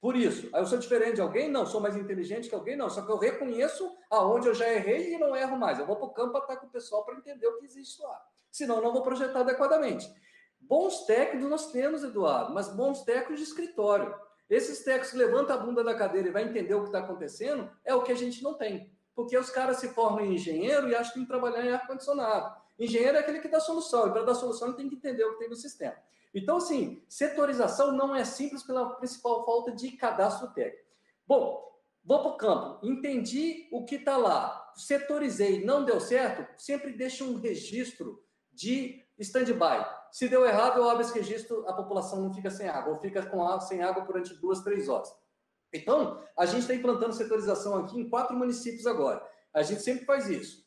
Por 0.01 0.15
isso, 0.15 0.49
aí 0.51 0.63
eu 0.63 0.65
sou 0.65 0.79
diferente 0.79 1.15
de 1.15 1.21
alguém? 1.21 1.47
Não. 1.47 1.63
Sou 1.63 1.79
mais 1.79 1.95
inteligente 1.95 2.49
que 2.49 2.55
alguém? 2.55 2.75
Não. 2.75 2.89
Só 2.89 3.03
que 3.03 3.11
eu 3.11 3.17
reconheço 3.17 3.95
aonde 4.09 4.47
eu 4.47 4.53
já 4.55 4.67
errei 4.67 5.13
e 5.13 5.19
não 5.19 5.35
erro 5.35 5.55
mais. 5.55 5.77
Eu 5.77 5.85
vou 5.85 5.95
para 5.95 6.07
o 6.07 6.09
campo 6.09 6.31
para 6.31 6.41
estar 6.41 6.57
com 6.57 6.65
o 6.65 6.69
pessoal 6.71 7.05
para 7.05 7.15
entender 7.15 7.45
o 7.45 7.59
que 7.59 7.65
existe 7.65 8.01
lá. 8.01 8.19
Senão, 8.51 8.81
não 8.81 8.91
vou 8.91 9.03
projetar 9.03 9.41
adequadamente. 9.41 10.11
Bons 10.59 11.05
técnicos 11.05 11.47
nós 11.47 11.71
temos, 11.71 12.03
Eduardo, 12.03 12.51
mas 12.51 12.67
bons 12.69 13.03
técnicos 13.03 13.37
de 13.37 13.43
escritório. 13.43 14.15
Esses 14.49 14.83
técnicos 14.83 15.11
que 15.11 15.17
levantam 15.17 15.55
a 15.55 15.59
bunda 15.59 15.83
da 15.83 15.93
cadeira 15.93 16.29
e 16.29 16.31
vai 16.31 16.43
entender 16.43 16.73
o 16.73 16.81
que 16.81 16.87
está 16.87 16.99
acontecendo 16.99 17.69
é 17.85 17.93
o 17.93 18.01
que 18.01 18.11
a 18.11 18.15
gente 18.15 18.41
não 18.41 18.55
tem. 18.55 18.91
Porque 19.13 19.37
os 19.37 19.51
caras 19.51 19.77
se 19.77 19.89
formam 19.89 20.25
em 20.25 20.33
engenheiro 20.33 20.89
e 20.89 20.95
acham 20.95 21.09
que 21.09 21.13
tem 21.13 21.23
que 21.23 21.29
trabalhar 21.29 21.63
em 21.63 21.71
ar-condicionado. 21.71 22.59
Engenheiro 22.79 23.17
é 23.17 23.19
aquele 23.19 23.39
que 23.39 23.47
dá 23.47 23.59
solução, 23.59 24.07
e 24.07 24.11
para 24.11 24.23
dar 24.23 24.33
solução 24.33 24.69
ele 24.69 24.77
tem 24.77 24.89
que 24.89 24.95
entender 24.95 25.23
o 25.23 25.33
que 25.33 25.39
tem 25.39 25.49
no 25.49 25.55
sistema. 25.55 25.95
Então, 26.33 26.57
assim, 26.57 27.03
setorização 27.09 27.91
não 27.91 28.15
é 28.15 28.23
simples 28.23 28.63
pela 28.63 28.95
principal 28.95 29.45
falta 29.45 29.71
de 29.71 29.91
cadastro 29.91 30.49
técnico. 30.53 30.89
Bom, 31.27 31.61
vou 32.03 32.19
para 32.19 32.31
o 32.31 32.37
campo, 32.37 32.85
entendi 32.85 33.67
o 33.71 33.83
que 33.85 33.95
está 33.95 34.17
lá, 34.17 34.71
setorizei, 34.75 35.63
não 35.63 35.83
deu 35.83 35.99
certo, 35.99 36.47
sempre 36.59 36.93
deixa 36.93 37.23
um 37.23 37.35
registro 37.35 38.23
de 38.51 39.03
stand-by. 39.19 39.85
Se 40.11 40.27
deu 40.27 40.45
errado, 40.45 40.77
eu 40.77 40.89
abro 40.89 41.01
esse 41.01 41.13
registro, 41.13 41.67
a 41.67 41.73
população 41.73 42.21
não 42.21 42.33
fica 42.33 42.49
sem 42.49 42.67
água, 42.67 42.93
ou 42.93 42.99
fica 42.99 43.25
com 43.25 43.43
água, 43.43 43.61
sem 43.61 43.81
água 43.81 44.03
durante 44.03 44.33
duas, 44.35 44.61
três 44.61 44.89
horas. 44.89 45.13
Então, 45.73 46.21
a 46.37 46.45
gente 46.45 46.61
está 46.61 46.73
implantando 46.73 47.13
setorização 47.13 47.77
aqui 47.77 47.97
em 47.97 48.09
quatro 48.09 48.35
municípios 48.35 48.85
agora. 48.85 49.25
A 49.53 49.63
gente 49.63 49.81
sempre 49.81 50.05
faz 50.05 50.29
isso. 50.29 50.65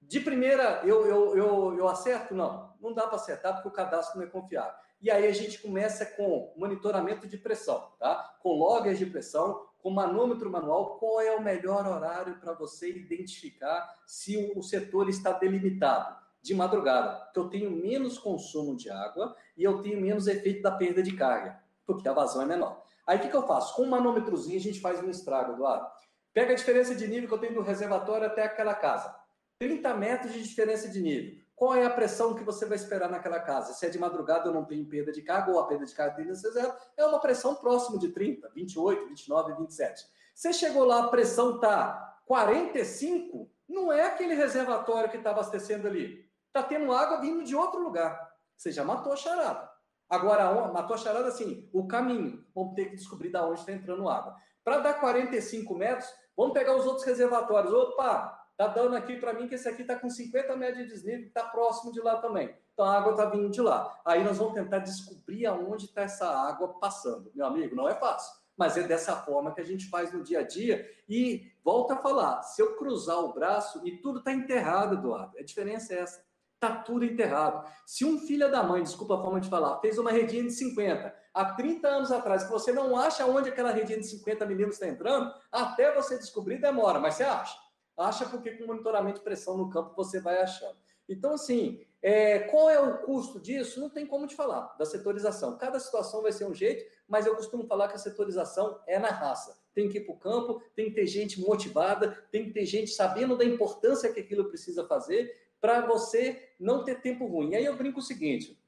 De 0.00 0.20
primeira, 0.20 0.82
eu, 0.84 1.06
eu, 1.06 1.36
eu, 1.36 1.78
eu 1.78 1.88
acerto? 1.88 2.34
Não, 2.34 2.74
não 2.80 2.92
dá 2.92 3.06
para 3.06 3.16
acertar 3.16 3.54
porque 3.54 3.68
o 3.68 3.72
cadastro 3.72 4.18
não 4.18 4.26
é 4.26 4.30
confiável. 4.30 4.74
E 5.02 5.10
aí 5.10 5.26
a 5.26 5.32
gente 5.32 5.58
começa 5.58 6.06
com 6.06 6.52
monitoramento 6.56 7.26
de 7.26 7.36
pressão, 7.36 7.90
tá? 7.98 8.36
Com 8.40 8.52
loggers 8.52 9.00
de 9.00 9.06
pressão, 9.06 9.66
com 9.82 9.90
manômetro 9.90 10.48
manual, 10.48 10.96
qual 10.96 11.20
é 11.20 11.34
o 11.34 11.42
melhor 11.42 11.88
horário 11.88 12.38
para 12.38 12.52
você 12.52 12.88
identificar 12.88 14.00
se 14.06 14.52
o 14.54 14.62
setor 14.62 15.08
está 15.08 15.32
delimitado? 15.32 16.22
De 16.40 16.54
madrugada, 16.54 17.24
porque 17.24 17.38
eu 17.38 17.48
tenho 17.48 17.70
menos 17.70 18.18
consumo 18.18 18.76
de 18.76 18.90
água 18.90 19.36
e 19.56 19.62
eu 19.62 19.80
tenho 19.80 20.00
menos 20.00 20.26
efeito 20.26 20.62
da 20.62 20.72
perda 20.72 21.02
de 21.02 21.16
carga, 21.16 21.60
porque 21.84 22.08
a 22.08 22.12
vazão 22.12 22.42
é 22.42 22.46
menor. 22.46 22.82
Aí 23.06 23.18
o 23.18 23.20
que, 23.20 23.28
que 23.28 23.36
eu 23.36 23.46
faço? 23.46 23.74
Com 23.74 23.82
um 23.82 23.90
manômetrozinho 23.90 24.56
a 24.56 24.60
gente 24.60 24.80
faz 24.80 25.02
um 25.02 25.10
estrago, 25.10 25.52
Eduardo. 25.52 25.86
Pega 26.32 26.52
a 26.52 26.56
diferença 26.56 26.94
de 26.94 27.06
nível 27.06 27.28
que 27.28 27.34
eu 27.34 27.38
tenho 27.38 27.54
do 27.54 27.60
reservatório 27.60 28.26
até 28.26 28.42
aquela 28.42 28.74
casa. 28.74 29.14
30 29.58 29.94
metros 29.94 30.32
de 30.32 30.42
diferença 30.42 30.88
de 30.88 31.00
nível. 31.00 31.41
Qual 31.54 31.74
é 31.74 31.84
a 31.84 31.90
pressão 31.90 32.34
que 32.34 32.42
você 32.42 32.66
vai 32.66 32.76
esperar 32.76 33.10
naquela 33.10 33.38
casa? 33.38 33.72
Se 33.72 33.86
é 33.86 33.88
de 33.88 33.98
madrugada 33.98 34.48
eu 34.48 34.52
não 34.52 34.64
tenho 34.64 34.84
perda 34.88 35.12
de 35.12 35.22
carga, 35.22 35.52
ou 35.52 35.60
a 35.60 35.66
perda 35.66 35.84
de 35.84 35.94
carga 35.94 36.34
ser 36.34 36.50
zero, 36.50 36.72
é 36.96 37.04
uma 37.04 37.20
pressão 37.20 37.54
próximo 37.54 37.98
de 37.98 38.08
30, 38.08 38.48
28, 38.54 39.08
29, 39.08 39.54
27. 39.54 40.04
Você 40.34 40.52
chegou 40.52 40.84
lá, 40.84 41.04
a 41.04 41.08
pressão 41.08 41.56
está 41.56 42.18
45, 42.26 43.50
não 43.68 43.92
é 43.92 44.06
aquele 44.06 44.34
reservatório 44.34 45.10
que 45.10 45.18
está 45.18 45.30
abastecendo 45.30 45.86
ali. 45.86 46.28
Está 46.46 46.62
tendo 46.62 46.92
água 46.92 47.20
vindo 47.20 47.44
de 47.44 47.54
outro 47.54 47.80
lugar. 47.82 48.32
Você 48.56 48.70
já 48.70 48.84
matou 48.84 49.12
a 49.12 49.16
charada. 49.16 49.70
Agora, 50.08 50.70
matou 50.72 50.94
a 50.94 50.98
charada 50.98 51.28
assim, 51.28 51.68
o 51.72 51.86
caminho. 51.86 52.44
Vamos 52.54 52.74
ter 52.74 52.86
que 52.86 52.96
descobrir 52.96 53.30
de 53.30 53.38
onde 53.38 53.60
está 53.60 53.72
entrando 53.72 54.08
água. 54.08 54.36
Para 54.62 54.78
dar 54.78 54.94
45 54.94 55.74
metros, 55.74 56.08
vamos 56.36 56.52
pegar 56.52 56.76
os 56.76 56.86
outros 56.86 57.06
reservatórios. 57.06 57.72
Opa, 57.72 58.41
Tá 58.56 58.66
dando 58.66 58.96
aqui 58.96 59.16
para 59.16 59.32
mim 59.32 59.48
que 59.48 59.54
esse 59.54 59.68
aqui 59.68 59.82
está 59.82 59.96
com 59.96 60.08
50 60.08 60.54
metros 60.56 60.84
de 60.84 60.92
desnível, 60.92 61.26
está 61.26 61.44
próximo 61.44 61.92
de 61.92 62.00
lá 62.00 62.16
também. 62.16 62.54
Então 62.72 62.84
a 62.84 62.96
água 62.96 63.12
está 63.12 63.26
vindo 63.26 63.50
de 63.50 63.60
lá. 63.60 64.00
Aí 64.04 64.22
nós 64.22 64.38
vamos 64.38 64.54
tentar 64.54 64.78
descobrir 64.78 65.46
aonde 65.46 65.86
está 65.86 66.02
essa 66.02 66.28
água 66.28 66.68
passando. 66.78 67.30
Meu 67.34 67.46
amigo, 67.46 67.74
não 67.74 67.88
é 67.88 67.94
fácil. 67.94 68.32
Mas 68.56 68.76
é 68.76 68.82
dessa 68.82 69.16
forma 69.16 69.54
que 69.54 69.60
a 69.60 69.64
gente 69.64 69.88
faz 69.88 70.12
no 70.12 70.22
dia 70.22 70.40
a 70.40 70.42
dia. 70.42 70.86
E 71.08 71.50
volta 71.64 71.94
a 71.94 71.98
falar: 71.98 72.42
se 72.42 72.60
eu 72.60 72.76
cruzar 72.76 73.18
o 73.18 73.32
braço 73.32 73.80
e 73.86 73.98
tudo 73.98 74.18
está 74.18 74.32
enterrado, 74.32 74.94
Eduardo, 74.94 75.38
a 75.38 75.42
diferença 75.42 75.94
é 75.94 75.98
essa. 75.98 76.22
Está 76.54 76.76
tudo 76.76 77.04
enterrado. 77.04 77.66
Se 77.84 78.04
um 78.04 78.20
filho 78.20 78.48
da 78.50 78.62
mãe, 78.62 78.82
desculpa 78.82 79.18
a 79.18 79.22
forma 79.22 79.40
de 79.40 79.48
falar, 79.48 79.80
fez 79.80 79.98
uma 79.98 80.12
redinha 80.12 80.44
de 80.44 80.52
50 80.52 81.12
há 81.34 81.44
30 81.54 81.88
anos 81.88 82.12
atrás, 82.12 82.44
que 82.44 82.50
você 82.50 82.72
não 82.72 82.96
acha 82.96 83.26
onde 83.26 83.48
aquela 83.48 83.72
redinha 83.72 83.98
de 83.98 84.06
50 84.06 84.46
milímetros 84.46 84.76
está 84.76 84.86
entrando, 84.86 85.32
até 85.50 85.92
você 85.92 86.16
descobrir 86.18 86.58
demora, 86.60 87.00
mas 87.00 87.14
você 87.14 87.24
acha. 87.24 87.56
Acha 88.02 88.26
porque 88.26 88.52
com 88.52 88.66
monitoramento 88.66 89.18
de 89.18 89.24
pressão 89.24 89.56
no 89.56 89.70
campo 89.70 89.94
você 89.96 90.20
vai 90.20 90.40
achando. 90.40 90.76
Então, 91.08 91.34
assim, 91.34 91.84
é, 92.00 92.40
qual 92.40 92.68
é 92.68 92.80
o 92.80 92.98
custo 92.98 93.40
disso? 93.40 93.80
Não 93.80 93.88
tem 93.88 94.06
como 94.06 94.26
te 94.26 94.34
falar, 94.34 94.74
da 94.78 94.84
setorização. 94.84 95.56
Cada 95.56 95.78
situação 95.78 96.22
vai 96.22 96.32
ser 96.32 96.44
um 96.44 96.54
jeito, 96.54 96.84
mas 97.06 97.26
eu 97.26 97.36
costumo 97.36 97.66
falar 97.66 97.88
que 97.88 97.94
a 97.94 97.98
setorização 97.98 98.80
é 98.86 98.98
na 98.98 99.08
raça. 99.08 99.56
Tem 99.74 99.88
que 99.88 99.98
ir 99.98 100.04
para 100.04 100.14
o 100.14 100.18
campo, 100.18 100.62
tem 100.74 100.86
que 100.86 100.94
ter 100.94 101.06
gente 101.06 101.40
motivada, 101.40 102.10
tem 102.30 102.44
que 102.44 102.50
ter 102.50 102.66
gente 102.66 102.90
sabendo 102.90 103.36
da 103.36 103.44
importância 103.44 104.12
que 104.12 104.20
aquilo 104.20 104.48
precisa 104.48 104.86
fazer 104.86 105.34
para 105.60 105.86
você 105.86 106.50
não 106.58 106.84
ter 106.84 107.00
tempo 107.00 107.26
ruim. 107.26 107.50
E 107.50 107.56
aí 107.56 107.64
eu 107.64 107.76
brinco 107.76 108.00
o 108.00 108.02
seguinte: 108.02 108.60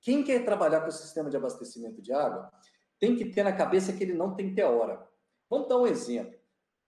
quem 0.00 0.22
quer 0.22 0.44
trabalhar 0.44 0.82
com 0.82 0.88
o 0.88 0.92
sistema 0.92 1.28
de 1.28 1.36
abastecimento 1.36 2.00
de 2.00 2.12
água 2.12 2.50
tem 2.98 3.16
que 3.16 3.24
ter 3.26 3.42
na 3.42 3.52
cabeça 3.52 3.92
que 3.92 4.04
ele 4.04 4.14
não 4.14 4.34
tem 4.34 4.50
que 4.50 4.54
ter 4.54 4.64
hora. 4.64 5.06
Vamos 5.50 5.68
dar 5.68 5.78
um 5.78 5.86
exemplo. 5.86 6.37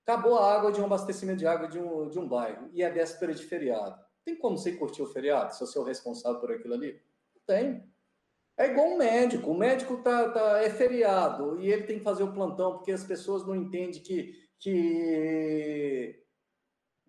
Acabou 0.02 0.38
a 0.38 0.54
água 0.54 0.72
de 0.72 0.80
um 0.80 0.84
abastecimento 0.84 1.38
de 1.38 1.46
água 1.46 1.68
de 1.68 1.78
um, 1.78 2.08
de 2.08 2.18
um 2.18 2.28
bairro 2.28 2.68
e 2.72 2.82
é 2.82 2.90
véspera 2.90 3.34
de 3.34 3.44
feriado. 3.44 3.98
Tem 4.24 4.36
como 4.36 4.58
você 4.58 4.72
curtir 4.72 5.02
o 5.02 5.06
feriado 5.06 5.54
se 5.54 5.62
eu 5.62 5.66
sou 5.66 5.84
responsável 5.84 6.40
por 6.40 6.50
aquilo 6.52 6.74
ali? 6.74 7.00
Não 7.34 7.42
tem. 7.46 7.84
É 8.56 8.66
igual 8.70 8.88
um 8.88 8.98
médico. 8.98 9.50
O 9.50 9.56
médico 9.56 9.98
tá, 10.02 10.30
tá, 10.30 10.62
é 10.62 10.70
feriado 10.70 11.60
e 11.60 11.72
ele 11.72 11.84
tem 11.84 11.98
que 11.98 12.04
fazer 12.04 12.22
o 12.22 12.32
plantão 12.32 12.74
porque 12.74 12.92
as 12.92 13.04
pessoas 13.04 13.46
não 13.46 13.56
entendem 13.56 14.02
que, 14.02 14.34
que 14.58 16.20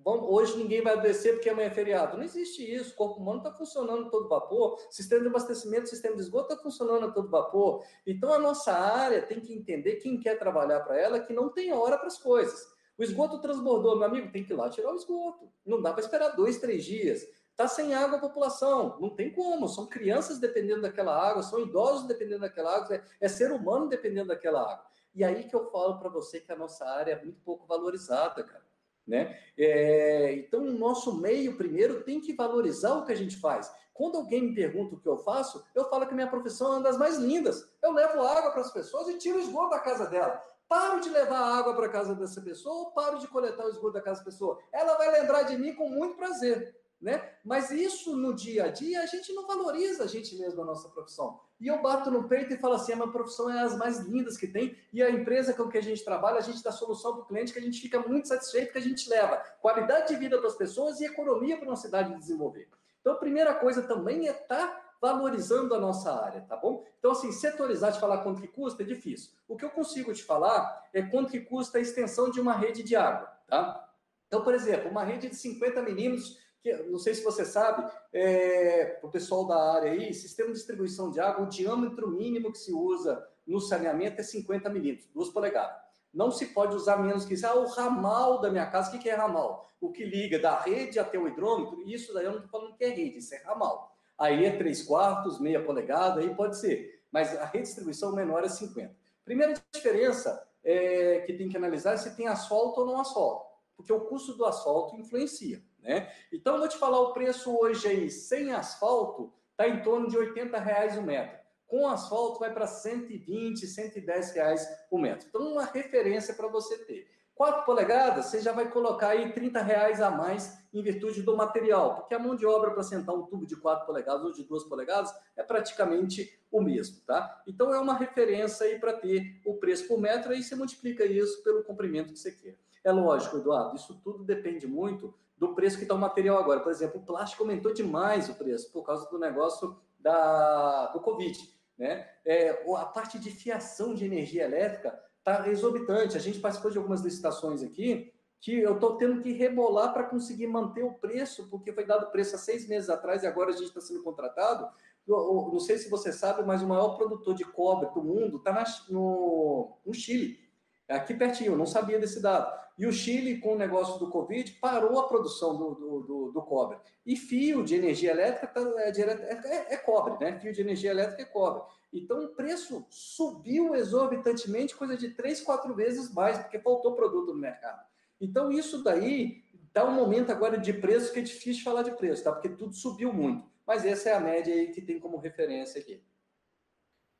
Bom, 0.03 0.25
hoje 0.31 0.57
ninguém 0.57 0.81
vai 0.81 0.99
descer 0.99 1.33
porque 1.33 1.49
amanhã 1.49 1.67
é 1.67 1.71
feriado. 1.71 2.17
Não 2.17 2.23
existe 2.23 2.63
isso. 2.63 2.93
O 2.93 2.95
corpo 2.95 3.21
humano 3.21 3.37
está 3.37 3.51
funcionando 3.51 4.07
a 4.07 4.09
todo 4.09 4.27
vapor. 4.27 4.79
O 4.89 4.91
sistema 4.91 5.21
de 5.21 5.27
abastecimento, 5.27 5.83
o 5.83 5.89
sistema 5.89 6.15
de 6.15 6.21
esgoto 6.21 6.51
está 6.51 6.63
funcionando 6.63 7.05
a 7.05 7.11
todo 7.11 7.29
vapor. 7.29 7.83
Então, 8.05 8.33
a 8.33 8.39
nossa 8.39 8.73
área 8.73 9.21
tem 9.21 9.39
que 9.39 9.53
entender, 9.53 9.97
quem 9.97 10.19
quer 10.19 10.39
trabalhar 10.39 10.79
para 10.81 10.99
ela, 10.99 11.19
que 11.19 11.33
não 11.33 11.49
tem 11.49 11.71
hora 11.71 11.97
para 11.97 12.07
as 12.07 12.17
coisas. 12.17 12.67
O 13.01 13.03
esgoto 13.03 13.39
transbordou, 13.39 13.95
meu 13.95 14.05
amigo, 14.05 14.31
tem 14.31 14.43
que 14.43 14.53
ir 14.53 14.55
lá 14.55 14.69
tirar 14.69 14.91
o 14.91 14.95
esgoto. 14.95 15.51
Não 15.65 15.81
dá 15.81 15.91
para 15.91 16.03
esperar 16.03 16.35
dois, 16.35 16.59
três 16.59 16.85
dias. 16.85 17.27
Tá 17.55 17.67
sem 17.67 17.95
água 17.95 18.19
a 18.19 18.21
população, 18.21 18.95
não 18.99 19.09
tem 19.09 19.33
como. 19.33 19.67
São 19.67 19.87
crianças 19.87 20.37
dependendo 20.37 20.83
daquela 20.83 21.19
água, 21.19 21.41
são 21.41 21.59
idosos 21.61 22.07
dependendo 22.07 22.41
daquela 22.41 22.75
água, 22.75 22.97
é, 22.97 23.03
é 23.19 23.27
ser 23.27 23.51
humano 23.51 23.89
dependendo 23.89 24.27
daquela 24.27 24.61
água. 24.61 24.85
E 25.15 25.23
aí 25.23 25.45
que 25.45 25.55
eu 25.55 25.71
falo 25.71 25.97
para 25.97 26.09
você 26.09 26.39
que 26.39 26.51
a 26.51 26.55
nossa 26.55 26.85
área 26.85 27.13
é 27.13 27.23
muito 27.23 27.41
pouco 27.41 27.65
valorizada, 27.65 28.43
cara. 28.43 28.63
Né? 29.07 29.35
É, 29.57 30.33
então, 30.35 30.61
o 30.61 30.71
nosso 30.71 31.19
meio, 31.19 31.57
primeiro, 31.57 32.03
tem 32.03 32.21
que 32.21 32.35
valorizar 32.35 32.93
o 32.93 33.03
que 33.03 33.11
a 33.11 33.17
gente 33.17 33.35
faz. 33.37 33.73
Quando 33.95 34.17
alguém 34.17 34.43
me 34.43 34.53
pergunta 34.53 34.93
o 34.93 34.99
que 34.99 35.09
eu 35.09 35.17
faço, 35.17 35.65
eu 35.73 35.89
falo 35.89 36.05
que 36.05 36.13
minha 36.13 36.29
profissão 36.29 36.67
é 36.67 36.75
uma 36.77 36.83
das 36.83 36.99
mais 36.99 37.17
lindas. 37.17 37.67
Eu 37.81 37.93
levo 37.93 38.21
água 38.21 38.51
para 38.51 38.61
as 38.61 38.71
pessoas 38.71 39.07
e 39.07 39.17
tiro 39.17 39.39
o 39.39 39.41
esgoto 39.41 39.71
da 39.71 39.79
casa 39.79 40.05
dela. 40.05 40.39
Paro 40.71 41.01
de 41.01 41.09
levar 41.09 41.59
água 41.59 41.75
para 41.75 41.89
casa 41.89 42.15
dessa 42.15 42.39
pessoa 42.39 42.75
ou 42.75 42.91
paro 42.91 43.19
de 43.19 43.27
coletar 43.27 43.65
o 43.65 43.69
esgoto 43.69 43.91
da 43.91 44.01
casa 44.01 44.19
da 44.19 44.25
pessoa. 44.25 44.57
Ela 44.71 44.97
vai 44.97 45.11
lembrar 45.11 45.43
de 45.43 45.57
mim 45.57 45.73
com 45.73 45.89
muito 45.89 46.15
prazer 46.15 46.81
né? 47.01 47.33
Mas 47.43 47.71
isso 47.71 48.15
no 48.15 48.33
dia 48.33 48.65
a 48.65 48.67
dia 48.67 49.01
a 49.01 49.05
gente 49.07 49.33
não 49.33 49.47
valoriza 49.47 50.03
a 50.03 50.07
gente 50.07 50.35
mesmo 50.35 50.61
a 50.61 50.65
nossa 50.65 50.87
profissão. 50.89 51.39
E 51.59 51.67
eu 51.67 51.81
bato 51.81 52.11
no 52.11 52.27
peito 52.27 52.53
e 52.53 52.57
falo 52.57 52.75
assim: 52.75 52.93
a 52.93 52.95
minha 52.95 53.11
profissão 53.11 53.49
é 53.49 53.59
as 53.59 53.75
mais 53.75 53.99
lindas 54.01 54.37
que 54.37 54.47
tem, 54.47 54.77
e 54.93 55.01
a 55.01 55.09
empresa 55.09 55.53
com 55.53 55.67
que 55.67 55.77
a 55.77 55.81
gente 55.81 56.05
trabalha, 56.05 56.37
a 56.37 56.41
gente 56.41 56.63
dá 56.63 56.71
solução 56.71 57.13
para 57.13 57.23
o 57.23 57.25
cliente 57.25 57.51
que 57.51 57.59
a 57.59 57.61
gente 57.61 57.81
fica 57.81 57.99
muito 57.99 58.27
satisfeito, 58.27 58.71
que 58.71 58.77
a 58.77 58.81
gente 58.81 59.09
leva 59.09 59.37
qualidade 59.59 60.09
de 60.09 60.15
vida 60.15 60.37
para 60.37 60.47
as 60.47 60.55
pessoas 60.55 61.01
e 61.01 61.05
economia 61.05 61.57
para 61.57 61.67
uma 61.67 61.75
cidade 61.75 62.15
desenvolver. 62.15 62.69
Então, 62.99 63.13
a 63.13 63.17
primeira 63.17 63.55
coisa 63.55 63.81
também 63.81 64.27
é 64.27 64.31
estar 64.31 64.67
tá 64.67 64.90
valorizando 65.01 65.73
a 65.73 65.79
nossa 65.79 66.13
área, 66.13 66.41
tá 66.41 66.55
bom? 66.55 66.85
Então, 66.99 67.11
assim, 67.11 67.31
setorizar 67.31 67.91
de 67.91 67.99
falar 67.99 68.19
quanto 68.19 68.39
que 68.39 68.47
custa 68.47 68.83
é 68.83 68.85
difícil. 68.85 69.31
O 69.47 69.57
que 69.57 69.65
eu 69.65 69.71
consigo 69.71 70.13
te 70.13 70.23
falar 70.23 70.87
é 70.93 71.01
quanto 71.01 71.31
que 71.31 71.39
custa 71.39 71.79
a 71.79 71.81
extensão 71.81 72.29
de 72.29 72.39
uma 72.39 72.53
rede 72.53 72.83
de 72.83 72.95
água, 72.95 73.27
tá? 73.47 73.89
Então, 74.27 74.43
por 74.43 74.53
exemplo, 74.53 74.91
uma 74.91 75.03
rede 75.03 75.27
de 75.27 75.35
50 75.35 75.81
milímetros 75.81 76.39
que 76.61 76.71
não 76.83 76.99
sei 76.99 77.15
se 77.15 77.23
você 77.23 77.43
sabe, 77.43 77.91
é, 78.13 78.99
o 79.01 79.09
pessoal 79.09 79.47
da 79.47 79.73
área 79.73 79.91
aí, 79.91 80.13
sistema 80.13 80.49
de 80.49 80.57
distribuição 80.57 81.09
de 81.09 81.19
água, 81.19 81.43
o 81.43 81.49
diâmetro 81.49 82.07
mínimo 82.07 82.51
que 82.51 82.59
se 82.59 82.71
usa 82.71 83.27
no 83.47 83.59
saneamento 83.59 84.21
é 84.21 84.23
50 84.23 84.69
milímetros, 84.69 85.09
2 85.11 85.29
polegadas. 85.29 85.81
Não 86.13 86.29
se 86.29 86.47
pode 86.47 86.75
usar 86.75 86.97
menos 86.97 87.25
que 87.25 87.33
isso. 87.33 87.47
Ah, 87.47 87.55
o 87.55 87.67
ramal 87.67 88.39
da 88.39 88.51
minha 88.51 88.67
casa, 88.67 88.95
o 88.95 88.99
que 88.99 89.09
é 89.09 89.15
ramal? 89.15 89.71
O 89.79 89.91
que 89.91 90.05
liga 90.05 90.37
da 90.37 90.59
rede 90.59 90.99
até 90.99 91.17
o 91.17 91.27
hidrômetro, 91.27 91.81
isso 91.87 92.13
daí 92.13 92.25
eu 92.25 92.31
não 92.31 92.39
estou 92.43 92.51
falando 92.51 92.75
que 92.75 92.83
é 92.83 92.89
rede, 92.89 93.17
isso 93.17 93.33
é 93.33 93.37
ramal. 93.39 93.90
Aí 94.17 94.45
é 94.45 94.57
3 94.57 94.83
quartos, 94.83 95.39
meia 95.39 95.63
polegada, 95.63 96.21
aí 96.21 96.33
pode 96.35 96.57
ser. 96.57 97.03
Mas 97.11 97.35
a 97.37 97.45
redistribuição 97.45 98.15
menor 98.15 98.43
é 98.43 98.49
50. 98.49 98.95
Primeira 99.25 99.53
diferença 99.73 100.47
é, 100.63 101.21
que 101.21 101.33
tem 101.33 101.49
que 101.49 101.57
analisar 101.57 101.93
é 101.93 101.97
se 101.97 102.15
tem 102.15 102.27
asfalto 102.27 102.81
ou 102.81 102.87
não 102.87 102.99
asfalto. 102.99 103.45
Porque 103.75 103.91
o 103.91 104.01
custo 104.01 104.33
do 104.33 104.45
asfalto 104.45 104.95
influencia. 104.95 105.61
Né? 105.79 106.11
Então, 106.31 106.59
vou 106.59 106.67
te 106.67 106.77
falar 106.77 106.99
o 106.99 107.13
preço 107.13 107.55
hoje 107.57 107.87
aí, 107.87 108.11
sem 108.11 108.53
asfalto, 108.53 109.33
está 109.51 109.67
em 109.67 109.81
torno 109.81 110.07
de 110.07 110.17
80 110.17 110.57
reais 110.59 110.97
o 110.97 111.01
metro. 111.01 111.39
Com 111.67 111.87
asfalto 111.87 112.39
vai 112.39 112.53
para 112.53 112.67
120, 112.67 113.65
110 113.65 114.31
reais 114.33 114.67
o 114.91 114.97
metro. 114.97 115.27
Então, 115.27 115.41
uma 115.41 115.65
referência 115.65 116.33
para 116.33 116.47
você 116.47 116.77
ter. 116.79 117.07
4 117.35 117.65
polegadas, 117.65 118.25
você 118.25 118.39
já 118.39 118.51
vai 118.51 118.69
colocar 118.69 119.09
aí 119.09 119.31
30 119.31 119.61
reais 119.61 120.01
a 120.01 120.11
mais 120.11 120.61
em 120.73 120.81
virtude 120.81 121.21
do 121.21 121.35
material, 121.35 121.95
porque 121.95 122.13
a 122.13 122.19
mão 122.19 122.35
de 122.35 122.45
obra 122.45 122.71
para 122.71 122.83
sentar 122.83 123.15
um 123.15 123.23
tubo 123.23 123.45
de 123.45 123.55
4 123.55 123.85
polegadas 123.85 124.23
ou 124.23 124.31
de 124.31 124.43
2 124.43 124.63
polegadas 124.65 125.13
é 125.35 125.43
praticamente 125.43 126.39
o 126.51 126.61
mesmo, 126.61 127.01
tá? 127.05 127.41
Então 127.47 127.73
é 127.73 127.79
uma 127.79 127.95
referência 127.95 128.65
aí 128.65 128.79
para 128.79 128.93
ter 128.93 129.41
o 129.45 129.55
preço 129.55 129.87
por 129.87 129.99
metro, 129.99 130.31
aí 130.31 130.43
você 130.43 130.55
multiplica 130.55 131.05
isso 131.05 131.43
pelo 131.43 131.63
comprimento 131.63 132.13
que 132.13 132.19
você 132.19 132.31
quer. 132.31 132.57
É 132.83 132.91
lógico, 132.91 133.37
Eduardo, 133.37 133.75
isso 133.75 133.99
tudo 134.03 134.23
depende 134.23 134.67
muito 134.67 135.13
do 135.37 135.55
preço 135.55 135.77
que 135.77 135.83
está 135.83 135.95
o 135.95 135.99
material 135.99 136.37
agora. 136.37 136.59
Por 136.59 136.71
exemplo, 136.71 137.01
o 137.01 137.05
plástico 137.05 137.43
aumentou 137.43 137.73
demais 137.73 138.29
o 138.29 138.35
preço 138.35 138.71
por 138.71 138.83
causa 138.83 139.09
do 139.09 139.19
negócio 139.19 139.75
da, 139.99 140.87
do 140.87 140.99
Covid. 140.99 141.39
Né? 141.77 142.07
É, 142.25 142.63
a 142.77 142.85
parte 142.85 143.17
de 143.17 143.31
fiação 143.31 143.93
de 143.93 144.05
energia 144.05 144.43
elétrica 144.43 144.99
está 145.21 145.47
exorbitante. 145.49 146.17
A 146.17 146.19
gente 146.19 146.39
participou 146.39 146.71
de 146.71 146.77
algumas 146.77 147.01
licitações 147.01 147.63
aqui 147.63 148.11
que 148.39 148.59
eu 148.59 148.73
estou 148.73 148.97
tendo 148.97 149.21
que 149.21 149.31
rebolar 149.31 149.93
para 149.93 150.03
conseguir 150.03 150.47
manter 150.47 150.83
o 150.83 150.93
preço, 150.93 151.47
porque 151.47 151.71
foi 151.71 151.85
dado 151.85 152.11
preço 152.11 152.35
há 152.35 152.39
seis 152.39 152.67
meses 152.67 152.89
atrás 152.89 153.21
e 153.21 153.27
agora 153.27 153.51
a 153.51 153.53
gente 153.53 153.67
está 153.67 153.79
sendo 153.79 154.01
contratado. 154.01 154.67
Eu, 155.07 155.15
eu, 155.15 155.49
não 155.53 155.59
sei 155.59 155.77
se 155.77 155.89
você 155.89 156.11
sabe, 156.11 156.43
mas 156.43 156.63
o 156.63 156.67
maior 156.67 156.97
produtor 156.97 157.35
de 157.35 157.45
cobre 157.45 157.87
do 157.93 158.03
mundo 158.03 158.37
está 158.37 158.63
no, 158.89 159.77
no 159.85 159.93
Chile. 159.93 160.39
É 160.87 160.95
aqui 160.95 161.13
pertinho, 161.13 161.53
eu 161.53 161.57
não 161.57 161.67
sabia 161.67 161.99
desse 161.99 162.19
dado. 162.19 162.51
E 162.81 162.87
o 162.87 162.91
Chile, 162.91 163.37
com 163.37 163.53
o 163.53 163.57
negócio 163.59 163.99
do 163.99 164.09
Covid, 164.09 164.53
parou 164.53 164.99
a 164.99 165.07
produção 165.07 165.55
do, 165.55 165.75
do, 165.75 165.99
do, 165.99 166.31
do 166.31 166.41
cobre. 166.41 166.79
E 167.05 167.15
fio 167.15 167.63
de 167.63 167.75
energia 167.75 168.09
elétrica 168.09 168.47
tá, 168.47 168.59
é, 168.59 168.89
é, 168.89 169.73
é, 169.75 169.77
cobre, 169.77 170.17
né? 170.19 170.39
Fio 170.39 170.51
de 170.51 170.61
energia 170.61 170.89
elétrica 170.89 171.21
é 171.21 171.25
cobre. 171.25 171.61
Então 171.93 172.25
o 172.25 172.29
preço 172.29 172.83
subiu 172.89 173.75
exorbitantemente, 173.75 174.75
coisa 174.75 174.97
de 174.97 175.09
três, 175.09 175.41
quatro 175.41 175.75
vezes 175.75 176.11
mais, 176.11 176.39
porque 176.39 176.57
faltou 176.57 176.95
produto 176.95 177.35
no 177.35 177.39
mercado. 177.39 177.85
Então 178.19 178.51
isso 178.51 178.83
daí 178.83 179.43
dá 179.71 179.85
um 179.85 179.93
momento 179.93 180.31
agora 180.31 180.57
de 180.57 180.73
preço 180.73 181.13
que 181.13 181.19
é 181.19 181.21
difícil 181.21 181.63
falar 181.63 181.83
de 181.83 181.91
preço, 181.91 182.23
tá? 182.23 182.31
Porque 182.31 182.49
tudo 182.49 182.73
subiu 182.73 183.13
muito. 183.13 183.47
Mas 183.63 183.85
essa 183.85 184.09
é 184.09 184.13
a 184.15 184.19
média 184.19 184.55
aí 184.55 184.71
que 184.71 184.81
tem 184.81 184.99
como 184.99 185.17
referência 185.17 185.79
aqui. 185.79 186.03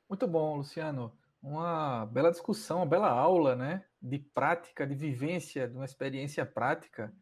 Muito 0.08 0.26
bom, 0.26 0.56
Luciano 0.56 1.21
uma 1.42 2.06
bela 2.06 2.30
discussão, 2.30 2.78
uma 2.78 2.86
bela 2.86 3.08
aula, 3.08 3.56
né, 3.56 3.84
de 4.00 4.18
prática, 4.18 4.86
de 4.86 4.94
vivência, 4.94 5.68
de 5.68 5.74
uma 5.74 5.84
experiência 5.84 6.46
prática 6.46 7.12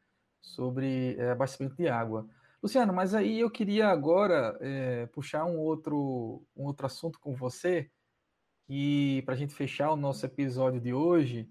sobre 0.43 1.17
é, 1.19 1.31
abastecimento 1.31 1.77
de 1.77 1.89
água. 1.89 2.29
Luciano, 2.63 2.93
mas 2.93 3.15
aí 3.15 3.41
eu 3.41 3.51
queria 3.51 3.89
agora 3.89 4.57
é, 4.61 5.07
puxar 5.07 5.47
um 5.47 5.59
outro, 5.59 6.45
um 6.55 6.65
outro 6.65 6.85
assunto 6.85 7.19
com 7.19 7.35
você, 7.35 7.91
que 8.67 9.23
para 9.25 9.35
a 9.35 9.37
gente 9.37 9.55
fechar 9.55 9.91
o 9.91 9.97
nosso 9.97 10.25
episódio 10.27 10.81
de 10.81 10.93
hoje, 10.93 11.49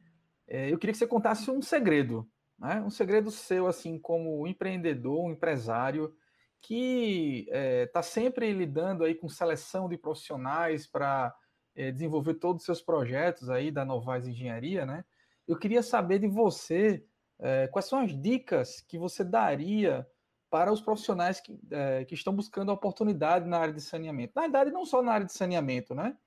é, 0.47 0.71
eu 0.71 0.77
queria 0.77 0.93
que 0.93 0.99
você 0.99 1.08
contasse 1.08 1.49
um 1.49 1.62
segredo, 1.62 2.29
né? 2.58 2.82
um 2.82 2.89
segredo 2.91 3.32
seu, 3.32 3.65
assim, 3.65 3.97
como 3.99 4.45
empreendedor, 4.47 5.25
um 5.25 5.32
empresário, 5.32 6.13
que 6.62 7.47
está 7.86 8.03
sempre 8.03 8.51
lidando 8.51 9.05
aí 9.05 9.15
com 9.15 9.29
seleção 9.29 9.88
de 9.88 9.97
profissionais 9.97 10.86
para 10.86 11.34
é, 11.79 11.91
desenvolver 11.93 12.33
todos 12.33 12.61
os 12.61 12.65
seus 12.65 12.81
projetos 12.81 13.49
aí 13.49 13.71
da 13.71 13.85
Novais 13.85 14.27
Engenharia, 14.27 14.85
né? 14.85 15.05
Eu 15.47 15.57
queria 15.57 15.81
saber 15.81 16.19
de 16.19 16.27
você 16.27 17.05
é, 17.39 17.67
quais 17.67 17.85
são 17.85 17.99
as 17.99 18.21
dicas 18.21 18.81
que 18.81 18.97
você 18.97 19.23
daria 19.23 20.05
para 20.49 20.73
os 20.73 20.81
profissionais 20.81 21.39
que, 21.39 21.57
é, 21.71 22.03
que 22.03 22.15
estão 22.15 22.35
buscando 22.35 22.69
oportunidade 22.73 23.47
na 23.47 23.59
área 23.59 23.73
de 23.73 23.79
saneamento. 23.79 24.33
Na 24.35 24.41
verdade, 24.41 24.71
não 24.71 24.85
só 24.85 25.01
na 25.01 25.13
área 25.13 25.25
de 25.25 25.31
saneamento, 25.31 25.95
né? 25.95 26.17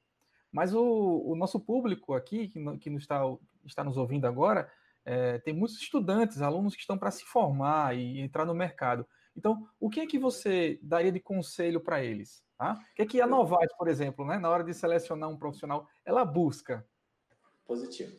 Mas 0.51 0.73
o, 0.73 1.23
o 1.27 1.37
nosso 1.37 1.61
público 1.61 2.15
aqui, 2.15 2.49
que, 2.49 2.79
que 2.79 2.89
nos 2.89 3.03
está, 3.03 3.21
está 3.67 3.85
nos 3.85 3.99
ouvindo 3.99 4.27
agora, 4.27 4.71
é, 5.05 5.39
tem 5.41 5.53
muitos 5.53 5.77
estudantes, 5.79 6.41
alunos 6.41 6.75
que 6.75 6.81
estão 6.81 6.97
para 6.97 7.11
se 7.11 7.25
formar 7.25 7.95
e 7.95 8.21
entrar 8.21 8.47
no 8.47 8.55
mercado. 8.55 9.07
Então, 9.37 9.67
o 9.79 9.91
que 9.91 10.01
é 10.01 10.07
que 10.07 10.19
você 10.19 10.79
daria 10.83 11.13
de 11.13 11.21
conselho 11.21 11.81
para 11.81 12.03
eles? 12.03 12.43
Tá? 12.63 12.75
O 12.75 12.95
que, 12.95 13.03
é 13.03 13.07
que 13.07 13.21
a 13.21 13.27
Novartis, 13.27 13.77
por 13.77 13.89
exemplo, 13.89 14.25
né, 14.25 14.39
na 14.39 14.49
hora 14.49 14.63
de 14.63 14.73
selecionar 14.73 15.29
um 15.29 15.37
profissional, 15.37 15.85
ela 16.05 16.25
busca? 16.25 16.87
Positivo. 17.67 18.17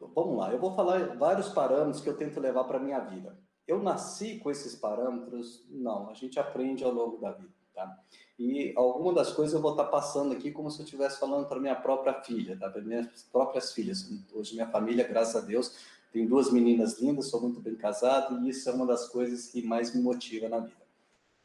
Vamos 0.00 0.36
lá, 0.36 0.50
eu 0.50 0.58
vou 0.58 0.74
falar 0.74 1.16
vários 1.16 1.48
parâmetros 1.50 2.02
que 2.02 2.08
eu 2.08 2.16
tento 2.16 2.40
levar 2.40 2.64
para 2.64 2.78
a 2.78 2.82
minha 2.82 2.98
vida. 2.98 3.38
Eu 3.68 3.80
nasci 3.80 4.40
com 4.40 4.50
esses 4.50 4.74
parâmetros? 4.74 5.64
Não, 5.70 6.10
a 6.10 6.14
gente 6.14 6.40
aprende 6.40 6.82
ao 6.82 6.90
longo 6.90 7.18
da 7.18 7.30
vida. 7.30 7.54
Tá? 7.72 7.96
E 8.36 8.72
alguma 8.76 9.14
das 9.14 9.32
coisas 9.32 9.54
eu 9.54 9.62
vou 9.62 9.70
estar 9.70 9.84
passando 9.84 10.32
aqui 10.32 10.50
como 10.50 10.72
se 10.72 10.80
eu 10.80 10.84
estivesse 10.84 11.20
falando 11.20 11.46
para 11.46 11.60
minha 11.60 11.76
própria 11.76 12.14
filha, 12.14 12.58
tá? 12.58 12.68
para 12.68 12.82
minhas 12.82 13.22
próprias 13.30 13.72
filhas. 13.72 14.10
Hoje 14.32 14.54
minha 14.54 14.68
família, 14.68 15.06
graças 15.06 15.36
a 15.36 15.46
Deus, 15.46 15.76
tem 16.12 16.26
duas 16.26 16.50
meninas 16.50 16.98
lindas, 16.98 17.28
sou 17.28 17.40
muito 17.40 17.60
bem 17.60 17.76
casado 17.76 18.44
e 18.44 18.50
isso 18.50 18.68
é 18.68 18.72
uma 18.72 18.86
das 18.86 19.08
coisas 19.08 19.46
que 19.46 19.62
mais 19.62 19.94
me 19.94 20.02
motiva 20.02 20.48
na 20.48 20.58
vida. 20.58 20.83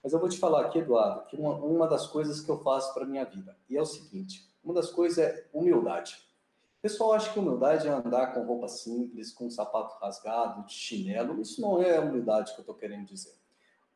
Mas 0.03 0.13
eu 0.13 0.19
vou 0.19 0.29
te 0.29 0.37
falar 0.37 0.65
aqui, 0.65 0.79
Eduardo, 0.79 1.25
que 1.27 1.35
uma, 1.35 1.55
uma 1.55 1.87
das 1.87 2.07
coisas 2.07 2.41
que 2.41 2.49
eu 2.49 2.59
faço 2.63 2.93
para 2.93 3.05
minha 3.05 3.25
vida, 3.25 3.57
e 3.69 3.75
é 3.75 3.81
o 3.81 3.85
seguinte, 3.85 4.49
uma 4.63 4.73
das 4.73 4.89
coisas 4.89 5.17
é 5.17 5.47
humildade. 5.53 6.17
O 6.79 6.81
pessoal 6.81 7.11
acha 7.11 7.33
que 7.33 7.39
humildade 7.39 7.87
é 7.87 7.91
andar 7.91 8.33
com 8.33 8.45
roupa 8.45 8.69
simples, 8.69 9.33
com 9.33 9.49
sapato 9.49 9.97
rasgado, 9.99 10.65
de 10.65 10.73
chinelo. 10.73 11.41
Isso 11.41 11.59
não 11.59 11.81
é 11.81 11.97
a 11.97 12.01
humildade 12.01 12.53
que 12.53 12.59
eu 12.59 12.61
estou 12.61 12.75
querendo 12.75 13.05
dizer. 13.05 13.33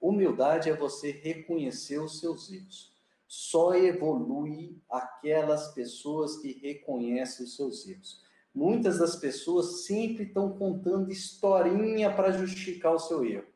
Humildade 0.01 0.69
é 0.69 0.75
você 0.75 1.11
reconhecer 1.11 1.99
os 1.99 2.19
seus 2.19 2.51
erros. 2.51 2.93
Só 3.25 3.73
evolui 3.73 4.77
aquelas 4.89 5.69
pessoas 5.69 6.35
que 6.37 6.59
reconhecem 6.59 7.45
os 7.45 7.55
seus 7.55 7.87
erros. 7.87 8.21
Muitas 8.53 8.99
das 8.99 9.15
pessoas 9.15 9.85
sempre 9.85 10.25
estão 10.25 10.51
contando 10.51 11.09
historinha 11.09 12.13
para 12.13 12.33
justificar 12.33 12.93
o 12.93 12.99
seu 12.99 13.23
erro. 13.23 13.47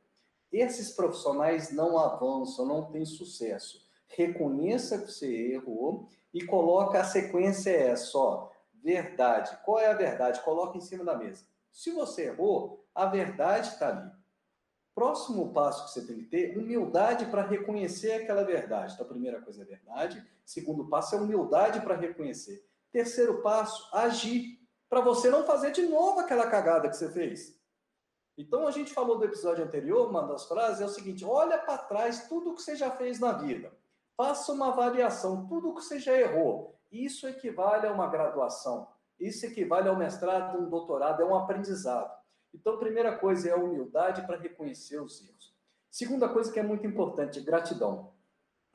Esses 0.51 0.91
profissionais 0.91 1.71
não 1.71 1.97
avançam, 1.97 2.65
não 2.65 2.85
têm 2.91 3.05
sucesso. 3.05 3.85
Reconheça 4.07 4.99
que 4.99 5.11
você 5.11 5.53
errou 5.53 6.07
e 6.33 6.45
coloca 6.45 6.99
a 6.99 7.03
sequência 7.03 7.71
é 7.71 7.95
só 7.95 8.51
verdade. 8.83 9.57
Qual 9.65 9.79
é 9.79 9.87
a 9.87 9.93
verdade? 9.93 10.41
Coloca 10.41 10.77
em 10.77 10.81
cima 10.81 11.03
da 11.03 11.17
mesa. 11.17 11.45
Se 11.71 11.91
você 11.91 12.25
errou, 12.25 12.85
a 12.95 13.05
verdade 13.05 13.69
está 13.69 13.89
ali. 13.89 14.11
Próximo 14.95 15.53
passo 15.53 15.85
que 15.85 15.91
você 15.91 16.07
tem 16.07 16.17
que 16.17 16.25
ter, 16.25 16.57
humildade 16.57 17.25
para 17.27 17.43
reconhecer 17.43 18.13
aquela 18.13 18.43
verdade. 18.43 18.93
Então, 18.93 19.05
a 19.05 19.09
primeira 19.09 19.41
coisa 19.41 19.61
é 19.61 19.65
verdade. 19.65 20.25
Segundo 20.43 20.87
passo 20.87 21.15
é 21.15 21.19
humildade 21.19 21.81
para 21.81 21.95
reconhecer. 21.95 22.65
Terceiro 22.91 23.41
passo, 23.41 23.87
agir. 23.93 24.57
Para 24.89 25.01
você 25.01 25.29
não 25.29 25.45
fazer 25.45 25.71
de 25.71 25.83
novo 25.83 26.21
aquela 26.21 26.47
cagada 26.47 26.89
que 26.89 26.95
você 26.95 27.11
fez. 27.11 27.56
Então, 28.37 28.67
a 28.67 28.71
gente 28.71 28.93
falou 28.93 29.17
do 29.17 29.25
episódio 29.25 29.63
anterior, 29.63 30.07
uma 30.09 30.21
das 30.21 30.45
frases 30.45 30.81
é 30.81 30.85
o 30.85 30.89
seguinte: 30.89 31.25
olha 31.25 31.57
para 31.57 31.77
trás 31.79 32.27
tudo 32.27 32.53
que 32.53 32.61
você 32.61 32.75
já 32.75 32.91
fez 32.91 33.19
na 33.19 33.31
vida. 33.31 33.73
Faça 34.15 34.51
uma 34.51 34.67
avaliação, 34.67 35.47
tudo 35.47 35.73
que 35.73 35.81
você 35.81 35.99
já 35.99 36.15
errou. 36.15 36.79
Isso 36.91 37.27
equivale 37.27 37.87
a 37.87 37.91
uma 37.91 38.07
graduação. 38.07 38.87
Isso 39.19 39.45
equivale 39.45 39.89
ao 39.89 39.95
mestrado, 39.95 40.59
um 40.59 40.69
doutorado, 40.69 41.21
é 41.21 41.25
um 41.25 41.35
aprendizado. 41.35 42.15
Então, 42.53 42.77
primeira 42.77 43.17
coisa 43.17 43.49
é 43.49 43.51
a 43.51 43.57
humildade 43.57 44.25
para 44.25 44.37
reconhecer 44.37 45.01
os 45.01 45.21
erros. 45.23 45.55
Segunda 45.89 46.29
coisa 46.29 46.51
que 46.51 46.59
é 46.59 46.63
muito 46.63 46.85
importante, 46.85 47.41
gratidão. 47.41 48.11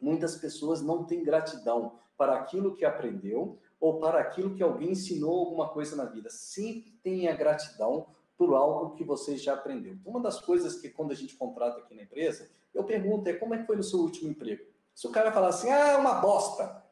Muitas 0.00 0.36
pessoas 0.36 0.82
não 0.82 1.04
têm 1.04 1.22
gratidão 1.22 1.98
para 2.16 2.34
aquilo 2.34 2.74
que 2.74 2.84
aprendeu 2.84 3.58
ou 3.80 4.00
para 4.00 4.20
aquilo 4.20 4.54
que 4.54 4.62
alguém 4.62 4.90
ensinou 4.90 5.38
alguma 5.38 5.68
coisa 5.68 5.94
na 5.94 6.04
vida. 6.04 6.28
Sempre 6.30 6.90
tenha 7.02 7.34
gratidão 7.34 8.06
por 8.43 8.55
algo 8.55 8.97
que 8.97 9.05
você 9.05 9.36
já 9.36 9.55
aprendeu. 9.55 9.93
Então, 9.93 10.11
uma 10.11 10.20
das 10.20 10.40
coisas 10.40 10.80
que 10.80 10.88
quando 10.88 11.12
a 11.12 11.14
gente 11.14 11.36
contrata 11.36 11.78
aqui 11.78 11.95
na 11.95 12.03
empresa, 12.03 12.51
eu 12.74 12.82
pergunto 12.82 13.28
é 13.28 13.34
como 13.34 13.55
é 13.55 13.59
que 13.59 13.66
foi 13.66 13.76
no 13.76 13.84
seu 13.84 14.01
último 14.01 14.28
emprego? 14.28 14.64
Se 14.93 15.07
o 15.07 15.12
cara 15.12 15.30
falar 15.30 15.51
assim, 15.51 15.70
ah, 15.70 15.90
é 15.90 15.97
uma 15.97 16.14
bosta, 16.14 16.82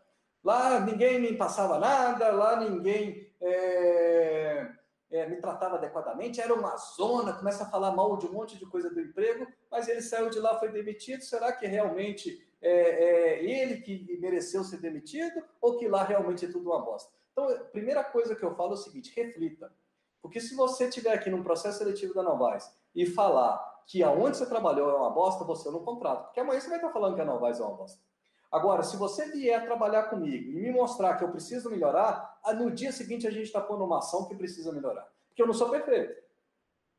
lá 0.45 0.79
ninguém 0.79 1.21
me 1.21 1.37
passava 1.37 1.77
nada, 1.81 2.31
lá 2.31 2.61
ninguém 2.61 3.27
é, 3.41 4.71
é, 5.11 5.29
me 5.29 5.39
tratava 5.39 5.75
adequadamente, 5.75 6.41
era 6.41 6.55
uma 6.55 6.77
zona, 6.77 7.33
começa 7.33 7.65
a 7.65 7.69
falar 7.69 7.91
mal 7.97 8.17
de 8.17 8.27
um 8.27 8.33
monte 8.33 8.57
de 8.57 8.65
coisa 8.65 8.89
do 8.89 9.01
emprego, 9.01 9.45
mas 9.69 9.89
ele 9.89 10.03
saiu 10.03 10.31
de 10.31 10.39
lá, 10.39 10.57
foi 10.57 10.71
demitido, 10.71 11.25
será 11.25 11.51
que 11.51 11.67
realmente 11.67 12.47
é, 12.63 12.71
é 12.71 13.45
ele 13.45 13.79
que 13.79 14.17
mereceu 14.21 14.63
ser 14.63 14.77
demitido 14.77 15.43
ou 15.61 15.77
que 15.77 15.89
lá 15.89 16.05
realmente 16.05 16.45
é 16.45 16.49
tudo 16.49 16.71
uma 16.71 16.81
bosta? 16.81 17.13
Então, 17.33 17.49
a 17.49 17.59
primeira 17.65 18.05
coisa 18.05 18.37
que 18.37 18.45
eu 18.45 18.55
falo 18.55 18.71
é 18.71 18.75
o 18.75 18.77
seguinte, 18.77 19.13
reflita. 19.17 19.73
Porque 20.23 20.41
se 20.41 20.55
você 20.55 20.89
estiver 20.89 21.13
aqui 21.13 21.31
num 21.31 21.43
processo 21.43 21.79
seletivo 21.79 22.15
da 22.15 22.23
Novais 22.23 22.71
e 22.95 23.07
falar 23.07 23.59
que 23.87 24.03
aonde 24.03 24.37
você 24.37 24.47
trabalhou 24.47 24.91
é 24.91 24.95
uma 24.95 25.11
bosta, 25.11 25.45
você 25.45 25.71
não 25.71 25.83
contrata. 25.83 26.25
Porque 26.25 26.41
amanhã 26.41 26.61
você 26.61 26.69
vai 26.69 26.79
estar 26.79 26.91
falando 26.91 27.15
que 27.15 27.21
a 27.21 27.25
Novais 27.25 27.59
é 27.59 27.65
uma 27.65 27.77
bosta. 27.77 28.01
Agora, 28.53 28.83
se 28.83 28.97
você 28.97 29.31
vier 29.31 29.65
trabalhar 29.65 30.05
comigo 30.05 30.51
e 30.51 30.61
me 30.61 30.73
mostrar 30.73 31.17
que 31.17 31.25
eu 31.25 31.31
preciso 31.31 31.71
melhorar, 31.71 32.41
no 32.57 32.71
dia 32.71 32.91
seguinte 32.91 33.27
a 33.27 33.31
gente 33.31 33.45
está 33.45 33.61
pondo 33.61 33.85
uma 33.85 33.99
ação 33.99 34.27
que 34.27 34.35
precisa 34.35 34.73
melhorar. 34.73 35.09
Porque 35.29 35.43
eu 35.43 35.47
não 35.47 35.55
sou 35.55 35.71
perfeito. 35.71 36.21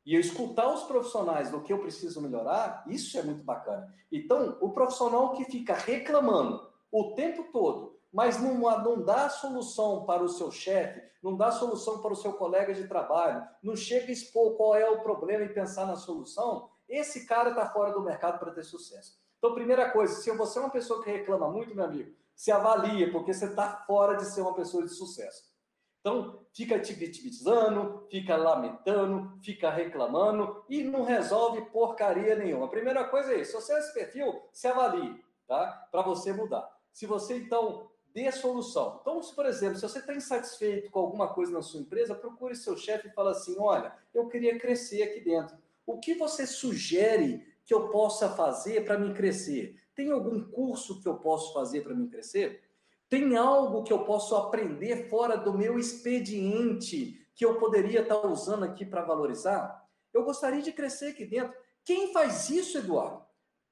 E 0.04 0.14
eu 0.14 0.20
escutar 0.20 0.72
os 0.72 0.82
profissionais 0.84 1.50
do 1.50 1.60
que 1.60 1.72
eu 1.72 1.78
preciso 1.78 2.20
melhorar, 2.20 2.82
isso 2.88 3.16
é 3.18 3.22
muito 3.22 3.44
bacana. 3.44 3.94
Então, 4.10 4.56
o 4.60 4.70
profissional 4.70 5.32
que 5.34 5.44
fica 5.44 5.74
reclamando 5.74 6.68
o 6.90 7.14
tempo 7.14 7.44
todo 7.52 7.96
mas 8.12 8.40
não, 8.40 8.54
não 8.54 9.02
dá 9.02 9.28
solução 9.28 10.04
para 10.04 10.22
o 10.22 10.28
seu 10.28 10.50
chefe, 10.50 11.02
não 11.22 11.36
dá 11.36 11.50
solução 11.50 12.02
para 12.02 12.12
o 12.12 12.16
seu 12.16 12.32
colega 12.34 12.74
de 12.74 12.86
trabalho, 12.86 13.46
não 13.62 13.74
chega 13.76 14.08
a 14.08 14.12
expor 14.12 14.56
qual 14.56 14.74
é 14.74 14.88
o 14.88 15.02
problema 15.02 15.44
e 15.44 15.54
pensar 15.54 15.86
na 15.86 15.96
solução, 15.96 16.68
esse 16.88 17.26
cara 17.26 17.50
está 17.50 17.66
fora 17.70 17.92
do 17.92 18.02
mercado 18.02 18.38
para 18.38 18.52
ter 18.52 18.64
sucesso. 18.64 19.18
Então, 19.38 19.54
primeira 19.54 19.90
coisa, 19.90 20.14
se 20.14 20.30
você 20.32 20.58
é 20.58 20.62
uma 20.62 20.70
pessoa 20.70 21.02
que 21.02 21.10
reclama 21.10 21.48
muito, 21.48 21.74
meu 21.74 21.84
amigo, 21.84 22.14
se 22.34 22.52
avalia, 22.52 23.10
porque 23.10 23.32
você 23.32 23.46
está 23.46 23.84
fora 23.86 24.16
de 24.16 24.24
ser 24.26 24.40
uma 24.40 24.54
pessoa 24.54 24.84
de 24.84 24.90
sucesso. 24.90 25.52
Então, 26.00 26.44
fica 26.52 26.80
te 26.80 26.92
vitimizando, 26.92 28.06
fica 28.10 28.36
lamentando, 28.36 29.38
fica 29.40 29.70
reclamando 29.70 30.64
e 30.68 30.82
não 30.82 31.04
resolve 31.04 31.62
porcaria 31.66 32.34
nenhuma. 32.34 32.66
A 32.66 32.70
primeira 32.70 33.04
coisa 33.04 33.32
é 33.32 33.40
isso. 33.40 33.52
Se 33.52 33.66
você 33.66 33.74
é 33.74 33.78
esse 33.78 33.94
perfil, 33.94 34.42
se 34.52 34.66
avalie, 34.66 35.24
tá? 35.46 35.88
Para 35.92 36.02
você 36.02 36.32
mudar. 36.32 36.68
Se 36.92 37.06
você, 37.06 37.36
então, 37.36 37.88
dê 38.14 38.30
solução. 38.30 38.98
Então, 39.00 39.22
se, 39.22 39.34
por 39.34 39.46
exemplo, 39.46 39.76
se 39.76 39.82
você 39.82 39.98
está 39.98 40.14
insatisfeito 40.14 40.90
com 40.90 41.00
alguma 41.00 41.28
coisa 41.28 41.52
na 41.52 41.62
sua 41.62 41.80
empresa, 41.80 42.14
procure 42.14 42.54
seu 42.54 42.76
chefe 42.76 43.08
e 43.08 43.12
fala 43.12 43.32
assim: 43.32 43.56
olha, 43.58 43.92
eu 44.14 44.28
queria 44.28 44.58
crescer 44.58 45.02
aqui 45.02 45.20
dentro. 45.20 45.56
O 45.86 45.98
que 45.98 46.14
você 46.14 46.46
sugere 46.46 47.46
que 47.64 47.74
eu 47.74 47.88
possa 47.88 48.28
fazer 48.30 48.84
para 48.84 48.98
me 48.98 49.12
crescer? 49.14 49.76
Tem 49.94 50.10
algum 50.10 50.42
curso 50.42 51.00
que 51.00 51.08
eu 51.08 51.16
posso 51.16 51.52
fazer 51.52 51.82
para 51.82 51.94
me 51.94 52.08
crescer? 52.08 52.62
Tem 53.08 53.36
algo 53.36 53.82
que 53.82 53.92
eu 53.92 54.04
posso 54.04 54.34
aprender 54.36 55.08
fora 55.08 55.36
do 55.36 55.52
meu 55.52 55.78
expediente 55.78 57.26
que 57.34 57.44
eu 57.44 57.58
poderia 57.58 58.00
estar 58.00 58.16
tá 58.16 58.26
usando 58.26 58.64
aqui 58.64 58.86
para 58.86 59.02
valorizar? 59.02 59.86
Eu 60.12 60.24
gostaria 60.24 60.62
de 60.62 60.72
crescer 60.72 61.08
aqui 61.08 61.24
dentro. 61.24 61.54
Quem 61.84 62.12
faz 62.12 62.48
isso, 62.48 62.78
Eduardo? 62.78 63.22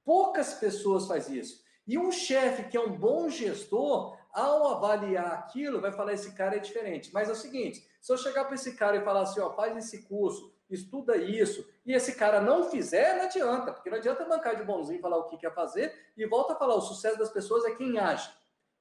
Poucas 0.03 0.53
pessoas 0.55 1.07
fazem 1.07 1.37
isso. 1.37 1.63
E 1.87 1.97
um 1.97 2.11
chefe 2.11 2.69
que 2.69 2.77
é 2.77 2.79
um 2.79 2.95
bom 2.95 3.29
gestor, 3.29 4.17
ao 4.33 4.67
avaliar 4.67 5.33
aquilo, 5.33 5.81
vai 5.81 5.91
falar: 5.91 6.13
esse 6.13 6.33
cara 6.33 6.55
é 6.55 6.59
diferente. 6.59 7.11
Mas 7.13 7.29
é 7.29 7.31
o 7.31 7.35
seguinte: 7.35 7.87
se 8.01 8.11
eu 8.11 8.17
chegar 8.17 8.45
para 8.45 8.55
esse 8.55 8.75
cara 8.75 8.97
e 8.97 9.03
falar 9.03 9.21
assim, 9.21 9.39
ó, 9.39 9.51
faz 9.51 9.75
esse 9.77 10.03
curso, 10.03 10.53
estuda 10.69 11.17
isso, 11.17 11.67
e 11.85 11.93
esse 11.93 12.15
cara 12.15 12.41
não 12.41 12.69
fizer, 12.69 13.17
não 13.17 13.25
adianta, 13.25 13.73
porque 13.73 13.89
não 13.89 13.97
adianta 13.97 14.25
bancar 14.25 14.55
de 14.55 14.63
bonzinho 14.63 15.01
falar 15.01 15.17
o 15.17 15.25
que 15.25 15.37
quer 15.37 15.53
fazer 15.53 15.93
e 16.17 16.25
volta 16.25 16.53
a 16.53 16.55
falar: 16.55 16.75
o 16.75 16.81
sucesso 16.81 17.17
das 17.17 17.29
pessoas 17.29 17.65
é 17.65 17.71
quem 17.71 17.97
age. 17.99 18.29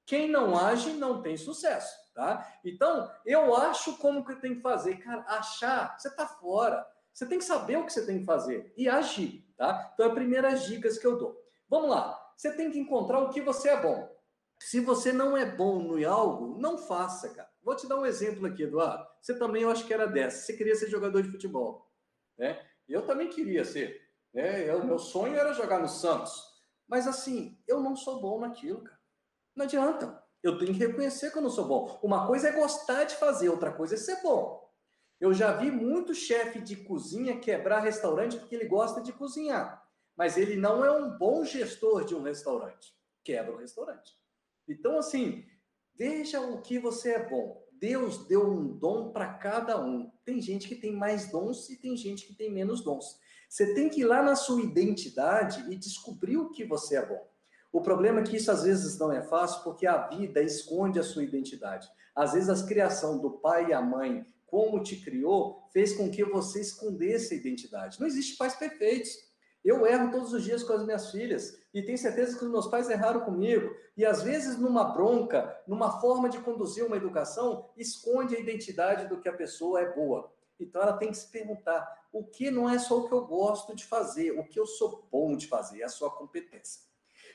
Quem 0.07 0.29
não 0.29 0.59
age 0.59 0.95
não 0.95 1.23
tem 1.23 1.37
sucesso, 1.37 1.97
tá? 2.15 2.45
Então, 2.65 3.09
eu 3.25 3.55
acho 3.55 3.97
como 3.99 4.25
que 4.25 4.35
tem 4.37 4.57
que 4.57 4.61
fazer. 4.61 4.97
Cara, 4.97 5.25
achar, 5.29 5.97
você 5.97 6.11
tá 6.11 6.27
fora. 6.27 6.85
Você 7.13 7.27
tem 7.27 7.39
que 7.39 7.45
saber 7.45 7.77
o 7.77 7.85
que 7.85 7.93
você 7.93 8.07
tem 8.07 8.21
que 8.21 8.25
fazer 8.25 8.73
e 8.77 8.89
agir, 8.89 9.45
tá? 9.57 9.91
Então, 9.95 10.07
é 10.07 10.09
as 10.09 10.15
primeiras 10.15 10.65
dicas 10.65 10.99
que 10.99 11.07
eu 11.07 11.17
dou. 11.17 11.41
Vamos 11.69 11.91
lá. 11.91 12.19
Você 12.37 12.53
tem 12.57 12.71
que 12.71 12.79
encontrar 12.79 13.21
o 13.21 13.29
que 13.29 13.41
você 13.41 13.69
é 13.69 13.81
bom. 13.81 14.09
Se 14.61 14.79
você 14.79 15.11
não 15.11 15.35
é 15.37 15.47
bom 15.47 15.83
no 15.83 16.07
algo, 16.07 16.61
não 16.61 16.77
faça, 16.77 17.31
cara. 17.31 17.51
Vou 17.63 17.75
te 17.75 17.89
dar 17.89 17.99
um 17.99 18.05
exemplo 18.05 18.47
aqui, 18.47 18.65
Eduardo. 18.65 19.07
Você 19.21 19.39
também, 19.39 19.63
eu 19.63 19.71
acho 19.71 19.87
que 19.87 19.95
era 19.95 20.07
dessa. 20.07 20.45
Você 20.45 20.53
queria 20.53 20.75
ser 20.77 20.91
jogador 20.91 21.23
de 21.23 21.31
futebol, 21.31 21.91
né? 22.39 22.61
Eu 22.87 23.07
também 23.07 23.29
queria 23.29 23.65
ser. 23.65 23.99
Né? 24.35 24.73
O 24.75 24.85
meu 24.85 24.99
sonho 24.99 25.35
era 25.35 25.55
jogar 25.55 25.81
no 25.81 25.89
Santos. 25.89 26.45
Mas 26.87 27.07
assim, 27.07 27.59
eu 27.67 27.81
não 27.81 27.97
sou 27.97 28.21
bom 28.21 28.39
naquilo, 28.39 28.83
cara. 28.85 29.01
Não 29.57 29.65
adianta. 29.65 30.23
Eu 30.43 30.59
tenho 30.59 30.73
que 30.73 30.79
reconhecer 30.79 31.31
que 31.31 31.39
eu 31.39 31.43
não 31.43 31.51
sou 31.51 31.67
bom. 31.67 31.99
Uma 32.03 32.27
coisa 32.27 32.49
é 32.49 32.53
gostar 32.53 33.05
de 33.05 33.17
fazer, 33.17 33.49
outra 33.49 33.73
coisa 33.73 33.95
é 33.95 33.99
ser 33.99 34.21
bom. 34.23 34.61
Eu 35.19 35.33
já 35.33 35.53
vi 35.53 35.71
muito 35.71 36.15
chefe 36.15 36.61
de 36.61 36.77
cozinha 36.77 37.41
quebrar 37.41 37.81
restaurante 37.81 38.39
porque 38.39 38.55
ele 38.55 38.69
gosta 38.69 39.01
de 39.01 39.13
cozinhar. 39.13 39.83
Mas 40.17 40.37
ele 40.37 40.57
não 40.57 40.85
é 40.85 40.91
um 40.91 41.17
bom 41.17 41.45
gestor 41.45 42.05
de 42.05 42.15
um 42.15 42.23
restaurante. 42.23 42.95
Quebra 43.25 43.55
o 43.55 43.59
restaurante. 43.59 44.20
Então, 44.71 44.97
assim, 44.99 45.45
veja 45.97 46.41
o 46.41 46.63
que 46.63 46.79
você 46.79 47.11
é 47.11 47.29
bom. 47.29 47.61
Deus 47.73 48.27
deu 48.29 48.47
um 48.47 48.79
dom 48.79 49.11
para 49.11 49.35
cada 49.35 49.83
um. 49.83 50.11
Tem 50.25 50.41
gente 50.41 50.69
que 50.69 50.77
tem 50.77 50.93
mais 50.93 51.31
dons 51.31 51.69
e 51.71 51.77
tem 51.77 51.97
gente 51.97 52.27
que 52.27 52.35
tem 52.35 52.53
menos 52.53 52.83
dons. 52.85 53.19
Você 53.49 53.75
tem 53.75 53.89
que 53.89 54.03
ir 54.03 54.05
lá 54.05 54.23
na 54.23 54.37
sua 54.37 54.63
identidade 54.63 55.65
e 55.73 55.77
descobrir 55.77 56.37
o 56.37 56.51
que 56.51 56.65
você 56.65 56.97
é 56.97 57.05
bom. 57.05 57.29
O 57.73 57.81
problema 57.81 58.21
é 58.21 58.23
que 58.23 58.37
isso 58.37 58.51
às 58.51 58.63
vezes 58.63 58.97
não 58.99 59.11
é 59.11 59.23
fácil 59.23 59.65
porque 59.65 59.87
a 59.87 60.09
vida 60.09 60.41
esconde 60.43 61.01
a 61.01 61.03
sua 61.03 61.25
identidade. 61.25 61.89
Às 62.15 62.33
vezes 62.33 62.49
a 62.49 62.67
criação 62.67 63.19
do 63.19 63.39
pai 63.39 63.71
e 63.71 63.73
a 63.73 63.81
mãe, 63.81 64.25
como 64.47 64.83
te 64.83 64.97
criou, 64.97 65.69
fez 65.73 65.95
com 65.95 66.11
que 66.11 66.25
você 66.25 66.61
escondesse 66.61 67.35
a 67.35 67.37
identidade. 67.37 67.99
Não 67.99 68.07
existe 68.07 68.37
pais 68.37 68.55
perfeitos. 68.55 69.11
Eu 69.65 69.87
erro 69.87 70.11
todos 70.11 70.33
os 70.33 70.43
dias 70.43 70.63
com 70.63 70.73
as 70.73 70.85
minhas 70.85 71.11
filhas 71.11 71.59
e 71.73 71.83
tenho 71.83 71.99
certeza 71.99 72.39
que 72.39 72.45
os 72.45 72.51
meus 72.51 72.67
pais 72.67 72.89
erraram 72.89 73.21
comigo. 73.21 73.75
E 73.97 74.07
às 74.07 74.23
vezes, 74.23 74.59
numa 74.59 74.85
bronca, 74.85 75.55
numa 75.67 76.01
forma 76.01 76.29
de 76.29 76.39
conduzir 76.39 76.85
uma 76.85 76.97
educação, 76.97 77.69
esconde 77.77 78.35
a 78.35 78.41
identidade 78.41 79.07
do 79.07 79.21
que 79.21 79.29
a 79.29 79.33
pessoa 79.33 79.81
é 79.81 79.93
boa. 79.93 80.33
Então 80.59 80.81
ela 80.83 80.97
tem 80.97 81.11
que 81.11 81.17
se 81.17 81.29
perguntar: 81.29 82.07
o 82.13 82.25
que 82.25 82.51
não 82.51 82.69
é 82.69 82.79
só 82.79 82.99
o 82.99 83.09
que 83.09 83.13
eu 83.13 83.27
gosto 83.27 83.75
de 83.75 83.85
fazer, 83.85 84.33
o 84.33 84.47
que 84.47 84.59
eu 84.59 84.67
sou 84.67 85.07
bom 85.11 85.37
de 85.37 85.47
fazer, 85.47 85.83
é 85.83 85.85
a 85.85 85.89
sua 85.89 86.11
competência. 86.11 86.83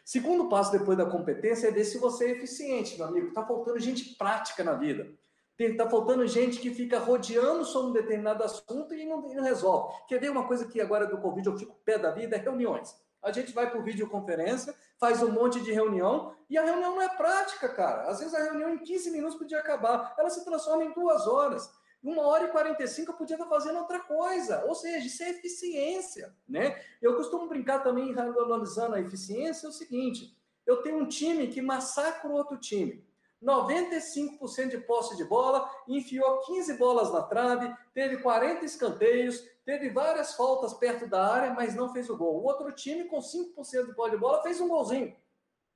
Segundo 0.03 0.49
passo 0.49 0.71
depois 0.71 0.97
da 0.97 1.05
competência 1.05 1.67
é 1.67 1.71
ver 1.71 1.83
se 1.83 1.97
você 1.97 2.25
é 2.25 2.31
eficiente, 2.31 2.97
meu 2.97 3.07
amigo. 3.07 3.27
Está 3.29 3.43
faltando 3.43 3.79
gente 3.79 4.15
prática 4.15 4.63
na 4.63 4.73
vida. 4.73 5.11
Está 5.57 5.89
faltando 5.89 6.27
gente 6.27 6.59
que 6.59 6.69
fica 6.69 6.99
rodeando 6.99 7.63
sobre 7.63 7.89
um 7.89 7.93
determinado 7.93 8.43
assunto 8.43 8.93
e 8.93 9.05
não, 9.05 9.21
não, 9.21 9.43
resolve. 9.43 9.95
Quer 10.07 10.19
ver 10.19 10.29
uma 10.29 10.45
coisa 10.45 10.67
que 10.67 10.81
agora 10.81 11.07
do 11.07 11.17
Covid 11.17 11.47
eu 11.47 11.57
fico 11.57 11.79
pé 11.85 11.97
da 11.97 12.11
vida? 12.11 12.35
É 12.35 12.39
reuniões. 12.39 12.93
A 13.23 13.31
gente 13.31 13.53
vai 13.53 13.71
por 13.71 13.81
videoconferência, 13.81 14.75
faz 14.99 15.23
um 15.23 15.31
monte 15.31 15.61
de 15.61 15.71
reunião 15.71 16.35
e 16.49 16.57
a 16.57 16.63
reunião 16.63 16.95
não 16.95 17.01
é 17.01 17.09
prática, 17.09 17.69
cara. 17.69 18.03
Às 18.03 18.19
vezes 18.19 18.33
a 18.33 18.43
reunião 18.43 18.69
em 18.69 18.77
15 18.77 19.09
minutos 19.11 19.37
podia 19.37 19.59
acabar, 19.59 20.13
ela 20.17 20.29
se 20.29 20.43
transforma 20.43 20.83
em 20.83 20.93
duas 20.93 21.25
horas. 21.25 21.71
Uma 22.03 22.21
hora 22.27 22.43
e 22.43 22.49
45 22.49 23.11
eu 23.11 23.17
podia 23.17 23.35
estar 23.35 23.47
fazendo 23.47 23.79
outra 23.79 23.99
coisa. 23.99 24.63
Ou 24.65 24.75
seja, 24.75 25.07
isso 25.07 25.23
é 25.23 25.31
eficiência, 25.31 26.35
né? 26.47 26.79
Eu 27.01 27.15
costumo 27.15 27.47
brincar 27.47 27.79
também, 27.79 28.13
analisando 28.15 28.93
a 28.93 29.01
eficiência, 29.01 29.65
é 29.65 29.69
o 29.69 29.73
seguinte: 29.73 30.37
eu 30.67 30.83
tenho 30.83 30.97
um 30.97 31.07
time 31.07 31.47
que 31.47 31.61
massacra 31.63 32.29
o 32.29 32.33
outro 32.33 32.57
time. 32.57 33.03
95% 33.45 34.69
de 34.69 34.77
posse 34.79 35.15
de 35.15 35.23
bola, 35.23 35.69
enfiou 35.87 36.39
15 36.41 36.73
bolas 36.73 37.13
na 37.13 37.21
trave, 37.21 37.73
teve 37.93 38.17
40 38.17 38.65
escanteios, 38.65 39.41
teve 39.63 39.89
várias 39.89 40.33
faltas 40.33 40.73
perto 40.73 41.07
da 41.07 41.25
área, 41.31 41.53
mas 41.53 41.75
não 41.75 41.93
fez 41.93 42.09
o 42.09 42.17
gol. 42.17 42.41
O 42.41 42.45
outro 42.45 42.71
time, 42.71 43.05
com 43.05 43.19
5% 43.19 43.85
de 43.85 43.93
bola 43.93 44.09
de 44.09 44.17
bola, 44.17 44.41
fez 44.41 44.59
um 44.59 44.67
golzinho. 44.67 45.15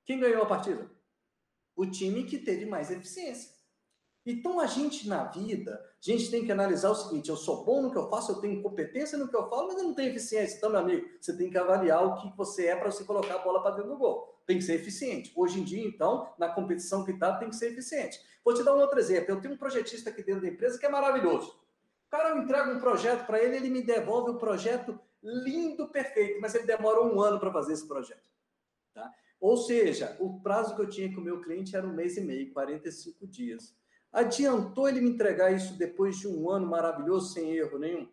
Quem 0.04 0.18
ganhou 0.18 0.42
a 0.42 0.46
partida? 0.46 0.90
O 1.76 1.86
time 1.86 2.24
que 2.24 2.38
teve 2.38 2.66
mais 2.66 2.90
eficiência. 2.90 3.60
Então 4.26 4.60
a 4.60 4.66
gente 4.66 5.08
na 5.08 5.24
vida, 5.24 5.72
a 5.72 6.10
gente 6.10 6.30
tem 6.30 6.44
que 6.44 6.52
analisar 6.52 6.90
o 6.90 6.94
seguinte: 6.94 7.30
eu 7.30 7.36
sou 7.36 7.64
bom 7.64 7.82
no 7.82 7.90
que 7.90 7.96
eu 7.96 8.08
faço, 8.08 8.32
eu 8.32 8.40
tenho 8.40 8.62
competência 8.62 9.16
no 9.16 9.28
que 9.28 9.36
eu 9.36 9.48
falo, 9.48 9.68
mas 9.68 9.78
eu 9.78 9.84
não 9.84 9.94
tenho 9.94 10.10
eficiência. 10.10 10.56
Então, 10.56 10.70
meu 10.70 10.80
amigo, 10.80 11.08
você 11.20 11.36
tem 11.36 11.50
que 11.50 11.56
avaliar 11.56 12.04
o 12.04 12.16
que 12.16 12.36
você 12.36 12.66
é 12.66 12.76
para 12.76 12.90
você 12.90 13.04
colocar 13.04 13.36
a 13.36 13.38
bola 13.38 13.62
para 13.62 13.76
dentro 13.76 13.90
do 13.90 13.96
gol. 13.96 14.29
Tem 14.46 14.58
que 14.58 14.64
ser 14.64 14.74
eficiente. 14.74 15.32
Hoje 15.36 15.60
em 15.60 15.64
dia, 15.64 15.86
então, 15.86 16.32
na 16.38 16.48
competição 16.48 17.04
que 17.04 17.12
está, 17.12 17.36
tem 17.36 17.50
que 17.50 17.56
ser 17.56 17.72
eficiente. 17.72 18.20
Vou 18.44 18.54
te 18.54 18.62
dar 18.62 18.74
um 18.74 18.80
outro 18.80 18.98
exemplo. 18.98 19.30
Eu 19.30 19.40
tenho 19.40 19.54
um 19.54 19.58
projetista 19.58 20.10
aqui 20.10 20.22
dentro 20.22 20.42
da 20.42 20.48
empresa 20.48 20.78
que 20.78 20.86
é 20.86 20.88
maravilhoso. 20.88 21.50
O 22.06 22.10
cara, 22.10 22.30
eu 22.30 22.38
entrego 22.38 22.72
um 22.72 22.80
projeto 22.80 23.26
para 23.26 23.40
ele, 23.40 23.56
ele 23.56 23.70
me 23.70 23.82
devolve 23.82 24.30
o 24.30 24.34
um 24.34 24.38
projeto 24.38 24.98
lindo, 25.22 25.88
perfeito, 25.88 26.40
mas 26.40 26.54
ele 26.54 26.64
demora 26.64 27.02
um 27.02 27.20
ano 27.20 27.38
para 27.38 27.52
fazer 27.52 27.74
esse 27.74 27.86
projeto. 27.86 28.28
Tá? 28.94 29.12
Ou 29.40 29.56
seja, 29.56 30.16
o 30.18 30.40
prazo 30.40 30.74
que 30.74 30.82
eu 30.82 30.88
tinha 30.88 31.14
com 31.14 31.20
o 31.20 31.24
meu 31.24 31.40
cliente 31.40 31.76
era 31.76 31.86
um 31.86 31.92
mês 31.92 32.16
e 32.16 32.20
meio, 32.20 32.52
45 32.52 33.26
dias. 33.26 33.74
Adiantou 34.12 34.88
ele 34.88 35.00
me 35.00 35.10
entregar 35.10 35.52
isso 35.52 35.78
depois 35.78 36.18
de 36.18 36.26
um 36.26 36.50
ano 36.50 36.66
maravilhoso, 36.66 37.32
sem 37.32 37.52
erro 37.52 37.78
nenhum? 37.78 38.08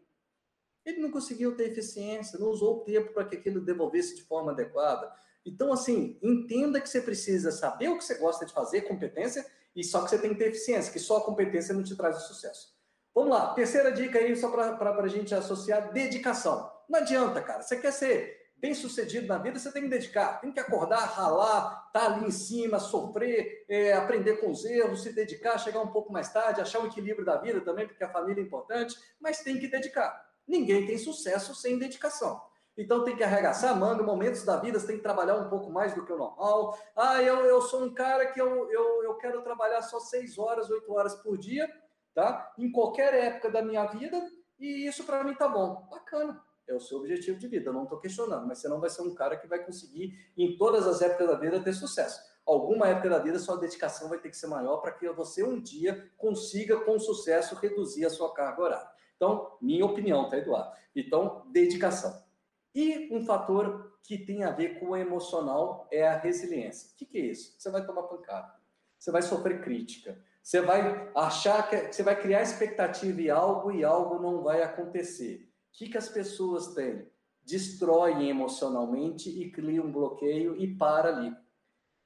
Ele 0.86 1.02
não 1.02 1.12
conseguiu 1.12 1.56
ter 1.56 1.72
eficiência, 1.72 2.40
não 2.40 2.50
usou 2.50 2.78
o 2.78 2.80
tempo 2.82 3.14
para 3.14 3.26
que 3.26 3.36
aquilo 3.36 3.60
devolvesse 3.60 4.16
de 4.16 4.22
forma 4.22 4.52
adequada. 4.52 5.12
Então, 5.48 5.72
assim, 5.72 6.18
entenda 6.22 6.82
que 6.82 6.90
você 6.90 7.02
precisa 7.02 7.52
saber 7.52 7.90
o 7.90 7.98
que 7.98 8.04
você 8.04 8.16
gosta 8.16 8.46
de 8.46 8.54
fazer, 8.54 8.82
competência, 8.82 9.46
e 9.76 9.84
só 9.84 10.04
que 10.04 10.10
você 10.10 10.18
tem 10.18 10.32
que 10.32 10.40
ter 10.40 10.50
eficiência, 10.50 10.92
que 10.92 11.00
só 11.00 11.18
a 11.18 11.24
competência 11.24 11.74
não 11.74 11.84
te 11.84 11.96
traz 11.96 12.18
o 12.18 12.28
sucesso. 12.28 12.76
Vamos 13.14 13.32
lá, 13.32 13.54
terceira 13.54 13.92
dica 13.92 14.20
aí, 14.20 14.36
só 14.36 14.50
para 14.52 15.02
a 15.02 15.08
gente 15.08 15.34
associar, 15.34 15.92
dedicação. 15.92 16.72
Não 16.90 17.00
adianta, 17.00 17.42
cara. 17.42 17.62
Você 17.62 17.78
quer 17.78 17.92
ser 17.92 18.38
bem 18.58 18.74
sucedido 18.74 19.28
na 19.28 19.38
vida, 19.38 19.60
você 19.60 19.72
tem 19.72 19.84
que 19.84 19.90
dedicar, 19.90 20.42
tem 20.42 20.52
que 20.52 20.60
acordar, 20.60 21.06
ralar, 21.06 21.86
estar 21.88 22.00
tá 22.00 22.06
ali 22.06 22.26
em 22.26 22.32
cima, 22.32 22.80
sofrer, 22.80 23.66
é, 23.70 23.94
aprender 23.94 24.38
com 24.38 24.52
os 24.52 24.66
erros, 24.66 25.04
se 25.04 25.14
dedicar, 25.14 25.58
chegar 25.58 25.80
um 25.82 25.92
pouco 25.92 26.12
mais 26.12 26.32
tarde, 26.32 26.62
achar 26.62 26.82
o 26.82 26.88
equilíbrio 26.88 27.26
da 27.26 27.38
vida 27.38 27.62
também, 27.62 27.88
porque 27.88 28.04
a 28.04 28.10
família 28.10 28.42
é 28.42 28.44
importante, 28.44 28.96
mas 29.20 29.40
tem 29.40 29.60
que 29.60 29.68
dedicar. 29.68 30.26
Ninguém 30.48 30.86
tem 30.86 30.98
sucesso 30.98 31.54
sem 31.54 31.78
dedicação. 31.78 32.42
Então 32.78 33.04
tem 33.04 33.16
que 33.16 33.24
arregaçar 33.24 33.72
a 33.72 33.76
manga, 33.76 34.04
momentos 34.04 34.46
da 34.46 34.58
vida 34.58 34.80
você 34.80 34.88
tem 34.88 34.98
que 34.98 35.04
trabalhar 35.04 35.36
um 35.36 35.50
pouco 35.50 35.72
mais 35.72 35.94
do 35.96 36.06
que 36.06 36.14
o 36.14 36.18
normal. 36.18 36.78
Ah, 36.96 37.22
eu, 37.24 37.38
eu 37.46 37.62
sou 37.62 37.84
um 37.84 37.94
cara 37.94 38.28
que 38.28 38.40
eu, 38.40 38.70
eu, 38.72 39.04
eu 39.04 39.16
quero 39.16 39.42
trabalhar 39.42 39.82
só 39.82 40.00
seis 40.00 40.38
horas, 40.38 40.70
oito 40.70 40.94
horas 40.94 41.16
por 41.16 41.38
dia, 41.38 41.68
tá? 42.14 42.54
Em 42.58 42.72
qualquer 42.72 43.14
época 43.16 43.50
da 43.50 43.64
minha 43.64 43.86
vida, 43.86 44.22
e 44.60 44.88
isso 44.88 45.04
para 45.06 45.24
mim 45.24 45.34
tá 45.34 45.48
bom. 45.48 45.88
Bacana 45.90 46.40
é 46.68 46.76
o 46.76 46.80
seu 46.80 47.00
objetivo 47.00 47.40
de 47.40 47.48
vida, 47.48 47.72
não 47.72 47.84
estou 47.84 47.98
questionando, 47.98 48.46
mas 48.46 48.60
você 48.60 48.68
não 48.68 48.80
vai 48.80 48.90
ser 48.90 49.02
um 49.02 49.16
cara 49.16 49.38
que 49.38 49.48
vai 49.48 49.64
conseguir, 49.64 50.14
em 50.38 50.58
todas 50.58 50.86
as 50.86 51.02
épocas 51.02 51.28
da 51.28 51.36
vida, 51.36 51.64
ter 51.64 51.74
sucesso. 51.74 52.20
Alguma 52.46 52.88
época 52.88 53.10
da 53.10 53.20
vida, 53.20 53.40
sua 53.40 53.58
dedicação 53.58 54.10
vai 54.10 54.20
ter 54.20 54.30
que 54.30 54.38
ser 54.38 54.48
maior 54.48 54.78
para 54.78 54.92
que 54.92 55.10
você 55.10 55.44
um 55.44 55.60
dia 55.60 56.12
consiga, 56.18 56.80
com 56.82 57.00
sucesso, 57.00 57.56
reduzir 57.56 58.06
a 58.06 58.10
sua 58.10 58.34
carga 58.34 58.62
horária. 58.62 58.88
Então, 59.16 59.58
minha 59.62 59.86
opinião, 59.86 60.30
tá, 60.30 60.38
Eduardo? 60.38 60.72
Então, 60.96 61.44
dedicação. 61.52 62.27
E 62.74 63.10
um 63.12 63.26
fator 63.26 63.98
que 64.04 64.18
tem 64.18 64.44
a 64.44 64.52
ver 64.52 64.80
com 64.80 64.90
o 64.90 64.96
emocional 64.96 65.88
é 65.92 66.08
a 66.08 66.18
resiliência. 66.18 66.92
O 66.94 66.96
que, 66.96 67.06
que 67.06 67.18
é 67.18 67.26
isso? 67.26 67.56
Você 67.58 67.70
vai 67.70 67.86
tomar 67.86 68.04
pancada, 68.04 68.54
você 68.98 69.12
vai 69.12 69.22
sofrer 69.22 69.62
crítica, 69.62 70.18
você 70.42 70.62
vai 70.62 71.12
achar 71.16 71.70
que 71.70 71.92
você 71.92 72.04
vai 72.04 72.20
criar 72.20 72.42
expectativa 72.42 73.22
em 73.22 73.30
algo 73.30 73.72
e 73.72 73.84
algo 73.84 74.22
não 74.22 74.44
vai 74.44 74.62
acontecer 74.62 75.48
que, 75.78 75.88
que 75.88 75.98
as 75.98 76.10
pessoas 76.10 76.74
têm? 76.74 77.08
Destroem 77.46 78.30
emocionalmente 78.30 79.30
e 79.30 79.52
criam 79.52 79.86
um 79.86 79.92
bloqueio 79.92 80.58
e 80.58 80.76
para 80.76 81.16
ali. 81.16 81.36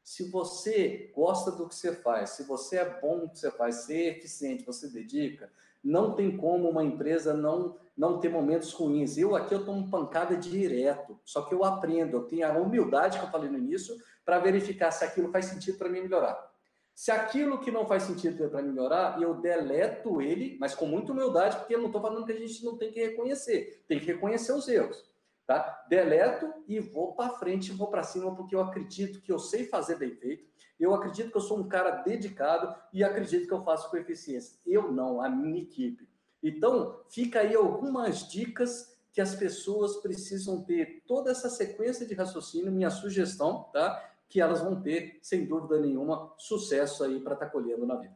Se 0.04 0.30
você 0.30 1.10
gosta 1.16 1.52
do 1.52 1.70
que 1.70 1.76
você 1.76 1.96
faz, 1.96 2.32
se 2.32 2.44
você 2.44 2.80
é 2.80 3.00
bom 3.00 3.18
no 3.18 3.30
que 3.30 3.40
você 3.40 3.50
faz, 3.50 3.76
ser 3.86 3.96
é 3.96 4.18
eficiente, 4.18 4.66
você 4.66 4.90
dedica, 4.90 5.50
não 5.84 6.14
tem 6.14 6.36
como 6.36 6.70
uma 6.70 6.84
empresa 6.84 7.34
não 7.34 7.76
não 7.98 8.20
ter 8.20 8.30
momentos 8.30 8.72
ruins. 8.74 9.18
Eu 9.18 9.36
aqui 9.36 9.54
eu 9.54 9.66
tomo 9.66 9.90
pancada 9.90 10.36
direto, 10.36 11.20
só 11.24 11.44
que 11.44 11.54
eu 11.54 11.64
aprendo, 11.64 12.18
eu 12.18 12.24
tenho 12.24 12.48
a 12.48 12.58
humildade 12.58 13.20
que 13.20 13.26
eu 13.26 13.30
falei 13.30 13.50
no 13.50 13.58
início 13.58 13.96
para 14.26 14.40
verificar 14.40 14.92
se 14.92 15.04
aquilo 15.04 15.32
faz 15.32 15.46
sentido 15.46 15.78
para 15.78 15.90
mim 15.90 16.02
melhorar. 16.02 16.52
Se 16.96 17.12
aquilo 17.12 17.60
que 17.60 17.72
não 17.72 17.86
faz 17.86 18.04
sentido 18.04 18.50
para 18.50 18.62
melhorar, 18.62 19.22
eu 19.22 19.36
deleto 19.36 20.22
ele, 20.22 20.58
mas 20.60 20.76
com 20.76 20.86
muita 20.86 21.12
humildade, 21.12 21.58
porque 21.58 21.76
eu 21.76 21.80
não 21.80 21.88
estou 21.88 22.02
falando 22.02 22.26
que 22.26 22.32
a 22.32 22.40
gente 22.40 22.64
não 22.64 22.78
tem 22.78 22.92
que 22.92 23.00
reconhecer, 23.00 23.84
tem 23.88 24.00
que 24.00 24.06
reconhecer 24.06 24.52
os 24.54 24.68
erros. 24.68 25.11
Tá? 25.52 25.84
Deleto 25.90 26.50
e 26.66 26.80
vou 26.80 27.14
para 27.14 27.34
frente, 27.34 27.74
vou 27.74 27.88
para 27.90 28.04
cima, 28.04 28.34
porque 28.34 28.56
eu 28.56 28.62
acredito 28.62 29.22
que 29.22 29.30
eu 29.30 29.38
sei 29.38 29.66
fazer 29.66 29.98
bem 29.98 30.16
feito, 30.16 30.50
eu 30.80 30.96
acredito 30.96 31.30
que 31.30 31.36
eu 31.36 31.42
sou 31.42 31.60
um 31.60 31.68
cara 31.68 31.92
dedicado 32.04 32.74
e 32.94 33.04
acredito 33.04 33.48
que 33.48 33.54
eu 33.54 33.62
faço 33.62 33.92
com 33.92 33.98
eficiência. 33.98 34.58
Eu 34.66 34.94
não, 34.94 35.22
a 35.22 35.28
minha 35.28 35.62
equipe. 35.62 36.08
Então, 36.42 37.02
fica 37.10 37.42
aí 37.42 37.54
algumas 37.54 38.30
dicas 38.32 38.98
que 39.12 39.20
as 39.20 39.36
pessoas 39.36 39.98
precisam 39.98 40.64
ter 40.64 41.04
toda 41.06 41.32
essa 41.32 41.50
sequência 41.50 42.06
de 42.06 42.14
raciocínio, 42.14 42.72
minha 42.72 42.90
sugestão, 42.90 43.70
tá? 43.74 44.10
que 44.30 44.40
elas 44.40 44.62
vão 44.62 44.82
ter, 44.82 45.20
sem 45.22 45.46
dúvida 45.46 45.82
nenhuma, 45.82 46.34
sucesso 46.38 47.04
aí 47.04 47.20
para 47.20 47.34
estar 47.34 47.48
tá 47.48 47.52
colhendo 47.52 47.86
na 47.86 47.98
vida. 47.98 48.16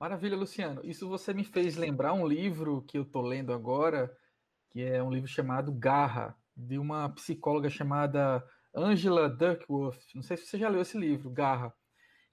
Maravilha, 0.00 0.36
Luciano. 0.36 0.80
Isso 0.84 1.08
você 1.08 1.32
me 1.32 1.44
fez 1.44 1.76
lembrar 1.76 2.14
um 2.14 2.26
livro 2.26 2.82
que 2.82 2.98
eu 2.98 3.02
estou 3.02 3.22
lendo 3.22 3.52
agora, 3.52 4.12
que 4.76 4.84
é 4.84 5.02
um 5.02 5.10
livro 5.10 5.26
chamado 5.26 5.72
Garra, 5.72 6.36
de 6.54 6.78
uma 6.78 7.08
psicóloga 7.08 7.70
chamada 7.70 8.46
Angela 8.74 9.26
Duckworth. 9.26 10.02
Não 10.14 10.20
sei 10.20 10.36
se 10.36 10.44
você 10.44 10.58
já 10.58 10.68
leu 10.68 10.82
esse 10.82 10.98
livro, 10.98 11.30
Garra. 11.30 11.72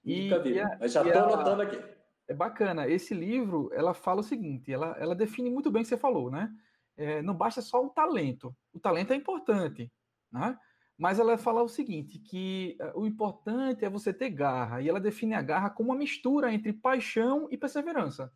E, 0.04 0.24
Nunca 0.24 0.42
vi, 0.42 0.62
mas 0.78 0.92
já 0.92 1.02
estou 1.02 1.22
anotando 1.22 1.62
aqui. 1.62 1.82
É 2.28 2.34
bacana. 2.34 2.86
Esse 2.86 3.14
livro, 3.14 3.70
ela 3.72 3.94
fala 3.94 4.20
o 4.20 4.22
seguinte, 4.22 4.70
ela, 4.70 4.94
ela 4.98 5.14
define 5.14 5.48
muito 5.48 5.70
bem 5.70 5.80
o 5.80 5.84
que 5.84 5.88
você 5.88 5.96
falou, 5.96 6.30
né? 6.30 6.54
É, 6.98 7.22
não 7.22 7.34
basta 7.34 7.62
só 7.62 7.82
o 7.82 7.88
talento. 7.88 8.54
O 8.74 8.78
talento 8.78 9.14
é 9.14 9.16
importante, 9.16 9.90
né? 10.30 10.58
Mas 10.98 11.18
ela 11.18 11.38
fala 11.38 11.62
o 11.62 11.68
seguinte, 11.68 12.18
que 12.18 12.76
eh, 12.78 12.92
o 12.94 13.06
importante 13.06 13.86
é 13.86 13.90
você 13.90 14.12
ter 14.12 14.28
garra, 14.28 14.82
e 14.82 14.88
ela 14.88 15.00
define 15.00 15.34
a 15.34 15.40
garra 15.40 15.70
como 15.70 15.88
uma 15.90 15.98
mistura 15.98 16.52
entre 16.52 16.74
paixão 16.74 17.48
e 17.50 17.56
perseverança. 17.56 18.30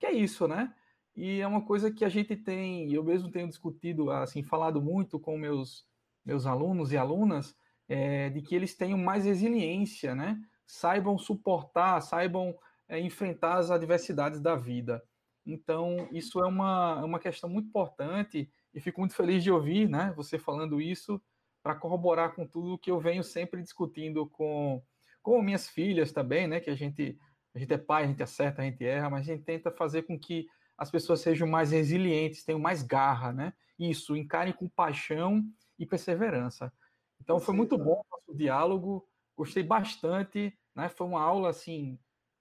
Que 0.00 0.06
é 0.06 0.12
isso, 0.12 0.48
né? 0.48 0.74
E 1.16 1.40
é 1.40 1.46
uma 1.46 1.64
coisa 1.64 1.92
que 1.92 2.04
a 2.04 2.08
gente 2.08 2.34
tem, 2.34 2.92
eu 2.92 3.04
mesmo 3.04 3.30
tenho 3.30 3.48
discutido, 3.48 4.10
assim, 4.10 4.42
falado 4.42 4.82
muito 4.82 5.18
com 5.18 5.38
meus, 5.38 5.86
meus 6.24 6.44
alunos 6.44 6.92
e 6.92 6.96
alunas, 6.96 7.54
é, 7.88 8.30
de 8.30 8.42
que 8.42 8.54
eles 8.54 8.74
tenham 8.74 8.98
mais 8.98 9.24
resiliência, 9.24 10.14
né? 10.14 10.40
Saibam 10.66 11.16
suportar, 11.16 12.00
saibam 12.00 12.56
é, 12.88 12.98
enfrentar 12.98 13.58
as 13.58 13.70
adversidades 13.70 14.40
da 14.40 14.56
vida. 14.56 15.02
Então, 15.46 16.08
isso 16.10 16.40
é 16.40 16.48
uma, 16.48 16.98
é 17.00 17.04
uma 17.04 17.18
questão 17.20 17.48
muito 17.48 17.68
importante 17.68 18.50
e 18.72 18.80
fico 18.80 19.00
muito 19.00 19.14
feliz 19.14 19.42
de 19.44 19.52
ouvir, 19.52 19.88
né? 19.88 20.12
Você 20.16 20.38
falando 20.38 20.80
isso, 20.80 21.20
para 21.62 21.74
corroborar 21.74 22.34
com 22.34 22.46
tudo 22.46 22.78
que 22.78 22.90
eu 22.90 22.98
venho 22.98 23.22
sempre 23.22 23.62
discutindo 23.62 24.26
com, 24.26 24.82
com 25.22 25.40
minhas 25.42 25.68
filhas 25.68 26.12
também, 26.12 26.48
né? 26.48 26.60
Que 26.60 26.70
a 26.70 26.74
gente, 26.74 27.16
a 27.54 27.58
gente 27.58 27.72
é 27.72 27.78
pai, 27.78 28.04
a 28.04 28.06
gente 28.06 28.22
acerta, 28.22 28.62
a 28.62 28.64
gente 28.64 28.84
erra, 28.84 29.10
mas 29.10 29.20
a 29.20 29.32
gente 29.32 29.44
tenta 29.44 29.70
fazer 29.70 30.02
com 30.02 30.18
que 30.18 30.46
as 30.76 30.90
pessoas 30.90 31.20
sejam 31.20 31.46
mais 31.46 31.70
resilientes, 31.70 32.44
tenham 32.44 32.60
mais 32.60 32.82
garra, 32.82 33.32
né? 33.32 33.52
Isso, 33.78 34.16
encarem 34.16 34.52
com 34.52 34.68
paixão 34.68 35.44
e 35.78 35.86
perseverança. 35.86 36.72
Então 37.20 37.38
foi 37.38 37.54
muito 37.54 37.76
bom 37.78 38.02
o 38.02 38.06
nosso 38.10 38.36
diálogo, 38.36 39.06
gostei 39.36 39.62
bastante, 39.62 40.56
né? 40.74 40.88
Foi 40.88 41.06
uma 41.06 41.22
aula 41.22 41.50
assim 41.50 41.98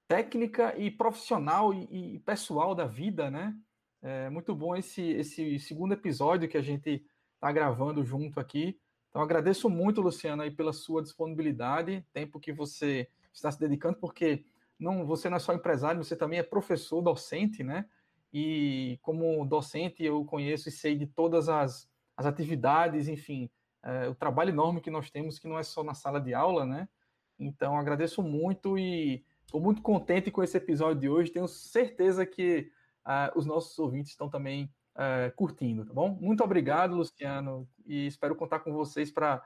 técnica 0.07 0.77
e 0.77 0.91
profissional 0.91 1.73
e, 1.73 2.15
e 2.15 2.19
pessoal 2.19 2.75
da 2.75 2.85
vida, 2.85 3.31
né? 3.31 3.55
É 4.01 4.29
muito 4.29 4.53
bom 4.53 4.75
esse 4.75 5.01
esse 5.01 5.59
segundo 5.59 5.93
episódio 5.93 6.49
que 6.49 6.57
a 6.57 6.61
gente 6.61 7.05
está 7.35 7.51
gravando 7.51 8.03
junto 8.03 8.39
aqui. 8.39 8.79
Então, 9.09 9.21
agradeço 9.21 9.69
muito, 9.69 10.01
Luciano, 10.01 10.41
aí 10.41 10.49
pela 10.49 10.73
sua 10.73 11.03
disponibilidade, 11.03 12.03
tempo 12.11 12.39
que 12.39 12.51
você 12.51 13.07
está 13.31 13.51
se 13.51 13.59
dedicando, 13.59 13.97
porque 13.99 14.43
não, 14.79 15.05
você 15.05 15.29
não 15.29 15.37
é 15.37 15.39
só 15.39 15.53
empresário, 15.53 16.03
você 16.03 16.15
também 16.15 16.39
é 16.39 16.43
professor, 16.43 16.99
docente, 16.99 17.63
né? 17.63 17.85
E 18.33 18.97
como 19.01 19.45
docente, 19.45 20.03
eu 20.03 20.25
conheço 20.25 20.67
e 20.67 20.71
sei 20.71 20.95
de 20.95 21.05
todas 21.05 21.49
as, 21.49 21.87
as 22.17 22.25
atividades, 22.25 23.07
enfim, 23.07 23.49
é, 23.83 24.07
o 24.07 24.15
trabalho 24.15 24.49
enorme 24.49 24.81
que 24.81 24.89
nós 24.89 25.11
temos, 25.11 25.37
que 25.37 25.47
não 25.47 25.59
é 25.59 25.63
só 25.63 25.83
na 25.83 25.93
sala 25.93 26.19
de 26.19 26.33
aula, 26.33 26.65
né? 26.65 26.89
Então, 27.37 27.77
agradeço 27.77 28.23
muito 28.23 28.77
e 28.77 29.23
estou 29.45 29.61
muito 29.61 29.81
contente 29.81 30.31
com 30.31 30.41
esse 30.41 30.57
episódio 30.57 31.01
de 31.01 31.09
hoje. 31.09 31.31
Tenho 31.31 31.47
certeza 31.47 32.25
que 32.25 32.71
uh, 33.05 33.37
os 33.37 33.45
nossos 33.45 33.77
ouvintes 33.77 34.11
estão 34.11 34.29
também 34.29 34.73
é, 34.95 35.31
curtindo, 35.35 35.85
tá 35.85 35.93
bom? 35.93 36.17
Muito 36.21 36.43
obrigado, 36.43 36.95
Luciano, 36.95 37.67
e 37.85 38.05
espero 38.05 38.35
contar 38.35 38.59
com 38.59 38.71
vocês 38.71 39.11
para 39.11 39.41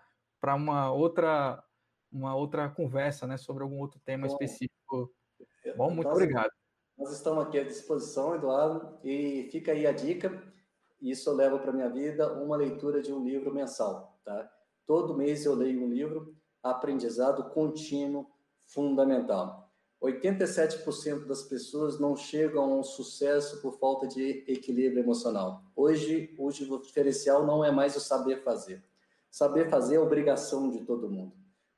uma 0.56 0.92
outra 0.92 1.64
uma 2.10 2.36
outra 2.36 2.70
conversa, 2.70 3.28
né, 3.28 3.36
sobre 3.36 3.64
algum 3.64 3.80
outro 3.80 4.00
tema 4.00 4.28
bom, 4.28 4.34
específico. 4.34 5.14
Bom, 5.76 5.90
muito 5.90 6.08
nós, 6.08 6.16
obrigado. 6.16 6.52
Nós 6.98 7.12
estamos 7.12 7.44
aqui 7.46 7.60
à 7.60 7.64
disposição, 7.64 8.34
Eduardo, 8.34 8.98
e 9.04 9.48
fica 9.52 9.72
aí 9.72 9.86
a 9.86 9.92
dica. 9.92 10.42
isso 11.00 11.30
eu 11.30 11.36
levo 11.36 11.60
para 11.60 11.72
minha 11.72 11.90
vida 11.90 12.34
uma 12.34 12.58
leitura 12.58 13.04
de 13.04 13.14
um 13.14 13.24
livro 13.24 13.54
mensal, 13.54 14.20
tá? 14.26 14.52
Todo 14.84 15.16
mês 15.16 15.46
eu 15.46 15.54
leio 15.54 15.84
um 15.84 15.90
livro, 15.90 16.36
aprendizado 16.64 17.52
contínuo, 17.52 18.26
fundamental. 18.66 19.72
87% 20.02 21.28
das 21.28 21.44
pessoas 21.44 22.00
não 22.00 22.16
chegam 22.16 22.64
a 22.64 22.78
um 22.80 22.84
sucesso 22.84 23.62
por 23.62 23.78
falta 23.78 24.08
de 24.08 24.44
equilíbrio 24.48 25.04
emocional. 25.04 25.62
Hoje, 25.76 26.36
o 26.40 26.80
diferencial 26.80 27.46
não 27.46 27.64
é 27.64 27.70
mais 27.70 27.96
o 27.96 28.00
saber 28.00 28.44
fazer. 28.44 28.84
Saber 29.30 29.70
fazer 29.70 29.98
é 29.98 30.00
obrigação 30.00 30.72
de 30.72 30.84
todo 30.84 31.10
mundo. 31.10 31.34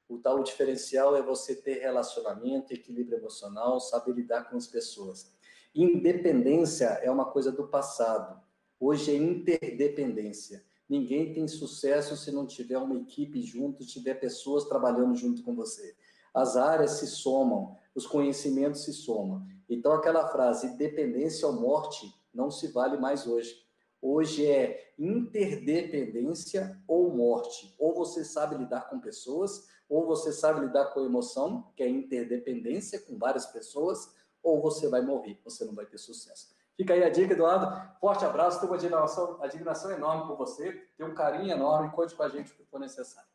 O 0.09 0.17
tal 0.17 0.41
diferencial 0.41 1.15
é 1.15 1.21
você 1.21 1.55
ter 1.55 1.75
relacionamento, 1.81 2.73
equilíbrio 2.73 3.19
emocional, 3.19 3.79
saber 3.79 4.13
lidar 4.13 4.49
com 4.49 4.57
as 4.57 4.65
pessoas. 4.65 5.31
Independência 5.73 6.85
é 7.03 7.11
uma 7.11 7.25
coisa 7.25 7.51
do 7.51 7.67
passado. 7.67 8.41
Hoje 8.79 9.11
é 9.11 9.15
interdependência. 9.15 10.65
Ninguém 10.89 11.31
tem 11.31 11.47
sucesso 11.47 12.17
se 12.17 12.31
não 12.31 12.47
tiver 12.47 12.79
uma 12.79 12.95
equipe 12.95 13.39
junto, 13.43 13.85
tiver 13.85 14.15
pessoas 14.15 14.63
trabalhando 14.65 15.15
junto 15.15 15.43
com 15.43 15.53
você. 15.53 15.95
As 16.33 16.57
áreas 16.57 16.93
se 16.93 17.05
somam, 17.05 17.77
os 17.93 18.07
conhecimentos 18.07 18.83
se 18.83 18.93
somam. 18.93 19.45
Então, 19.69 19.91
aquela 19.91 20.27
frase, 20.29 20.75
dependência 20.75 21.47
ou 21.47 21.53
morte, 21.53 22.11
não 22.33 22.49
se 22.49 22.69
vale 22.69 22.97
mais 22.97 23.27
hoje. 23.27 23.63
Hoje 24.01 24.47
é 24.47 24.93
interdependência 24.97 26.81
ou 26.87 27.13
morte. 27.15 27.75
Ou 27.77 27.93
você 27.93 28.23
sabe 28.23 28.55
lidar 28.55 28.89
com 28.89 28.99
pessoas, 28.99 29.67
ou 29.89 30.05
você 30.05 30.31
sabe 30.31 30.61
lidar 30.61 30.93
com 30.93 31.03
emoção, 31.03 31.67
que 31.75 31.81
é 31.81 31.89
interdependência 31.89 32.99
com 32.99 33.17
várias 33.17 33.47
pessoas, 33.47 34.15
ou 34.43 34.61
você 34.61 34.87
vai 34.87 35.01
morrer, 35.01 35.39
você 35.43 35.65
não 35.65 35.73
vai 35.73 35.85
ter 35.85 35.97
sucesso. 35.97 36.55
Fica 36.77 36.93
aí 36.93 37.03
a 37.03 37.09
dica, 37.09 37.33
Eduardo. 37.33 37.99
Forte 37.99 38.23
abraço, 38.23 38.59
tenho 38.59 38.71
uma 38.71 38.77
admiração, 38.77 39.43
admiração 39.43 39.91
enorme 39.91 40.27
por 40.27 40.37
você, 40.37 40.71
tenho 40.95 41.09
um 41.09 41.15
carinho 41.15 41.51
enorme, 41.51 41.91
conte 41.91 42.15
com 42.15 42.23
a 42.23 42.29
gente 42.29 42.53
o 42.53 42.55
que 42.55 42.63
for 42.63 42.79
necessário. 42.79 43.27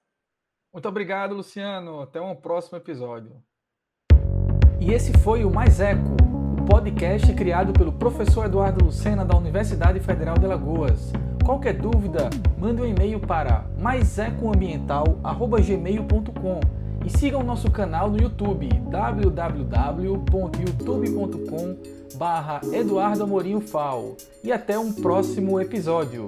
Muito 0.72 0.88
obrigado, 0.88 1.34
Luciano. 1.34 2.00
Até 2.00 2.20
um 2.20 2.34
próximo 2.34 2.78
episódio. 2.78 3.42
E 4.80 4.92
esse 4.92 5.12
foi 5.18 5.44
o 5.44 5.50
Mais 5.50 5.78
Eco, 5.78 6.16
o 6.60 6.66
podcast 6.66 7.32
criado 7.34 7.72
pelo 7.72 7.92
professor 7.92 8.46
Eduardo 8.46 8.84
Lucena 8.84 9.24
da 9.24 9.36
Universidade 9.36 10.00
Federal 10.00 10.36
de 10.36 10.46
Alagoas. 10.46 11.12
Qualquer 11.44 11.74
dúvida, 11.74 12.30
mande 12.58 12.80
um 12.80 12.86
e-mail 12.86 13.20
para 13.20 13.66
maisecoambiental.gmail.com 13.78 16.60
e 17.04 17.10
sigam 17.10 17.40
o 17.40 17.44
nosso 17.44 17.70
canal 17.70 18.10
no 18.10 18.18
YouTube 18.18 18.66
www.youtube.com 18.90 21.76
barra 22.16 22.62
Eduardo 22.72 23.24
Amorim 23.24 23.60
Fal. 23.60 24.16
E 24.42 24.50
até 24.50 24.78
um 24.78 24.90
próximo 24.90 25.60
episódio. 25.60 26.24